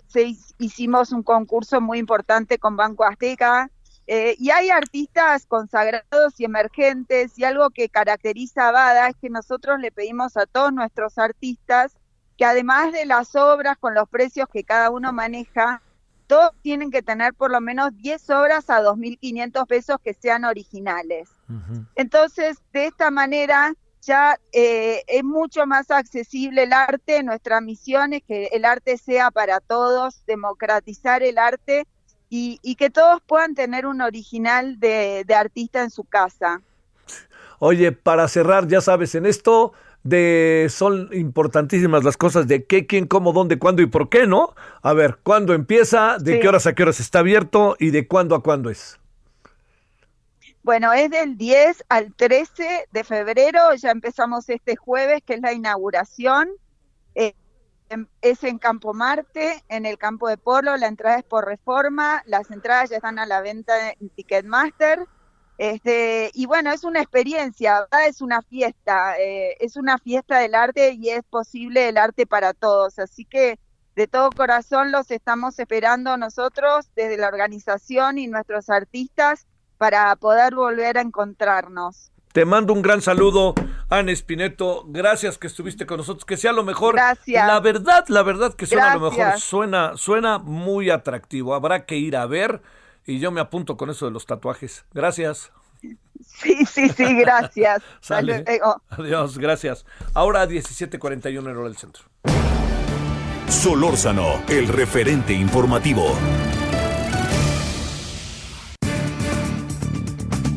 hicimos 0.58 1.10
un 1.10 1.24
concurso 1.24 1.80
muy 1.80 1.98
importante 1.98 2.58
con 2.58 2.76
Banco 2.76 3.04
Azteca, 3.04 3.68
eh, 4.12 4.34
y 4.40 4.50
hay 4.50 4.70
artistas 4.70 5.46
consagrados 5.46 6.34
y 6.38 6.44
emergentes, 6.44 7.38
y 7.38 7.44
algo 7.44 7.70
que 7.70 7.88
caracteriza 7.88 8.66
a 8.66 8.72
Bada 8.72 9.06
es 9.06 9.14
que 9.14 9.30
nosotros 9.30 9.78
le 9.78 9.92
pedimos 9.92 10.36
a 10.36 10.46
todos 10.46 10.72
nuestros 10.72 11.16
artistas 11.16 11.92
que 12.36 12.44
además 12.44 12.92
de 12.92 13.06
las 13.06 13.36
obras 13.36 13.78
con 13.78 13.94
los 13.94 14.08
precios 14.08 14.48
que 14.52 14.64
cada 14.64 14.90
uno 14.90 15.12
maneja, 15.12 15.80
todos 16.26 16.50
tienen 16.60 16.90
que 16.90 17.02
tener 17.02 17.34
por 17.34 17.52
lo 17.52 17.60
menos 17.60 17.96
10 17.98 18.30
obras 18.30 18.68
a 18.68 18.82
2.500 18.82 19.64
pesos 19.68 19.98
que 20.02 20.12
sean 20.14 20.44
originales. 20.44 21.28
Entonces, 21.94 22.58
de 22.72 22.86
esta 22.86 23.12
manera, 23.12 23.74
ya 24.02 24.40
eh, 24.50 25.04
es 25.06 25.22
mucho 25.22 25.66
más 25.66 25.88
accesible 25.92 26.64
el 26.64 26.72
arte. 26.72 27.22
Nuestra 27.22 27.60
misión 27.60 28.12
es 28.12 28.24
que 28.24 28.46
el 28.46 28.64
arte 28.64 28.96
sea 28.96 29.30
para 29.30 29.60
todos, 29.60 30.26
democratizar 30.26 31.22
el 31.22 31.38
arte 31.38 31.86
y, 32.30 32.76
que 32.76 32.90
todos 32.90 33.20
puedan 33.26 33.54
tener 33.54 33.86
un 33.86 34.00
original 34.00 34.78
de, 34.78 35.26
artista 35.36 35.82
en 35.82 35.90
su 35.90 36.04
casa. 36.04 36.62
Oye, 37.58 37.92
para 37.92 38.28
cerrar, 38.28 38.68
ya 38.68 38.80
sabes, 38.80 39.14
en 39.14 39.26
esto 39.26 39.72
de 40.02 40.68
son 40.70 41.10
importantísimas 41.12 42.04
las 42.04 42.16
cosas 42.16 42.48
de 42.48 42.64
qué, 42.64 42.86
quién, 42.86 43.06
cómo, 43.06 43.32
dónde, 43.32 43.58
cuándo 43.58 43.82
y 43.82 43.86
por 43.86 44.08
qué, 44.08 44.26
¿no? 44.26 44.54
A 44.80 44.94
ver, 44.94 45.18
¿cuándo 45.22 45.52
empieza? 45.52 46.16
¿De 46.18 46.40
qué 46.40 46.48
horas 46.48 46.66
a 46.66 46.74
qué 46.74 46.84
horas 46.84 47.00
está 47.00 47.18
abierto? 47.18 47.76
¿Y 47.78 47.90
de 47.90 48.06
cuándo 48.06 48.34
a 48.34 48.42
cuándo 48.42 48.70
es? 48.70 48.98
Bueno, 50.62 50.92
es 50.92 51.10
del 51.10 51.36
10 51.36 51.84
al 51.88 52.14
13 52.14 52.88
de 52.90 53.04
febrero, 53.04 53.74
ya 53.74 53.90
empezamos 53.90 54.48
este 54.48 54.76
jueves, 54.76 55.22
que 55.26 55.34
es 55.34 55.40
la 55.40 55.52
inauguración. 55.52 56.48
Eh, 57.14 57.34
es 58.20 58.44
en 58.44 58.58
Campo 58.58 58.94
Marte, 58.94 59.64
en 59.68 59.86
el 59.86 59.98
campo 59.98 60.28
de 60.28 60.36
Polo, 60.36 60.76
la 60.76 60.86
entrada 60.86 61.18
es 61.18 61.24
por 61.24 61.46
reforma, 61.46 62.22
las 62.26 62.50
entradas 62.50 62.90
ya 62.90 62.96
están 62.96 63.18
a 63.18 63.26
la 63.26 63.40
venta 63.40 63.90
en 63.90 64.08
Ticketmaster. 64.10 65.06
Este, 65.58 66.30
y 66.32 66.46
bueno, 66.46 66.72
es 66.72 66.84
una 66.84 67.02
experiencia, 67.02 67.86
es 68.06 68.22
una 68.22 68.40
fiesta, 68.40 69.18
eh, 69.18 69.56
es 69.60 69.76
una 69.76 69.98
fiesta 69.98 70.38
del 70.38 70.54
arte 70.54 70.92
y 70.92 71.10
es 71.10 71.22
posible 71.24 71.88
el 71.88 71.98
arte 71.98 72.26
para 72.26 72.54
todos. 72.54 72.98
Así 72.98 73.26
que 73.26 73.58
de 73.94 74.06
todo 74.06 74.30
corazón 74.30 74.90
los 74.90 75.10
estamos 75.10 75.58
esperando 75.58 76.16
nosotros 76.16 76.90
desde 76.96 77.18
la 77.18 77.28
organización 77.28 78.16
y 78.16 78.26
nuestros 78.26 78.70
artistas 78.70 79.46
para 79.76 80.14
poder 80.16 80.54
volver 80.54 80.96
a 80.96 81.02
encontrarnos. 81.02 82.10
Te 82.32 82.44
mando 82.44 82.72
un 82.72 82.82
gran 82.82 83.02
saludo, 83.02 83.54
Ana 83.88 84.12
Espineto. 84.12 84.84
Gracias 84.86 85.36
que 85.36 85.48
estuviste 85.48 85.84
con 85.84 85.96
nosotros. 85.96 86.24
Que 86.24 86.36
sea 86.36 86.52
lo 86.52 86.62
mejor. 86.62 86.94
Gracias. 86.94 87.46
La 87.46 87.58
verdad, 87.58 88.04
la 88.08 88.22
verdad 88.22 88.54
que 88.54 88.66
suena 88.66 88.94
lo 88.94 89.10
mejor. 89.10 89.40
Suena, 89.40 89.96
suena 89.96 90.38
muy 90.38 90.90
atractivo. 90.90 91.54
Habrá 91.54 91.86
que 91.86 91.96
ir 91.96 92.16
a 92.16 92.26
ver. 92.26 92.62
Y 93.04 93.18
yo 93.18 93.32
me 93.32 93.40
apunto 93.40 93.76
con 93.76 93.90
eso 93.90 94.06
de 94.06 94.12
los 94.12 94.26
tatuajes. 94.26 94.84
Gracias. 94.94 95.50
Sí, 96.24 96.64
sí, 96.66 96.88
sí, 96.88 97.14
gracias. 97.16 97.82
Adiós, 98.90 99.38
gracias. 99.38 99.84
Ahora 100.14 100.46
17.41 100.46 101.38
en 101.38 101.46
hora 101.48 101.64
del 101.64 101.76
centro. 101.76 102.04
Solórzano, 103.48 104.42
el 104.48 104.68
referente 104.68 105.32
informativo. 105.32 106.16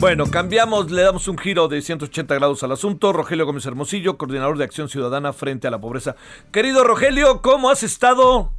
Bueno, 0.04 0.26
cambiamos, 0.30 0.92
le 0.92 1.02
damos 1.02 1.30
un 1.30 1.38
giro 1.38 1.70
de 1.70 1.82
180 1.82 2.36
grados 2.36 2.62
al 2.62 2.74
asunto. 2.74 3.14
Rogelio 3.14 3.46
Gómez 3.46 3.66
Hermosillo, 3.66 4.18
coordinador 4.18 4.58
de 4.58 4.66
Acción 4.66 4.90
Ciudadana 4.90 5.32
frente 5.32 5.66
a 5.66 5.72
la 5.72 5.80
pobreza. 5.80 6.18
Querido 6.52 6.84
Rogelio, 6.84 7.42
¿cómo 7.42 7.70
has 7.70 7.84
estado? 7.84 8.52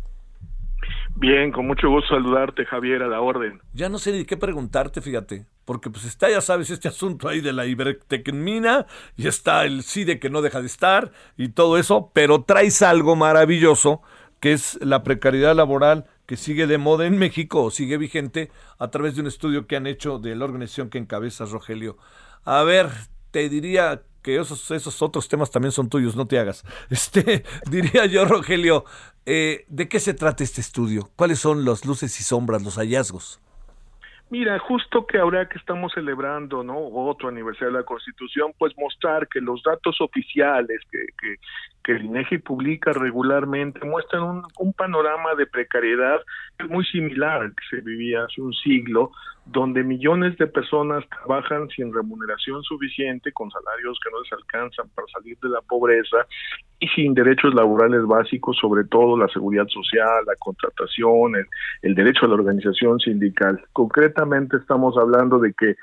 Bien, 1.16 1.52
con 1.52 1.66
mucho 1.66 1.90
gusto 1.90 2.14
saludarte, 2.14 2.64
Javier, 2.64 3.02
a 3.02 3.08
la 3.08 3.20
orden. 3.20 3.60
Ya 3.74 3.90
no 3.90 3.98
sé 3.98 4.12
ni 4.12 4.24
qué 4.24 4.38
preguntarte, 4.38 5.02
fíjate, 5.02 5.44
porque 5.66 5.90
pues 5.90 6.06
está, 6.06 6.30
ya 6.30 6.40
sabes, 6.40 6.70
este 6.70 6.88
asunto 6.88 7.28
ahí 7.28 7.42
de 7.42 7.52
la 7.52 7.66
Ibertecmina, 7.66 8.86
y 9.14 9.26
está 9.26 9.66
el 9.66 9.82
CIDE 9.82 10.18
que 10.18 10.30
no 10.30 10.40
deja 10.40 10.62
de 10.62 10.66
estar, 10.66 11.12
y 11.36 11.50
todo 11.50 11.76
eso, 11.76 12.10
pero 12.14 12.44
traes 12.44 12.80
algo 12.80 13.16
maravilloso, 13.16 14.00
que 14.40 14.54
es 14.54 14.78
la 14.80 15.02
precariedad 15.02 15.54
laboral 15.54 16.06
que 16.26 16.36
sigue 16.36 16.66
de 16.66 16.78
moda 16.78 17.06
en 17.06 17.18
México 17.18 17.64
o 17.64 17.70
sigue 17.70 17.98
vigente 17.98 18.50
a 18.78 18.88
través 18.88 19.14
de 19.14 19.22
un 19.22 19.26
estudio 19.26 19.66
que 19.66 19.76
han 19.76 19.86
hecho 19.86 20.18
de 20.18 20.34
la 20.34 20.44
organización 20.44 20.90
que 20.90 20.98
encabezas, 20.98 21.50
Rogelio. 21.50 21.96
A 22.44 22.62
ver, 22.62 22.88
te 23.30 23.48
diría 23.48 24.02
que 24.22 24.36
esos, 24.36 24.70
esos 24.70 25.02
otros 25.02 25.28
temas 25.28 25.50
también 25.50 25.72
son 25.72 25.88
tuyos, 25.88 26.16
no 26.16 26.26
te 26.26 26.38
hagas. 26.38 26.64
Este, 26.90 27.44
diría 27.70 28.06
yo, 28.06 28.24
Rogelio, 28.24 28.84
eh, 29.26 29.64
¿de 29.68 29.88
qué 29.88 30.00
se 30.00 30.14
trata 30.14 30.42
este 30.42 30.60
estudio? 30.60 31.10
¿Cuáles 31.16 31.38
son 31.38 31.64
las 31.64 31.84
luces 31.84 32.18
y 32.20 32.22
sombras, 32.22 32.62
los 32.62 32.76
hallazgos? 32.76 33.40
Mira, 34.30 34.58
justo 34.58 35.06
que 35.06 35.18
ahora 35.18 35.48
que 35.48 35.58
estamos 35.58 35.92
celebrando 35.92 36.64
¿no? 36.64 36.78
otro 36.78 37.28
aniversario 37.28 37.72
de 37.72 37.80
la 37.80 37.84
Constitución, 37.84 38.52
pues 38.58 38.72
mostrar 38.78 39.28
que 39.28 39.40
los 39.40 39.62
datos 39.62 40.00
oficiales 40.00 40.80
que, 40.90 41.06
que, 41.20 41.36
que 41.84 41.92
el 41.92 42.06
INEGI 42.06 42.38
publica 42.38 42.92
regularmente 42.92 43.84
muestran 43.84 44.22
un, 44.22 44.42
un, 44.58 44.72
panorama 44.72 45.34
de 45.36 45.46
precariedad 45.46 46.18
muy 46.68 46.84
similar 46.86 47.42
al 47.42 47.54
que 47.54 47.76
se 47.76 47.82
vivía 47.82 48.24
hace 48.24 48.40
un 48.40 48.54
siglo, 48.54 49.12
donde 49.44 49.84
millones 49.84 50.36
de 50.38 50.46
personas 50.46 51.04
trabajan 51.10 51.68
sin 51.68 51.92
remuneración 51.92 52.62
suficiente, 52.62 53.32
con 53.32 53.50
salarios 53.50 53.98
que 54.02 54.10
no 54.10 54.22
les 54.22 54.32
alcanzan 54.32 54.88
para 54.94 55.06
salir 55.08 55.38
de 55.42 55.50
la 55.50 55.60
pobreza 55.60 56.26
y 56.80 56.88
sin 56.88 57.12
derechos 57.12 57.54
laborales 57.54 58.06
básicos, 58.06 58.56
sobre 58.58 58.84
todo 58.84 59.18
la 59.18 59.28
seguridad 59.28 59.68
social, 59.68 60.24
la 60.26 60.36
contratación, 60.36 61.36
el, 61.36 61.46
el 61.82 61.94
derecho 61.94 62.24
a 62.24 62.28
la 62.28 62.34
organización 62.34 62.98
sindical. 62.98 63.62
Concretamente 63.74 64.56
estamos 64.56 64.96
hablando 64.96 65.38
de 65.38 65.52
que 65.52 65.76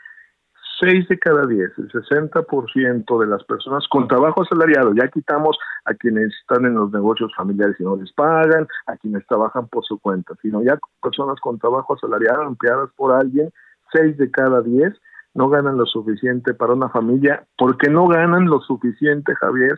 6 0.82 1.08
de 1.08 1.20
cada 1.20 1.46
10, 1.46 1.78
el 1.78 1.92
60% 1.92 3.20
de 3.20 3.28
las 3.28 3.44
personas 3.44 3.88
con 3.88 4.08
trabajo 4.08 4.42
asalariado, 4.42 4.94
ya 4.96 5.08
quitamos 5.10 5.56
a 5.86 5.94
quienes 5.94 6.34
están 6.42 6.66
en 6.66 6.74
los 6.74 6.92
negocios 6.92 7.32
familiares 7.38 7.76
y 7.80 7.84
no 7.84 7.96
les 7.96 8.12
pagan, 8.14 8.68
a 8.88 8.98
quienes 8.98 9.26
trabajan 9.28 9.68
por 9.68 9.86
su 9.86 10.00
cuenta, 10.00 10.34
sino 10.42 10.64
ya 10.64 10.80
personas 11.02 11.40
con 11.40 11.60
trabajo 11.60 11.94
asalariado 11.94 12.44
empleadas 12.44 12.90
por 12.96 13.14
alguien, 13.14 13.52
6 13.94 14.18
de 14.18 14.32
cada 14.32 14.62
10 14.62 14.94
no 15.36 15.50
ganan 15.50 15.78
lo 15.78 15.86
suficiente 15.86 16.54
para 16.56 16.74
una 16.74 16.90
familia, 16.90 17.46
porque 17.58 17.90
no 17.90 18.08
ganan 18.08 18.46
lo 18.46 18.60
suficiente, 18.62 19.36
Javier, 19.36 19.78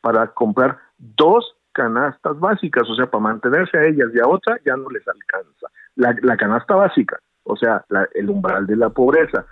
para 0.00 0.28
comprar 0.28 0.78
dos 0.98 1.56
canastas 1.72 2.38
básicas, 2.38 2.88
o 2.88 2.94
sea, 2.94 3.10
para 3.10 3.24
mantenerse 3.24 3.76
a 3.76 3.84
ellas 3.84 4.08
y 4.14 4.20
a 4.20 4.28
otra 4.28 4.56
ya 4.64 4.76
no 4.76 4.88
les 4.88 5.02
alcanza. 5.08 5.66
La, 5.96 6.16
la 6.22 6.36
canasta 6.36 6.76
básica, 6.76 7.18
o 7.42 7.56
sea, 7.56 7.84
el 8.14 8.30
umbral 8.30 8.66
de 8.66 8.76
la 8.76 8.90
pobreza 8.90 9.44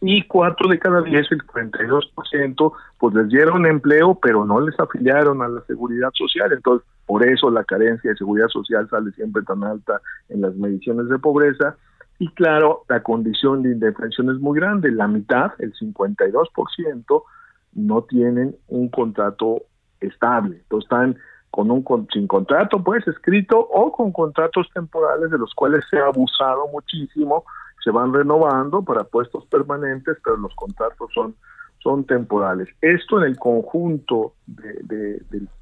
y 0.00 0.22
cuatro 0.22 0.68
de 0.68 0.78
cada 0.78 1.02
diez, 1.02 1.26
el 1.32 1.44
42%, 1.44 2.72
pues 2.98 3.14
les 3.14 3.28
dieron 3.28 3.66
empleo, 3.66 4.14
pero 4.20 4.44
no 4.44 4.60
les 4.60 4.78
afiliaron 4.78 5.42
a 5.42 5.48
la 5.48 5.60
seguridad 5.62 6.10
social. 6.14 6.52
Entonces, 6.52 6.86
por 7.04 7.26
eso 7.26 7.50
la 7.50 7.64
carencia 7.64 8.10
de 8.10 8.16
seguridad 8.16 8.48
social 8.48 8.88
sale 8.88 9.10
siempre 9.12 9.42
tan 9.42 9.64
alta 9.64 10.00
en 10.28 10.42
las 10.42 10.54
mediciones 10.54 11.08
de 11.08 11.18
pobreza. 11.18 11.76
Y 12.20 12.28
claro, 12.34 12.84
la 12.88 13.02
condición 13.02 13.62
de 13.62 13.72
indefensión 13.72 14.30
es 14.30 14.40
muy 14.40 14.60
grande. 14.60 14.92
La 14.92 15.08
mitad, 15.08 15.52
el 15.58 15.72
52%, 15.74 17.22
no 17.74 18.02
tienen 18.02 18.56
un 18.68 18.88
contrato 18.88 19.62
estable. 20.00 20.58
Entonces 20.58 20.84
están 20.84 21.16
con 21.50 21.70
un 21.70 21.84
sin 22.12 22.26
contrato 22.26 22.84
pues 22.84 23.06
escrito 23.08 23.58
o 23.58 23.90
con 23.90 24.12
contratos 24.12 24.68
temporales 24.74 25.30
de 25.30 25.38
los 25.38 25.54
cuales 25.54 25.84
se 25.90 25.98
ha 25.98 26.06
abusado 26.06 26.68
muchísimo 26.68 27.44
se 27.82 27.90
van 27.90 28.12
renovando 28.12 28.82
para 28.82 29.04
puestos 29.04 29.46
permanentes, 29.46 30.16
pero 30.24 30.36
los 30.36 30.54
contratos 30.54 31.10
son, 31.14 31.34
son 31.78 32.04
temporales. 32.04 32.68
Esto 32.80 33.18
en 33.18 33.24
el 33.24 33.38
conjunto 33.38 34.34
de, 34.46 35.20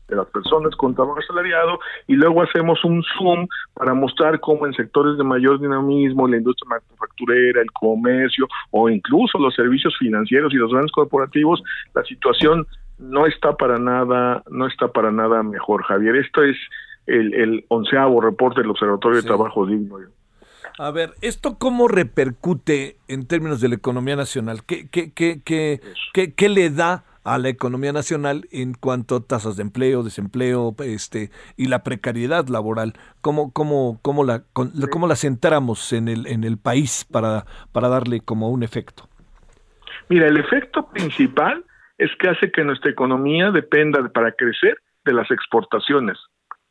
las 0.08 0.26
personas 0.28 0.74
con 0.76 0.94
trabajo 0.94 1.18
asalariado 1.18 1.80
y 2.06 2.14
luego 2.14 2.42
hacemos 2.42 2.84
un 2.84 3.02
zoom 3.02 3.48
para 3.74 3.92
mostrar 3.92 4.38
cómo 4.40 4.66
en 4.66 4.72
sectores 4.72 5.18
de 5.18 5.24
mayor 5.24 5.60
dinamismo, 5.60 6.28
la 6.28 6.36
industria 6.36 6.80
manufacturera, 6.80 7.60
el 7.60 7.70
comercio 7.72 8.46
o 8.70 8.88
incluso 8.88 9.38
los 9.38 9.54
servicios 9.54 9.96
financieros 9.98 10.54
y 10.54 10.56
los 10.56 10.70
grandes 10.70 10.92
corporativos, 10.92 11.62
la 11.94 12.04
situación 12.04 12.66
no 12.98 13.26
está 13.26 13.56
para 13.56 13.78
nada, 13.78 14.42
no 14.50 14.66
está 14.66 14.88
para 14.88 15.10
nada 15.10 15.42
mejor, 15.42 15.82
Javier. 15.82 16.16
Esto 16.16 16.42
es 16.42 16.56
el, 17.06 17.34
el 17.34 17.64
onceavo 17.68 18.20
reporte 18.20 18.60
del 18.62 18.70
Observatorio 18.70 19.20
de 19.20 19.26
Trabajo 19.26 19.66
Digno. 19.66 19.98
A 20.78 20.90
ver, 20.90 21.14
¿esto 21.22 21.56
cómo 21.58 21.88
repercute 21.88 22.98
en 23.08 23.26
términos 23.26 23.60
de 23.60 23.68
la 23.68 23.76
economía 23.76 24.14
nacional? 24.14 24.58
¿Qué, 24.66 24.88
qué, 24.90 25.12
qué, 25.12 25.40
qué, 25.42 26.34
qué, 26.34 26.48
le 26.50 26.68
da 26.68 27.04
a 27.24 27.38
la 27.38 27.48
economía 27.48 27.92
nacional 27.92 28.46
en 28.52 28.74
cuanto 28.74 29.16
a 29.16 29.20
tasas 29.20 29.56
de 29.56 29.62
empleo, 29.62 30.02
desempleo 30.02 30.74
este, 30.80 31.30
y 31.56 31.68
la 31.68 31.82
precariedad 31.82 32.46
laboral? 32.48 32.92
¿Cómo, 33.22 33.52
cómo, 33.54 33.98
cómo, 34.02 34.22
la, 34.22 34.42
cómo 34.52 35.06
la 35.06 35.16
centramos 35.16 35.94
en 35.94 36.08
el, 36.08 36.26
en 36.26 36.44
el 36.44 36.58
país 36.58 37.06
para, 37.10 37.46
para 37.72 37.88
darle 37.88 38.20
como 38.20 38.50
un 38.50 38.62
efecto? 38.62 39.08
Mira, 40.10 40.26
el 40.26 40.36
efecto 40.36 40.88
principal 40.90 41.64
es 41.96 42.10
que 42.20 42.28
hace 42.28 42.52
que 42.52 42.62
nuestra 42.64 42.90
economía 42.90 43.50
dependa 43.50 44.06
para 44.10 44.32
crecer 44.32 44.76
de 45.06 45.14
las 45.14 45.30
exportaciones. 45.30 46.18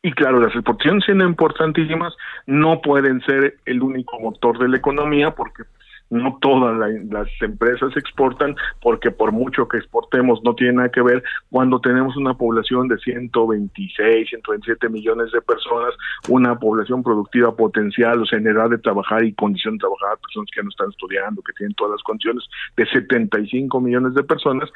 Y 0.06 0.12
claro, 0.12 0.40
las 0.40 0.54
exportaciones 0.54 1.04
siendo 1.04 1.26
importantísimas, 1.26 2.14
no 2.46 2.80
pueden 2.80 3.22
ser 3.22 3.56
el 3.66 3.82
único 3.82 4.20
motor 4.20 4.60
de 4.60 4.70
la 4.70 4.78
economía 4.78 5.32
porque 5.32 5.64
no 6.12 6.38
todas 6.40 6.78
las 7.10 7.28
empresas 7.42 7.90
exportan 7.98 8.56
porque 8.84 9.10
por 9.10 9.32
mucho 9.32 9.68
que 9.68 9.78
exportemos 9.78 10.42
no 10.44 10.54
tiene 10.54 10.74
nada 10.74 10.90
que 10.90 11.02
ver. 11.02 11.24
Cuando 11.50 11.82
tenemos 11.82 12.16
una 12.18 12.36
población 12.36 12.88
de 12.88 13.00
126, 13.00 14.30
127 14.30 14.90
millones 14.90 15.32
de 15.32 15.42
personas, 15.42 15.96
una 16.30 16.60
población 16.60 17.02
productiva 17.02 17.56
potencial, 17.56 18.22
o 18.22 18.28
sea, 18.28 18.38
en 18.38 18.46
edad 18.46 18.70
de 18.70 18.78
trabajar 18.78 19.24
y 19.24 19.34
condición 19.34 19.78
de 19.78 19.80
trabajar, 19.80 20.20
personas 20.20 20.50
que 20.54 20.62
no 20.62 20.70
están 20.70 20.92
estudiando, 20.92 21.42
que 21.42 21.54
tienen 21.54 21.74
todas 21.74 21.94
las 21.94 22.04
condiciones 22.04 22.44
de 22.78 22.86
75 22.86 23.82
millones 23.82 24.14
de 24.14 24.24
personas 24.24 24.70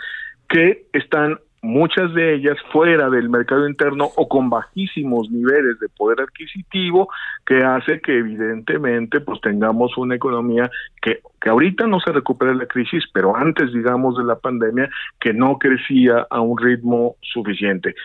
que 0.47 0.87
están 0.93 1.37
muchas 1.61 2.13
de 2.13 2.35
ellas 2.35 2.57
fuera 2.71 3.09
del 3.09 3.29
mercado 3.29 3.67
interno 3.67 4.09
o 4.15 4.27
con 4.27 4.49
bajísimos 4.49 5.29
niveles 5.29 5.79
de 5.79 5.89
poder 5.89 6.21
adquisitivo 6.21 7.09
que 7.45 7.63
hace 7.63 7.99
que 8.01 8.17
evidentemente 8.17 9.19
pues 9.19 9.41
tengamos 9.41 9.97
una 9.97 10.15
economía 10.15 10.69
que, 11.01 11.21
que 11.41 11.49
ahorita 11.49 11.87
no 11.87 11.99
se 11.99 12.11
recupera 12.11 12.53
la 12.53 12.65
crisis, 12.65 13.03
pero 13.13 13.35
antes 13.35 13.73
digamos 13.73 14.17
de 14.17 14.23
la 14.23 14.37
pandemia 14.37 14.89
que 15.19 15.33
no 15.33 15.57
crecía 15.57 16.27
a 16.29 16.41
un 16.41 16.57
ritmo 16.57 17.15
suficiente. 17.21 17.95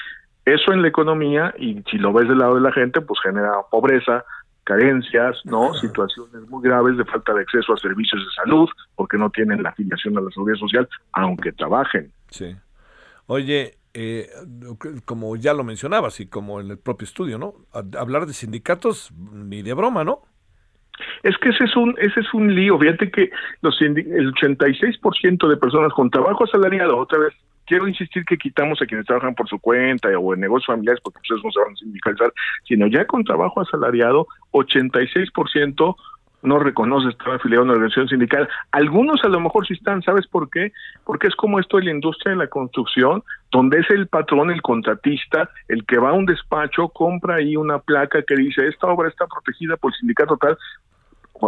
Eso 0.45 0.73
en 0.73 0.83
la 0.83 0.89
economía 0.89 1.55
y 1.59 1.83
si 1.91 1.99
lo 1.99 2.13
ves 2.13 2.29
del 2.29 2.39
lado 2.39 2.57
de 2.57 2.61
la 2.61 2.73
gente 2.73 3.01
pues 3.01 3.19
genera 3.23 3.53
pobreza, 3.71 4.25
carencias, 4.65 5.41
¿no? 5.45 5.75
Situaciones 5.75 6.49
muy 6.49 6.63
graves 6.63 6.97
de 6.97 7.05
falta 7.05 7.33
de 7.35 7.43
acceso 7.43 7.73
a 7.73 7.77
servicios 7.77 8.21
de 8.25 8.43
salud 8.43 8.69
porque 8.97 9.17
no 9.17 9.31
tienen 9.31 9.63
la 9.63 9.71
afiliación 9.71 10.19
a 10.19 10.23
la 10.23 10.31
seguridad 10.31 10.59
social 10.59 10.89
aunque 11.13 11.53
trabajen. 11.53 12.11
Sí. 12.31 12.57
Oye, 13.27 13.75
eh, 13.95 14.29
como 15.05 15.37
ya 15.37 15.55
lo 15.55 15.65
mencionabas 15.65 16.21
y 16.21 16.27
como 16.27 16.61
en 16.61 16.71
el 16.71 16.79
propio 16.79 17.05
estudio, 17.05 17.39
¿no? 17.39 17.55
Hablar 17.73 18.27
de 18.27 18.33
sindicatos 18.33 19.13
ni 19.13 19.63
de 19.63 19.73
broma, 19.73 20.05
¿no? 20.05 20.23
Es 21.23 21.37
que 21.39 21.49
ese 21.51 21.65
es 21.65 21.77
un 21.77 21.95
ese 21.99 22.21
es 22.21 22.35
un 22.35 22.55
lío. 22.55 22.79
Fíjate 22.79 23.11
que 23.11 23.31
los 23.63 23.81
el 23.81 24.35
86% 24.35 25.49
de 25.49 25.57
personas 25.57 25.93
con 25.93 26.11
trabajo 26.11 26.45
asalariado, 26.45 26.97
otra 26.97 27.19
vez 27.19 27.35
quiero 27.67 27.89
insistir 27.89 28.25
que 28.25 28.37
quitamos 28.37 28.81
a 28.83 28.87
quienes 28.87 29.07
trabajan 29.07 29.35
por 29.35 29.49
su 29.49 29.59
cuenta 29.59 30.09
o 30.19 30.35
en 30.35 30.41
negocios 30.41 30.67
familiares 30.67 31.01
porque 31.03 31.21
ustedes 31.23 31.43
no 31.45 31.51
se 31.51 31.61
van 31.61 31.73
a 31.73 31.77
sindicalizar, 31.77 32.33
sino 32.67 32.87
ya 32.87 33.07
con 33.07 33.25
trabajo 33.25 33.61
asalariado, 33.61 34.27
86% 34.53 35.97
no 36.45 36.59
reconoce 36.59 37.09
estar 37.09 37.35
afiliado 37.35 37.63
a 37.63 37.65
una 37.65 37.73
organización 37.73 38.09
sindical. 38.09 38.49
Algunos 38.71 39.25
a 39.25 39.29
lo 39.29 39.41
mejor 39.41 39.67
sí 39.67 39.75
están, 39.75 40.03
¿sabes 40.03 40.27
por 40.27 40.49
qué? 40.51 40.73
Porque 41.05 41.27
es 41.27 41.35
como 41.35 41.59
esto 41.59 41.79
en 41.79 41.87
la 41.87 41.91
industria 41.93 42.33
de 42.33 42.39
la 42.39 42.49
construcción, 42.49 43.23
donde 43.51 43.81
es 43.81 43.91
el 43.91 44.07
patrón, 44.07 44.51
el 44.51 44.63
contratista, 44.63 45.51
el 45.69 45.85
que 45.87 45.99
va 45.99 46.11
a 46.11 46.15
un 46.15 46.27
despacho, 46.27 46.89
compra 46.89 47.37
ahí 47.37 47.57
una 47.57 47.79
placa 47.79 48.23
que 48.23 48.37
dice, 48.37 48.69
esta 48.69 48.87
obra 48.87 49.09
está 49.09 49.27
protegida 49.27 49.77
por 49.77 49.93
el 49.93 49.99
sindicato 49.99 50.37
tal, 50.37 50.57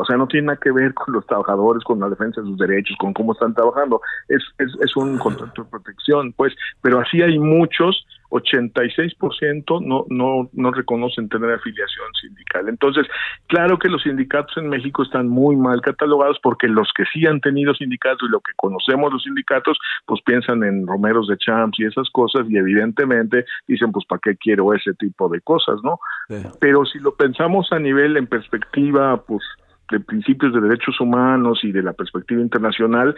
o 0.00 0.04
sea, 0.04 0.16
no 0.16 0.26
tiene 0.26 0.48
nada 0.48 0.58
que 0.62 0.70
ver 0.70 0.94
con 0.94 1.14
los 1.14 1.26
trabajadores, 1.26 1.84
con 1.84 2.00
la 2.00 2.08
defensa 2.08 2.40
de 2.40 2.48
sus 2.48 2.58
derechos, 2.58 2.96
con 2.98 3.12
cómo 3.12 3.32
están 3.32 3.54
trabajando. 3.54 4.00
Es, 4.28 4.42
es, 4.58 4.72
es 4.80 4.96
un 4.96 5.18
contrato 5.18 5.64
de 5.64 5.70
protección, 5.70 6.32
pues, 6.32 6.54
pero 6.82 7.00
así 7.00 7.22
hay 7.22 7.38
muchos 7.38 8.06
86% 8.30 9.82
no, 9.82 10.04
no, 10.08 10.48
no 10.52 10.70
reconocen 10.70 11.28
tener 11.28 11.52
afiliación 11.52 12.06
sindical. 12.20 12.68
Entonces, 12.68 13.06
claro 13.46 13.78
que 13.78 13.88
los 13.88 14.02
sindicatos 14.02 14.56
en 14.56 14.68
México 14.68 15.02
están 15.02 15.28
muy 15.28 15.56
mal 15.56 15.80
catalogados 15.80 16.38
porque 16.42 16.68
los 16.68 16.88
que 16.94 17.04
sí 17.12 17.26
han 17.26 17.40
tenido 17.40 17.74
sindicatos 17.74 18.28
y 18.28 18.32
lo 18.32 18.40
que 18.40 18.52
conocemos 18.56 19.12
los 19.12 19.22
sindicatos, 19.22 19.78
pues 20.06 20.20
piensan 20.22 20.64
en 20.64 20.86
romeros 20.86 21.28
de 21.28 21.36
champs 21.38 21.78
y 21.78 21.84
esas 21.84 22.08
cosas 22.10 22.46
y 22.48 22.56
evidentemente 22.56 23.44
dicen, 23.66 23.92
pues, 23.92 24.04
¿para 24.06 24.20
qué 24.22 24.36
quiero 24.36 24.72
ese 24.74 24.94
tipo 24.94 25.28
de 25.28 25.40
cosas, 25.40 25.76
no? 25.82 25.98
Pero 26.60 26.84
si 26.84 26.98
lo 26.98 27.14
pensamos 27.14 27.72
a 27.72 27.78
nivel 27.78 28.16
en 28.16 28.26
perspectiva, 28.26 29.22
pues, 29.22 29.42
de 29.90 30.00
principios 30.00 30.52
de 30.52 30.60
derechos 30.60 31.00
humanos 31.00 31.60
y 31.62 31.72
de 31.72 31.82
la 31.82 31.92
perspectiva 31.92 32.40
internacional 32.40 33.14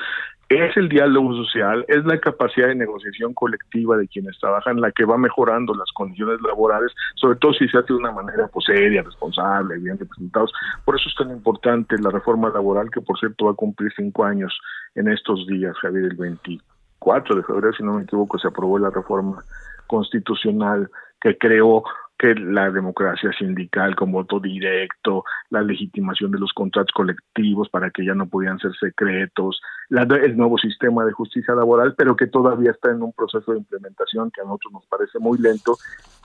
es 0.48 0.76
el 0.76 0.88
diálogo 0.88 1.34
social, 1.34 1.84
es 1.88 2.04
la 2.04 2.18
capacidad 2.18 2.68
de 2.68 2.74
negociación 2.74 3.34
colectiva 3.34 3.96
de 3.96 4.08
quienes 4.08 4.38
trabajan 4.38 4.80
la 4.80 4.92
que 4.92 5.04
va 5.04 5.18
mejorando 5.18 5.74
las 5.74 5.90
condiciones 5.92 6.40
laborales, 6.40 6.92
sobre 7.16 7.38
todo 7.38 7.52
si 7.52 7.68
se 7.68 7.78
hace 7.78 7.92
de 7.92 7.98
una 7.98 8.12
manera 8.12 8.48
pues, 8.48 8.64
seria, 8.64 9.02
responsable, 9.02 9.78
bien 9.78 9.98
representados. 9.98 10.52
Por 10.84 10.96
eso 10.96 11.08
es 11.08 11.14
tan 11.16 11.30
importante 11.30 11.96
la 11.98 12.10
reforma 12.10 12.48
laboral 12.50 12.90
que, 12.90 13.02
por 13.02 13.18
cierto, 13.18 13.46
va 13.46 13.52
a 13.52 13.54
cumplir 13.54 13.92
cinco 13.94 14.24
años 14.24 14.58
en 14.94 15.08
estos 15.08 15.46
días, 15.46 15.76
Javier, 15.78 16.04
el 16.04 16.16
24 16.16 17.36
de 17.36 17.42
febrero, 17.42 17.72
si 17.74 17.82
no 17.82 17.94
me 17.94 18.04
equivoco, 18.04 18.38
se 18.38 18.48
aprobó 18.48 18.78
la 18.78 18.90
reforma 18.90 19.44
constitucional 19.86 20.90
que 21.20 21.36
creó 21.36 21.82
que 22.18 22.34
la 22.34 22.70
democracia 22.70 23.30
sindical 23.38 23.94
con 23.94 24.10
voto 24.10 24.40
directo, 24.40 25.24
la 25.50 25.62
legitimación 25.62 26.32
de 26.32 26.38
los 26.38 26.52
contratos 26.52 26.92
colectivos 26.92 27.68
para 27.68 27.90
que 27.90 28.04
ya 28.04 28.14
no 28.14 28.28
podían 28.28 28.58
ser 28.58 28.72
secretos, 28.78 29.60
el 29.90 30.36
nuevo 30.36 30.58
sistema 30.58 31.04
de 31.04 31.12
justicia 31.12 31.54
laboral, 31.54 31.94
pero 31.96 32.16
que 32.16 32.26
todavía 32.26 32.72
está 32.72 32.90
en 32.90 33.02
un 33.02 33.12
proceso 33.12 33.52
de 33.52 33.58
implementación 33.58 34.30
que 34.30 34.40
a 34.40 34.44
nosotros 34.44 34.72
nos 34.72 34.86
parece 34.86 35.18
muy 35.18 35.38
lento 35.38 35.76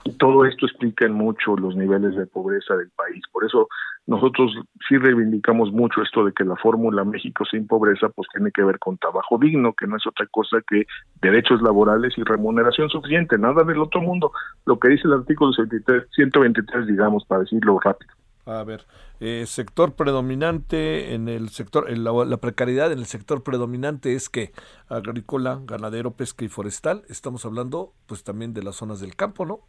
y 0.04 0.12
todo 0.12 0.44
esto 0.44 0.66
explica 0.66 1.06
en 1.06 1.12
mucho 1.12 1.56
los 1.56 1.74
niveles 1.74 2.14
de 2.14 2.26
pobreza 2.26 2.76
del 2.76 2.90
país. 2.90 3.22
Por 3.32 3.44
eso 3.44 3.68
nosotros 4.06 4.52
sí 4.86 4.98
reivindicamos 4.98 5.72
mucho 5.72 6.02
esto 6.02 6.24
de 6.24 6.32
que 6.32 6.44
la 6.44 6.56
fórmula 6.56 7.04
México 7.04 7.44
sin 7.50 7.66
pobreza 7.66 8.10
pues 8.10 8.28
tiene 8.32 8.50
que 8.50 8.62
ver 8.62 8.78
con 8.78 8.98
trabajo 8.98 9.38
digno, 9.38 9.72
que 9.72 9.86
no 9.86 9.96
es 9.96 10.06
otra 10.06 10.26
cosa 10.30 10.58
que 10.68 10.86
derechos 11.22 11.62
laborales 11.62 12.12
y 12.18 12.22
remuneración 12.22 12.90
suficiente, 12.90 13.38
nada 13.38 13.64
del 13.64 13.80
otro 13.80 14.02
mundo, 14.02 14.30
lo 14.66 14.78
que 14.78 14.88
dice 14.88 15.08
el 15.08 15.14
artículo 15.14 15.52
123, 15.52 16.86
digamos, 16.86 17.24
para 17.24 17.40
decirlo 17.40 17.80
rápido. 17.80 18.12
A 18.46 18.62
ver, 18.62 18.84
eh, 19.20 19.44
sector 19.46 19.94
predominante 19.94 21.14
en 21.14 21.28
el 21.28 21.48
sector, 21.48 21.90
en 21.90 22.04
la, 22.04 22.36
precariedad 22.36 22.92
en 22.92 22.98
el 22.98 23.06
sector 23.06 23.42
predominante 23.42 24.14
es 24.14 24.28
que 24.28 24.52
agrícola, 24.88 25.60
ganadero, 25.64 26.10
pesca 26.10 26.44
y 26.44 26.48
forestal. 26.48 27.04
Estamos 27.08 27.46
hablando, 27.46 27.94
pues 28.06 28.22
también 28.22 28.52
de 28.52 28.62
las 28.62 28.76
zonas 28.76 29.00
del 29.00 29.16
campo, 29.16 29.46
¿no? 29.46 29.60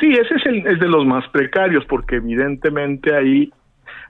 Sí, 0.00 0.12
ese 0.12 0.34
es, 0.34 0.46
el, 0.46 0.66
es 0.66 0.78
de 0.78 0.88
los 0.88 1.06
más 1.06 1.28
precarios, 1.28 1.84
porque 1.86 2.16
evidentemente 2.16 3.14
ahí 3.14 3.52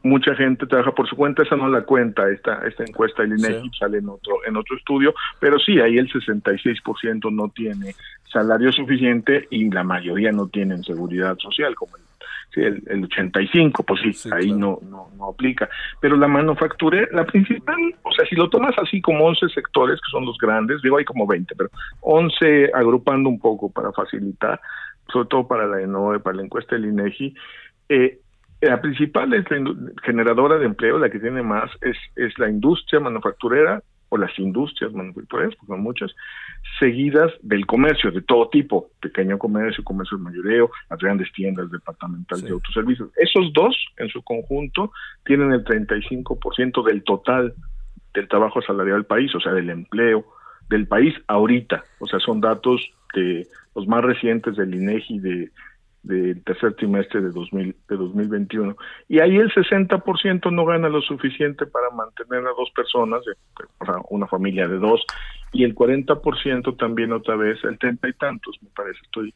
mucha 0.03 0.35
gente 0.35 0.67
trabaja 0.67 0.93
por 0.93 1.09
su 1.09 1.17
cuenta, 1.17 1.43
esa 1.43 1.57
no 1.57 1.69
la 1.69 1.83
cuenta, 1.83 2.29
esta, 2.31 2.67
esta 2.67 2.85
encuesta 2.85 3.23
del 3.23 3.39
INEGI 3.39 3.71
sale 3.79 3.99
en 3.99 4.09
otro, 4.09 4.37
en 4.47 4.57
otro 4.57 4.77
estudio, 4.77 5.15
pero 5.41 5.59
sí, 5.59 5.81
ahí 5.81 5.99
el 5.99 6.11
66% 6.11 7.33
no 7.33 7.49
tiene 7.49 7.95
salario 8.33 8.71
suficiente 8.73 9.47
y 9.51 9.71
la 9.71 9.83
mayoría 9.83 10.31
no 10.31 10.49
tienen 10.49 10.85
seguridad 10.85 11.37
social, 11.39 11.75
como 11.75 11.97
el 11.97 12.03
Sí, 12.55 12.63
el, 12.63 12.83
el 12.87 13.05
85, 13.05 13.83
pues 13.83 14.01
sí, 14.01 14.31
ahí 14.33 14.53
no, 14.53 14.79
no, 14.89 15.11
no 15.17 15.29
aplica. 15.29 15.69
Pero 16.01 16.17
la 16.17 16.29
manufactura, 16.29 17.07
la 17.13 17.27
principal, 17.27 17.77
o 18.03 18.13
sea, 18.13 18.25
si 18.27 18.37
lo 18.37 18.49
tomas 18.49 18.75
así 18.79 19.03
como 19.03 19.27
11 19.27 19.49
sectores, 19.51 20.01
que 20.01 20.11
son 20.11 20.25
los 20.25 20.39
grandes, 20.39 20.81
digo, 20.81 20.97
hay 20.97 21.05
como 21.05 21.27
20, 21.27 21.55
pero 21.55 21.69
11 22.01 22.71
agrupando 22.75 23.29
un 23.29 23.39
poco 23.39 23.71
para 23.71 23.93
facilitar, 23.93 24.59
sobre 25.13 25.29
todo 25.29 25.47
para 25.47 25.67
la 25.67 25.81
ENOE, 25.81 26.21
para 26.21 26.37
la 26.37 26.43
encuesta 26.43 26.77
del 26.77 26.87
INEGI, 26.87 27.35
eh, 27.89 28.21
la 28.61 28.81
principal 28.81 29.33
es 29.35 29.45
la 29.51 29.75
generadora 30.03 30.59
de 30.59 30.67
empleo, 30.67 30.99
la 30.99 31.11
que 31.11 31.21
tiene 31.21 31.43
más, 31.43 31.71
es, 31.81 31.97
es 32.17 32.37
la 32.39 32.49
industria 32.49 33.01
manufacturera 33.01 33.83
o 34.11 34.17
las 34.17 34.37
industrias 34.39 34.93
manufactureras, 34.93 35.55
porque 35.55 35.73
son 35.73 35.83
muchas, 35.83 36.15
seguidas 36.79 37.31
del 37.43 37.67
comercio 37.67 38.11
de 38.11 38.23
todo 38.23 38.49
tipo, 38.49 38.91
pequeño 39.01 39.39
comercio, 39.39 39.85
comercio 39.85 40.17
de 40.17 40.25
mayoreo, 40.25 40.71
las 40.89 40.99
grandes 40.99 41.31
tiendas 41.33 41.71
departamentales 41.71 42.45
de 42.45 42.51
autoservicios. 42.51 43.11
Esos 43.17 43.53
dos, 43.53 43.77
en 43.99 44.09
su 44.09 44.23
conjunto, 44.23 44.93
tienen 45.25 45.53
el 45.53 45.65
35% 45.65 46.85
del 46.85 47.05
total 47.05 47.55
del 48.15 48.29
trabajo 48.29 48.63
salarial 48.63 48.97
del 48.97 49.07
país, 49.07 49.35
o 49.35 49.41
sea, 49.41 49.53
del 49.53 49.71
empleo 49.71 50.25
del 50.69 50.87
país 50.87 51.15
ahorita. 51.27 51.85
O 51.99 52.07
sea, 52.07 52.19
son 52.21 52.41
datos 52.41 52.81
de 53.15 53.47
los 53.75 53.87
más 53.87 54.03
recientes 54.03 54.57
del 54.57 54.75
INEGI 54.75 55.19
de 55.21 55.51
del 56.03 56.43
tercer 56.45 56.75
trimestre 56.75 57.21
de, 57.21 57.31
2000, 57.31 57.77
de 57.89 57.97
2021. 57.97 58.77
Y 59.09 59.21
ahí 59.21 59.37
el 59.37 59.53
60% 59.53 60.53
no 60.53 60.65
gana 60.65 60.89
lo 60.89 61.03
suficiente 61.03 61.67
para 61.67 61.91
mantener 61.91 62.47
a 62.47 62.55
dos 62.57 62.71
personas, 62.75 63.21
o 63.79 63.85
sea, 63.85 63.97
una 64.09 64.27
familia 64.27 64.69
de 64.69 64.79
dos, 64.79 65.05
y 65.53 65.65
el 65.65 65.75
40% 65.75 66.77
también 66.77 67.13
otra 67.13 67.37
vez, 67.37 67.63
el 67.65 67.79
30 67.79 68.09
y 68.09 68.13
tantos, 68.15 68.59
me 68.63 68.71
parece, 68.71 69.01
estoy 69.03 69.35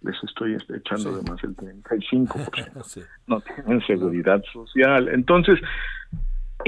les 0.00 0.14
estoy 0.22 0.56
echando 0.76 1.10
además 1.10 1.42
el 1.42 1.56
35%. 1.56 3.06
No 3.26 3.40
tienen 3.40 3.84
seguridad 3.86 4.42
social. 4.52 5.08
Entonces, 5.08 5.58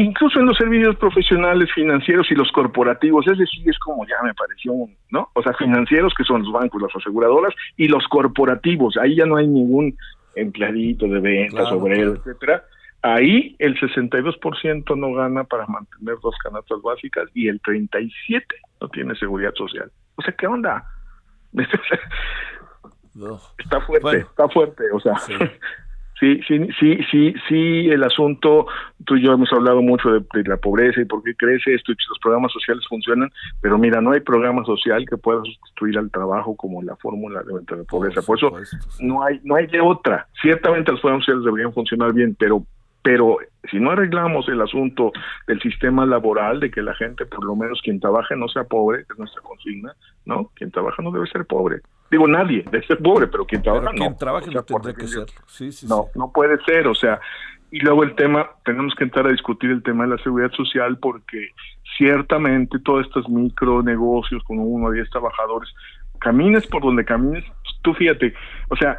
incluso 0.01 0.41
en 0.41 0.47
los 0.47 0.57
servicios 0.57 0.97
profesionales 0.97 1.69
financieros 1.75 2.31
y 2.31 2.35
los 2.35 2.51
corporativos, 2.53 3.27
es 3.27 3.39
decir, 3.39 3.69
es 3.69 3.79
como 3.79 4.07
ya 4.07 4.17
me 4.23 4.35
pareció, 4.35 4.73
¿no? 5.11 5.29
O 5.35 5.43
sea, 5.43 5.53
financieros 5.55 6.15
que 6.17 6.25
son 6.25 6.43
los 6.43 6.53
bancos, 6.53 6.81
las 6.83 6.95
aseguradoras 6.97 7.55
y 7.77 7.89
los 7.89 8.07
corporativos, 8.09 8.97
ahí 8.97 9.17
ya 9.17 9.27
no 9.27 9.37
hay 9.37 9.47
ningún 9.47 9.97
empleadito 10.35 11.07
de 11.07 11.21
ventas, 11.21 11.71
obrero, 11.73 12.15
etcétera. 12.15 12.65
Ahí 13.03 13.57
el 13.59 13.79
62% 13.81 14.97
no 14.97 15.15
gana 15.15 15.45
para 15.45 15.67
mantener 15.67 16.17
dos 16.23 16.35
canastas 16.43 16.83
básicas 16.83 17.29
y 17.35 17.49
el 17.49 17.61
37 17.61 18.47
no 18.81 18.89
tiene 18.89 19.15
seguridad 19.17 19.55
social. 19.55 19.91
O 20.17 20.23
sea, 20.23 20.35
¿qué 20.35 20.47
onda? 20.47 20.85
Está 23.59 23.81
fuerte, 23.81 24.19
está 24.19 24.49
fuerte, 24.49 24.85
o 24.93 25.01
sea, 25.01 25.17
Sí, 25.19 25.35
sí, 26.47 26.69
sí, 26.79 26.99
sí, 27.11 27.35
sí, 27.49 27.89
el 27.89 28.05
asunto, 28.05 28.67
tú 29.05 29.17
y 29.17 29.23
yo 29.25 29.33
hemos 29.33 29.53
hablado 29.53 29.83
mucho 29.83 30.11
de, 30.11 30.45
la 30.45 30.59
pobreza 30.59 31.01
y 31.01 31.07
por 31.07 31.23
qué 31.23 31.35
crece 31.35 31.75
esto 31.75 31.93
y 31.93 31.97
que 31.97 32.05
los 32.09 32.19
programas 32.19 32.53
sociales 32.53 32.85
funcionan, 32.89 33.31
pero 33.61 33.79
mira, 33.79 34.01
no 34.01 34.13
hay 34.13 34.21
programa 34.21 34.65
social 34.65 35.05
que 35.09 35.17
pueda 35.17 35.41
sustituir 35.43 35.99
al 35.99 36.11
trabajo 36.11 36.55
como 36.57 36.83
la 36.83 36.95
fórmula 36.97 37.43
de 37.43 37.77
la 37.77 37.85
pobreza. 37.85 38.23
Por, 38.23 38.39
eso 38.39 38.53
no 39.01 39.25
hay 39.25 39.41
no 39.45 39.57
hay 39.57 39.67
de 39.67 39.81
otra. 39.81 40.27
Ciertamente 40.41 40.93
los 40.93 41.01
programas 41.01 41.25
sociales 41.25 41.45
deberían 41.45 41.73
funcionar 41.73 42.13
bien, 42.13 42.37
pero 42.39 42.65
pero 43.03 43.39
si 43.71 43.81
no 43.81 43.91
arreglamos 43.91 44.49
el 44.49 44.61
asunto 44.61 45.13
del 45.47 45.61
sistema 45.61 46.05
laboral, 46.05 46.61
de 46.61 46.71
que 46.71 46.83
la 46.83 46.95
gente, 46.95 47.25
por 47.25 47.45
lo 47.45 47.57
menos 47.57 47.81
quien 47.83 47.99
trabaje, 47.99 48.37
no 48.37 48.47
sea 48.49 48.65
pobre, 48.65 49.05
que 49.07 49.15
es 49.15 49.19
nuestra 49.19 49.41
consigna, 49.43 49.95
¿no? 50.27 50.51
Quien 50.55 50.71
trabaja 50.71 51.03
no 51.03 51.11
debe 51.11 51.27
ser 51.29 51.47
pobre. 51.47 51.81
Digo, 52.11 52.27
nadie 52.27 52.65
debe 52.71 52.87
ser 52.87 52.99
pobre, 52.99 53.29
pero 53.29 53.47
quien 53.47 53.63
trabaja 53.63 53.91
quien 53.91 54.11
no. 54.11 54.17
trabaja 54.17 54.47
no 54.51 54.95
que 54.95 55.07
ser. 55.07 55.27
Sí, 55.47 55.71
sí, 55.71 55.87
no, 55.87 56.07
no 56.15 56.33
puede 56.33 56.59
ser, 56.65 56.89
o 56.89 56.95
sea, 56.95 57.21
y 57.71 57.79
luego 57.81 58.03
el 58.03 58.15
tema, 58.17 58.51
tenemos 58.65 58.95
que 58.97 59.05
entrar 59.05 59.27
a 59.27 59.31
discutir 59.31 59.71
el 59.71 59.83
tema 59.83 60.05
de 60.05 60.17
la 60.17 60.23
seguridad 60.23 60.51
social 60.53 60.99
porque 60.99 61.51
ciertamente 61.97 62.79
todos 62.81 63.07
estos 63.07 63.29
micronegocios 63.29 64.43
con 64.45 64.59
uno 64.59 64.87
o 64.87 64.91
diez 64.91 65.09
trabajadores, 65.11 65.73
camines 66.19 66.67
por 66.67 66.83
donde 66.83 67.05
camines, 67.05 67.45
tú 67.83 67.95
fíjate, 67.95 68.35
o 68.69 68.77
sea, 68.77 68.99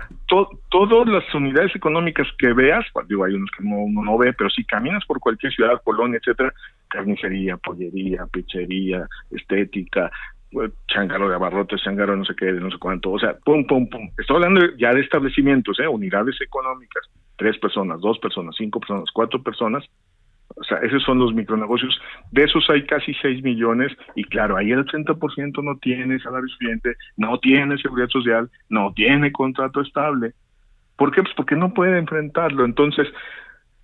todas 0.70 1.08
las 1.08 1.24
unidades 1.36 1.76
económicas 1.76 2.28
que 2.38 2.54
veas, 2.54 2.86
pues, 2.94 3.08
digo, 3.08 3.26
hay 3.26 3.34
unos 3.34 3.50
que 3.52 3.64
uno 3.64 4.04
no 4.04 4.18
ve, 4.18 4.34
pero 4.34 4.50
si 4.50 4.64
caminas 4.64 5.06
por 5.06 5.20
cualquier 5.20 5.54
ciudad, 5.54 5.82
colonia, 5.84 6.18
etcétera, 6.18 6.54
carnicería, 6.88 7.58
pollería, 7.58 8.26
pizzería, 8.32 9.08
estética, 9.32 10.12
changaro 10.88 11.30
de 11.30 11.36
abarrotes, 11.36 11.82
changaro 11.82 12.16
no 12.16 12.26
sé 12.26 12.36
qué, 12.36 12.52
no 12.52 12.70
sé 12.70 12.78
cuánto, 12.78 13.12
o 13.12 13.20
sea, 13.20 13.36
pum, 13.46 13.66
pum, 13.66 13.88
pum. 13.90 14.10
Estoy 14.18 14.36
hablando 14.38 14.62
ya 14.78 14.94
de 14.94 15.02
establecimientos, 15.02 15.80
¿eh? 15.80 15.88
unidades 15.88 16.40
económicas, 16.42 17.10
tres 17.38 17.58
personas, 17.58 18.00
dos 18.02 18.20
personas, 18.20 18.56
cinco 18.58 18.80
personas, 18.80 19.10
cuatro 19.14 19.42
personas, 19.42 19.84
o 20.56 20.64
sea, 20.64 20.78
esos 20.80 21.04
son 21.04 21.20
los 21.20 21.34
micronegocios. 21.34 22.00
De 22.32 22.44
esos 22.44 22.70
hay 22.70 22.86
casi 22.86 23.14
6 23.14 23.44
millones 23.44 23.92
y 24.16 24.24
claro, 24.26 24.58
ahí 24.58 24.72
el 24.72 24.86
80% 24.86 25.64
no 25.64 25.78
tiene 25.78 26.20
salario 26.20 26.48
suficiente, 26.50 26.96
no 27.18 27.40
tiene 27.40 27.78
seguridad 27.78 28.10
social, 28.10 28.50
no 28.70 28.94
tiene 28.94 29.32
contrato 29.32 29.82
estable. 29.82 30.34
¿Por 30.98 31.12
qué? 31.12 31.22
Pues 31.24 31.34
porque 31.36 31.56
no 31.56 31.74
puede 31.74 31.98
enfrentarlo. 31.98 32.66
Entonces, 32.66 33.08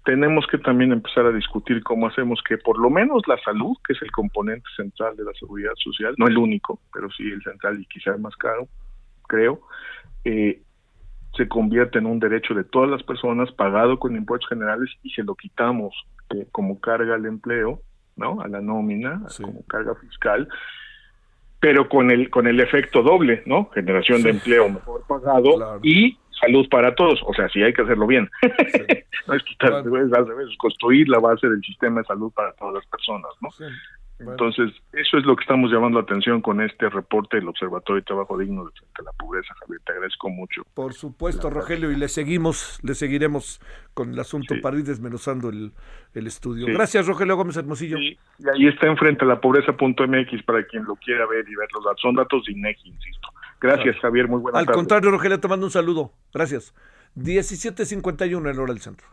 tenemos 0.08 0.48
que 0.48 0.58
también 0.58 0.94
empezar 0.94 1.26
a 1.26 1.34
discutir 1.34 1.84
cómo 1.84 2.08
hacemos 2.08 2.42
que 2.42 2.58
por 2.58 2.80
lo 2.80 2.90
menos 2.90 3.24
la 3.28 3.38
salud, 3.44 3.76
que 3.86 3.92
es 3.92 4.02
el 4.02 4.10
componente 4.10 4.66
central 4.78 5.18
de 5.18 5.26
la 5.26 5.34
seguridad 5.34 5.74
social, 5.76 6.16
no 6.18 6.28
el 6.28 6.38
único, 6.38 6.80
pero 6.94 7.12
sí 7.12 7.24
el 7.24 7.44
central 7.44 7.82
y 7.82 7.86
quizás 7.88 8.16
el 8.16 8.22
más 8.22 8.34
caro, 8.38 8.70
creo, 9.28 9.60
eh, 10.24 10.62
se 11.36 11.50
convierta 11.50 12.00
en 12.00 12.06
un 12.06 12.20
derecho 12.20 12.54
de 12.54 12.64
todas 12.64 12.90
las 12.90 13.04
personas 13.04 13.52
pagado 13.52 14.00
con 14.00 14.16
impuestos 14.16 14.48
generales 14.48 14.90
y 15.04 15.10
se 15.10 15.24
lo 15.24 15.36
quitamos 15.36 15.94
eh, 16.30 16.48
como 16.54 16.80
carga 16.80 17.16
al 17.16 17.26
empleo, 17.26 17.82
¿no? 18.16 18.40
A 18.40 18.48
la 18.48 18.62
nómina, 18.62 19.24
como 19.36 19.66
carga 19.66 19.94
fiscal, 19.96 20.48
pero 21.60 21.90
con 21.90 22.12
el 22.12 22.30
con 22.30 22.48
el 22.48 22.62
efecto 22.62 23.04
doble, 23.04 23.44
¿no? 23.46 23.70
Generación 23.74 24.24
de 24.24 24.30
empleo 24.30 24.70
mejor 24.70 25.04
pagado 25.06 25.82
y 25.84 26.18
salud 26.40 26.68
para 26.70 26.96
todos, 26.96 27.22
o 27.26 27.34
sea, 27.34 27.50
sí 27.50 27.62
hay 27.62 27.74
que 27.74 27.82
hacerlo 27.82 28.08
bien. 28.08 28.30
no 29.28 29.34
es 29.34 29.44
quitar, 29.44 29.84
revés, 29.84 30.58
construir 30.58 31.08
la 31.10 31.20
base 31.20 31.48
del 31.48 31.62
sistema 31.62 32.02
de 32.02 32.08
salud 32.08 32.32
para 32.34 32.54
todas 32.54 32.76
las 32.76 32.86
personas, 32.88 33.32
¿no? 33.42 33.50
Entonces, 34.20 34.72
eso 34.94 35.18
es 35.18 35.26
lo 35.26 35.36
que 35.36 35.44
estamos 35.44 35.72
llamando 35.72 36.00
la 36.00 36.04
atención 36.04 36.42
con 36.42 36.60
este 36.62 36.90
reporte 36.90 37.38
del 37.38 37.48
Observatorio 37.50 38.02
de 38.02 38.06
Trabajo 38.06 38.36
Digno 38.38 38.66
de 38.66 38.72
frente 38.72 39.02
a 39.02 39.04
la 39.04 39.12
pobreza, 39.12 39.54
Javier. 39.60 39.80
Te 39.86 39.92
agradezco 39.92 40.30
mucho. 40.30 40.64
Por 40.74 40.94
supuesto, 40.94 41.52
Rogelio, 41.52 41.92
y 41.92 41.96
le 41.96 42.08
seguimos, 42.08 42.80
le 42.84 42.96
seguiremos 42.96 43.62
con 43.94 44.14
el 44.14 44.20
asunto 44.20 44.56
para 44.62 44.78
ir 44.78 44.86
desmenuzando 44.86 45.50
el, 45.50 45.72
estudio. 46.14 46.66
Gracias, 46.66 47.06
Rogelio 47.06 47.36
Gómez 47.36 47.58
Hermosillo. 47.58 48.00
Y 48.00 48.18
ahí 48.52 48.68
está 48.68 48.88
enfrente 48.88 49.24
a 49.24 49.28
la 49.28 49.40
pobreza.mx 49.40 50.44
para 50.44 50.66
quien 50.66 50.84
lo 50.86 50.96
quiera 50.96 51.28
ver 51.28 51.48
y 51.48 51.56
ver 51.56 51.68
los 51.76 51.86
datos. 51.86 52.02
Son 52.02 52.16
datos 52.16 52.44
de 52.46 52.54
INEGI, 52.54 52.90
insisto. 52.90 53.28
Gracias, 53.60 53.98
Javier. 54.02 54.28
Muy 54.28 54.40
buenas 54.40 54.60
Al 54.60 54.74
contrario, 54.74 55.12
Rogelio, 55.12 55.40
te 55.40 55.48
mando 55.48 55.66
un 55.66 55.72
saludo. 55.72 56.12
Gracias. 56.34 56.74
17.51 57.16 58.52
en 58.52 58.60
hora 58.60 58.74
del 58.74 58.82
centro. 58.82 59.08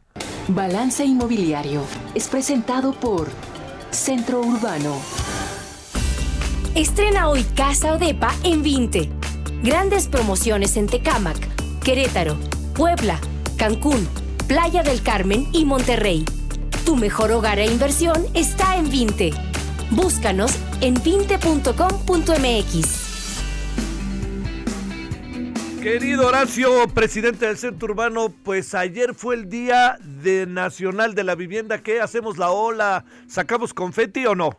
Balance 0.49 1.05
Inmobiliario 1.05 1.83
es 2.15 2.29
presentado 2.29 2.93
por 2.93 3.29
Centro 3.91 4.41
Urbano. 4.41 5.01
Estrena 6.75 7.29
hoy 7.29 7.45
Casa 7.57 7.95
Odepa 7.95 8.35
en 8.43 8.63
20. 8.63 9.09
Grandes 9.63 10.09
promociones 10.09 10.77
en 10.77 10.89
Tecámac, 10.89 11.39
Querétaro, 11.83 12.37
Puebla, 12.75 13.19
Cancún, 13.57 14.07
Playa 14.47 14.83
del 14.83 15.03
Carmen 15.03 15.47
y 15.53 15.65
Monterrey. 15.65 16.27
Tu 16.85 16.97
mejor 16.97 17.33
hogar 17.33 17.59
e 17.59 17.65
inversión 17.67 18.27
está 18.35 18.77
en 18.77 18.91
20. 18.91 19.31
Búscanos 19.91 20.59
en 20.83 20.97
20.com.mx. 20.97 23.04
Querido 25.85 26.29
Horacio, 26.29 26.89
presidente 26.95 27.45
del 27.45 27.59
Centro 27.59 27.93
Urbano, 27.93 28.29
pues 28.43 28.75
ayer 28.75 29.13
fue 29.13 29.35
el 29.35 29.51
Día 29.51 29.99
de 30.01 30.47
Nacional 30.47 31.15
de 31.15 31.25
la 31.25 31.35
Vivienda. 31.35 31.83
¿Qué 31.83 32.01
hacemos 32.01 32.39
la 32.39 32.51
ola? 32.51 33.05
¿Sacamos 33.27 33.75
confeti 33.75 34.25
o 34.25 34.35
no? 34.35 34.53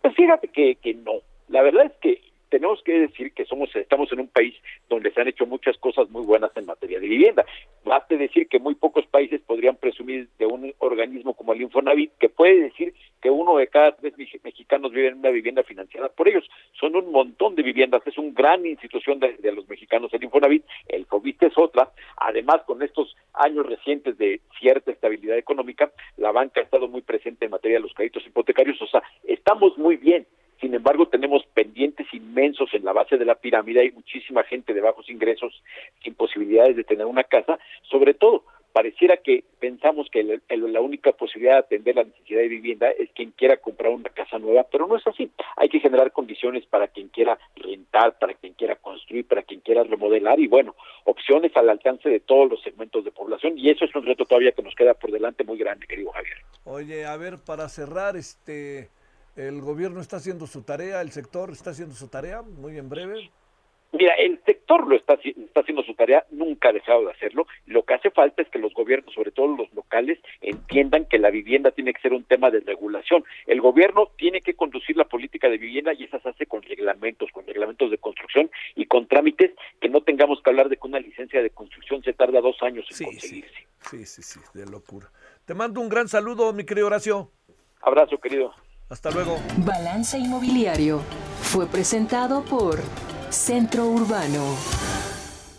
Pues 0.00 0.14
fíjate 0.16 0.48
que, 0.48 0.76
que 0.76 0.94
no. 0.94 1.20
La 1.48 1.60
verdad 1.60 1.84
es 1.84 1.92
que 2.00 2.22
tenemos 2.48 2.82
que 2.82 3.00
decir 3.00 3.32
que 3.32 3.44
somos 3.44 3.74
estamos 3.74 4.10
en 4.12 4.20
un 4.20 4.28
país 4.28 4.54
donde 4.88 5.10
se 5.12 5.20
han 5.20 5.28
hecho 5.28 5.46
muchas 5.46 5.76
cosas 5.78 6.08
muy 6.10 6.24
buenas 6.24 6.50
en 6.56 6.66
materia 6.66 7.00
de 7.00 7.08
vivienda. 7.08 7.44
Basta 7.84 8.16
decir 8.16 8.48
que 8.48 8.58
muy 8.58 8.74
pocos 8.74 9.06
países 9.06 9.40
podrían 9.42 9.76
presumir 9.76 10.28
de 10.38 10.46
un 10.46 10.74
organismo 10.78 11.34
como 11.34 11.52
el 11.52 11.62
Infonavit 11.62 12.12
que 12.18 12.28
puede 12.28 12.62
decir 12.62 12.94
que 13.20 13.30
uno 13.30 13.56
de 13.56 13.66
cada 13.66 13.92
tres 13.92 14.14
mexicanos 14.42 14.92
vive 14.92 15.08
en 15.08 15.18
una 15.18 15.30
vivienda 15.30 15.62
financiada 15.62 16.08
por 16.08 16.28
ellos. 16.28 16.48
Son 16.78 16.94
un 16.96 17.10
montón 17.10 17.54
de 17.54 17.62
viviendas, 17.62 18.06
es 18.06 18.16
una 18.18 18.32
gran 18.32 18.64
institución 18.66 19.18
de, 19.18 19.36
los 19.52 19.68
mexicanos 19.68 20.12
el 20.12 20.24
Infonavit, 20.24 20.64
el 20.88 21.06
FOBIST 21.06 21.42
es 21.44 21.58
otra. 21.58 21.90
Además, 22.16 22.62
con 22.66 22.82
estos 22.82 23.16
años 23.34 23.66
recientes 23.66 24.18
de 24.18 24.40
cierta 24.58 24.90
estabilidad 24.90 25.38
económica, 25.38 25.90
la 26.16 26.32
banca 26.32 26.60
ha 26.60 26.64
estado 26.64 26.88
muy 26.88 27.02
presente 27.02 27.44
en 27.44 27.50
materia 27.50 27.78
de 27.78 27.82
los 27.82 27.94
créditos 27.94 28.26
hipotecarios, 28.26 28.80
o 28.82 28.86
sea, 28.86 29.02
estamos 29.24 29.76
muy 29.78 29.96
bien. 29.96 30.26
Sin 30.60 30.74
embargo, 30.74 31.06
tenemos 31.06 31.37
inmensos 32.12 32.72
en 32.74 32.84
la 32.84 32.92
base 32.92 33.16
de 33.16 33.24
la 33.24 33.34
pirámide, 33.34 33.80
hay 33.80 33.90
muchísima 33.90 34.42
gente 34.44 34.74
de 34.74 34.80
bajos 34.80 35.08
ingresos 35.10 35.62
sin 36.02 36.14
posibilidades 36.14 36.76
de 36.76 36.84
tener 36.84 37.06
una 37.06 37.24
casa, 37.24 37.58
sobre 37.82 38.14
todo 38.14 38.44
pareciera 38.72 39.16
que 39.16 39.42
pensamos 39.58 40.08
que 40.10 40.22
la 40.22 40.80
única 40.80 41.10
posibilidad 41.12 41.54
de 41.54 41.58
atender 41.58 41.96
la 41.96 42.04
necesidad 42.04 42.40
de 42.40 42.48
vivienda 42.48 42.88
es 42.90 43.10
quien 43.10 43.32
quiera 43.32 43.56
comprar 43.56 43.92
una 43.92 44.08
casa 44.10 44.38
nueva, 44.38 44.64
pero 44.70 44.86
no 44.86 44.96
es 44.96 45.06
así. 45.06 45.30
Hay 45.56 45.68
que 45.68 45.80
generar 45.80 46.12
condiciones 46.12 46.64
para 46.66 46.86
quien 46.86 47.08
quiera 47.08 47.38
rentar, 47.56 48.18
para 48.18 48.34
quien 48.34 48.52
quiera 48.52 48.76
construir, 48.76 49.26
para 49.26 49.42
quien 49.42 49.60
quiera 49.60 49.82
remodelar 49.82 50.38
y 50.38 50.46
bueno, 50.46 50.76
opciones 51.04 51.56
al 51.56 51.68
alcance 51.70 52.08
de 52.08 52.20
todos 52.20 52.48
los 52.48 52.62
segmentos 52.62 53.04
de 53.04 53.10
población 53.10 53.58
y 53.58 53.70
eso 53.70 53.84
es 53.84 53.94
un 53.96 54.06
reto 54.06 54.24
todavía 54.24 54.52
que 54.52 54.62
nos 54.62 54.74
queda 54.74 54.94
por 54.94 55.10
delante 55.10 55.42
muy 55.42 55.58
grande, 55.58 55.86
querido 55.86 56.12
Javier. 56.12 56.36
Oye, 56.64 57.04
a 57.04 57.16
ver, 57.16 57.38
para 57.44 57.68
cerrar, 57.68 58.16
este, 58.16 58.90
el 59.38 59.60
gobierno 59.60 60.00
está 60.00 60.16
haciendo 60.16 60.48
su 60.48 60.62
tarea, 60.62 61.00
el 61.00 61.12
sector 61.12 61.50
está 61.50 61.70
haciendo 61.70 61.94
su 61.94 62.08
tarea, 62.08 62.42
muy 62.42 62.76
en 62.76 62.88
breve. 62.88 63.30
Mira, 63.92 64.12
el 64.14 64.38
sector 64.44 64.86
lo 64.86 64.96
está, 64.96 65.14
está 65.14 65.60
haciendo 65.60 65.82
su 65.82 65.94
tarea, 65.94 66.26
nunca 66.30 66.68
ha 66.68 66.72
dejado 66.72 67.06
de 67.06 67.12
hacerlo. 67.12 67.46
Lo 67.66 67.84
que 67.84 67.94
hace 67.94 68.10
falta 68.10 68.42
es 68.42 68.48
que 68.50 68.58
los 68.58 68.74
gobiernos, 68.74 69.14
sobre 69.14 69.30
todo 69.30 69.46
los 69.56 69.72
locales, 69.72 70.18
entiendan 70.42 71.06
que 71.06 71.18
la 71.18 71.30
vivienda 71.30 71.70
tiene 71.70 71.94
que 71.94 72.02
ser 72.02 72.12
un 72.12 72.24
tema 72.24 72.50
de 72.50 72.60
regulación. 72.60 73.24
El 73.46 73.60
gobierno 73.60 74.10
tiene 74.16 74.42
que 74.42 74.54
conducir 74.54 74.96
la 74.96 75.04
política 75.04 75.48
de 75.48 75.56
vivienda 75.56 75.94
y 75.94 76.04
esa 76.04 76.18
se 76.20 76.28
hace 76.28 76.46
con 76.46 76.60
reglamentos, 76.62 77.30
con 77.32 77.46
reglamentos 77.46 77.90
de 77.90 77.98
construcción 77.98 78.50
y 78.74 78.86
con 78.86 79.06
trámites 79.06 79.52
que 79.80 79.88
no 79.88 80.02
tengamos 80.02 80.42
que 80.42 80.50
hablar 80.50 80.68
de 80.68 80.76
que 80.76 80.86
una 80.86 81.00
licencia 81.00 81.42
de 81.42 81.50
construcción 81.50 82.02
se 82.02 82.12
tarda 82.12 82.40
dos 82.40 82.60
años 82.62 82.84
en 82.90 83.06
conseguirse. 83.06 83.66
Sí, 83.88 84.04
sí, 84.04 84.22
sí, 84.22 84.40
de 84.52 84.66
locura. 84.66 85.10
Te 85.46 85.54
mando 85.54 85.80
un 85.80 85.88
gran 85.88 86.08
saludo, 86.08 86.52
mi 86.52 86.64
querido 86.64 86.88
Horacio. 86.88 87.30
Abrazo, 87.80 88.18
querido. 88.18 88.52
Hasta 88.90 89.10
luego. 89.10 89.38
Balance 89.58 90.18
Inmobiliario 90.18 91.02
fue 91.42 91.66
presentado 91.66 92.42
por 92.42 92.78
Centro 93.28 93.86
Urbano. 93.86 94.56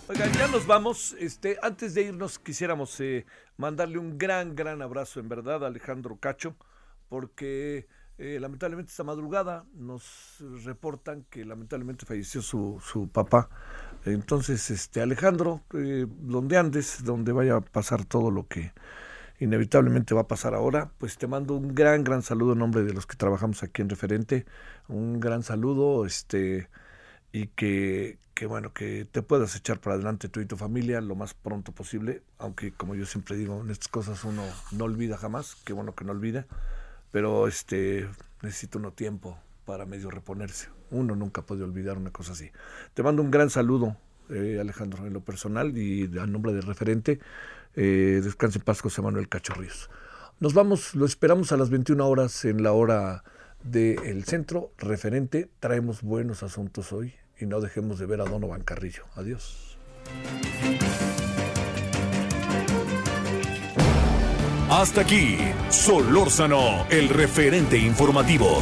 Oigan, 0.08 0.34
ya 0.34 0.48
nos 0.48 0.66
vamos. 0.66 1.16
Este, 1.20 1.58
antes 1.62 1.94
de 1.94 2.04
irnos, 2.06 2.40
quisiéramos 2.40 3.00
eh, 3.00 3.28
mandarle 3.58 4.00
un 4.00 4.18
gran, 4.18 4.56
gran 4.56 4.82
abrazo, 4.82 5.20
en 5.20 5.30
verdad, 5.30 5.64
a 5.64 5.68
Alejandro 5.68 6.18
Cacho, 6.18 6.56
porque 7.08 7.88
eh, 8.18 8.40
lamentablemente 8.42 8.90
esta 8.90 9.04
madrugada 9.04 9.64
nos 9.76 10.38
reportan 10.66 11.26
que 11.30 11.46
lamentablemente 11.46 12.08
falleció 12.08 12.42
su, 12.42 12.82
su 12.84 13.10
papá. 13.10 13.50
Entonces, 14.06 14.72
este, 14.72 15.02
Alejandro, 15.04 15.62
eh, 15.76 16.08
donde 16.10 16.58
andes, 16.58 17.04
donde 17.04 17.32
vaya 17.32 17.58
a 17.58 17.62
pasar 17.62 18.06
todo 18.06 18.32
lo 18.32 18.48
que 18.48 18.74
inevitablemente 19.40 20.14
va 20.14 20.22
a 20.22 20.28
pasar 20.28 20.54
ahora, 20.54 20.92
pues 20.98 21.18
te 21.18 21.28
mando 21.28 21.56
un 21.56 21.74
gran, 21.74 22.04
gran 22.04 22.22
saludo 22.22 22.54
en 22.54 22.60
nombre 22.60 22.84
de 22.84 22.94
los 22.94 23.06
que 23.06 23.16
trabajamos 23.16 23.64
aquí 23.64 23.82
en 23.82 23.90
Referente. 23.90 24.46
Un 24.88 25.20
gran 25.20 25.44
saludo, 25.44 26.06
este 26.06 26.70
y 27.32 27.48
que, 27.48 28.18
que, 28.34 28.46
bueno, 28.46 28.74
que 28.74 29.06
te 29.12 29.22
puedas 29.22 29.56
echar 29.56 29.80
para 29.80 29.96
adelante 29.96 30.30
tú 30.30 30.40
y 30.40 30.46
tu 30.46 30.58
familia 30.58 31.00
lo 31.02 31.16
más 31.16 31.34
pronto 31.34 31.72
posible, 31.72 32.24
aunque 32.40 32.72
como 32.72 32.96
yo 32.96 33.06
siempre 33.06 33.38
digo, 33.38 33.62
en 33.62 33.70
estas 33.70 33.88
cosas 33.88 34.24
uno 34.24 34.44
no 34.72 34.86
olvida 34.86 35.18
jamás, 35.18 35.56
qué 35.64 35.74
bueno 35.74 35.94
que 35.94 36.06
no 36.06 36.12
olvida, 36.12 36.48
pero 37.12 37.48
este 37.48 38.08
necesita 38.42 38.80
uno 38.80 38.94
tiempo 38.94 39.38
para 39.66 39.86
medio 39.86 40.10
reponerse. 40.10 40.70
Uno 40.92 41.16
nunca 41.16 41.44
puede 41.44 41.64
olvidar 41.64 41.98
una 41.98 42.12
cosa 42.12 42.32
así. 42.32 42.50
Te 42.96 43.04
mando 43.04 43.22
un 43.22 43.30
gran 43.30 43.52
saludo, 43.52 43.96
eh, 44.30 44.58
Alejandro, 44.60 45.06
en 45.06 45.14
lo 45.14 45.22
personal 45.22 45.78
y 45.78 46.10
a 46.18 46.26
nombre 46.26 46.54
del 46.54 46.64
referente. 46.64 47.20
Eh, 47.82 48.20
descanse 48.22 48.58
en 48.58 48.66
paz, 48.66 48.82
José 48.82 49.02
Manuel 49.02 49.30
Cachorrillos. 49.30 49.90
Nos 50.42 50.54
vamos, 50.54 50.96
lo 50.96 51.06
esperamos 51.06 51.54
a 51.54 51.58
las 51.58 51.70
21 51.70 52.06
horas 52.06 52.44
en 52.44 52.62
la 52.62 52.74
hora 52.74 53.24
del 53.64 54.26
centro 54.26 54.74
referente. 54.78 55.50
Traemos 55.62 56.02
buenos 56.02 56.44
asuntos 56.44 56.92
hoy 56.92 57.14
y 57.40 57.46
no 57.46 57.62
dejemos 57.62 57.98
de 57.98 58.06
ver 58.06 58.20
a 58.20 58.26
Donovan 58.26 58.64
Carrillo. 58.64 59.06
Adiós. 59.16 59.78
Hasta 64.70 65.00
aquí, 65.00 65.38
Solórzano, 65.70 66.86
el 66.90 67.08
referente 67.08 67.78
informativo. 67.78 68.62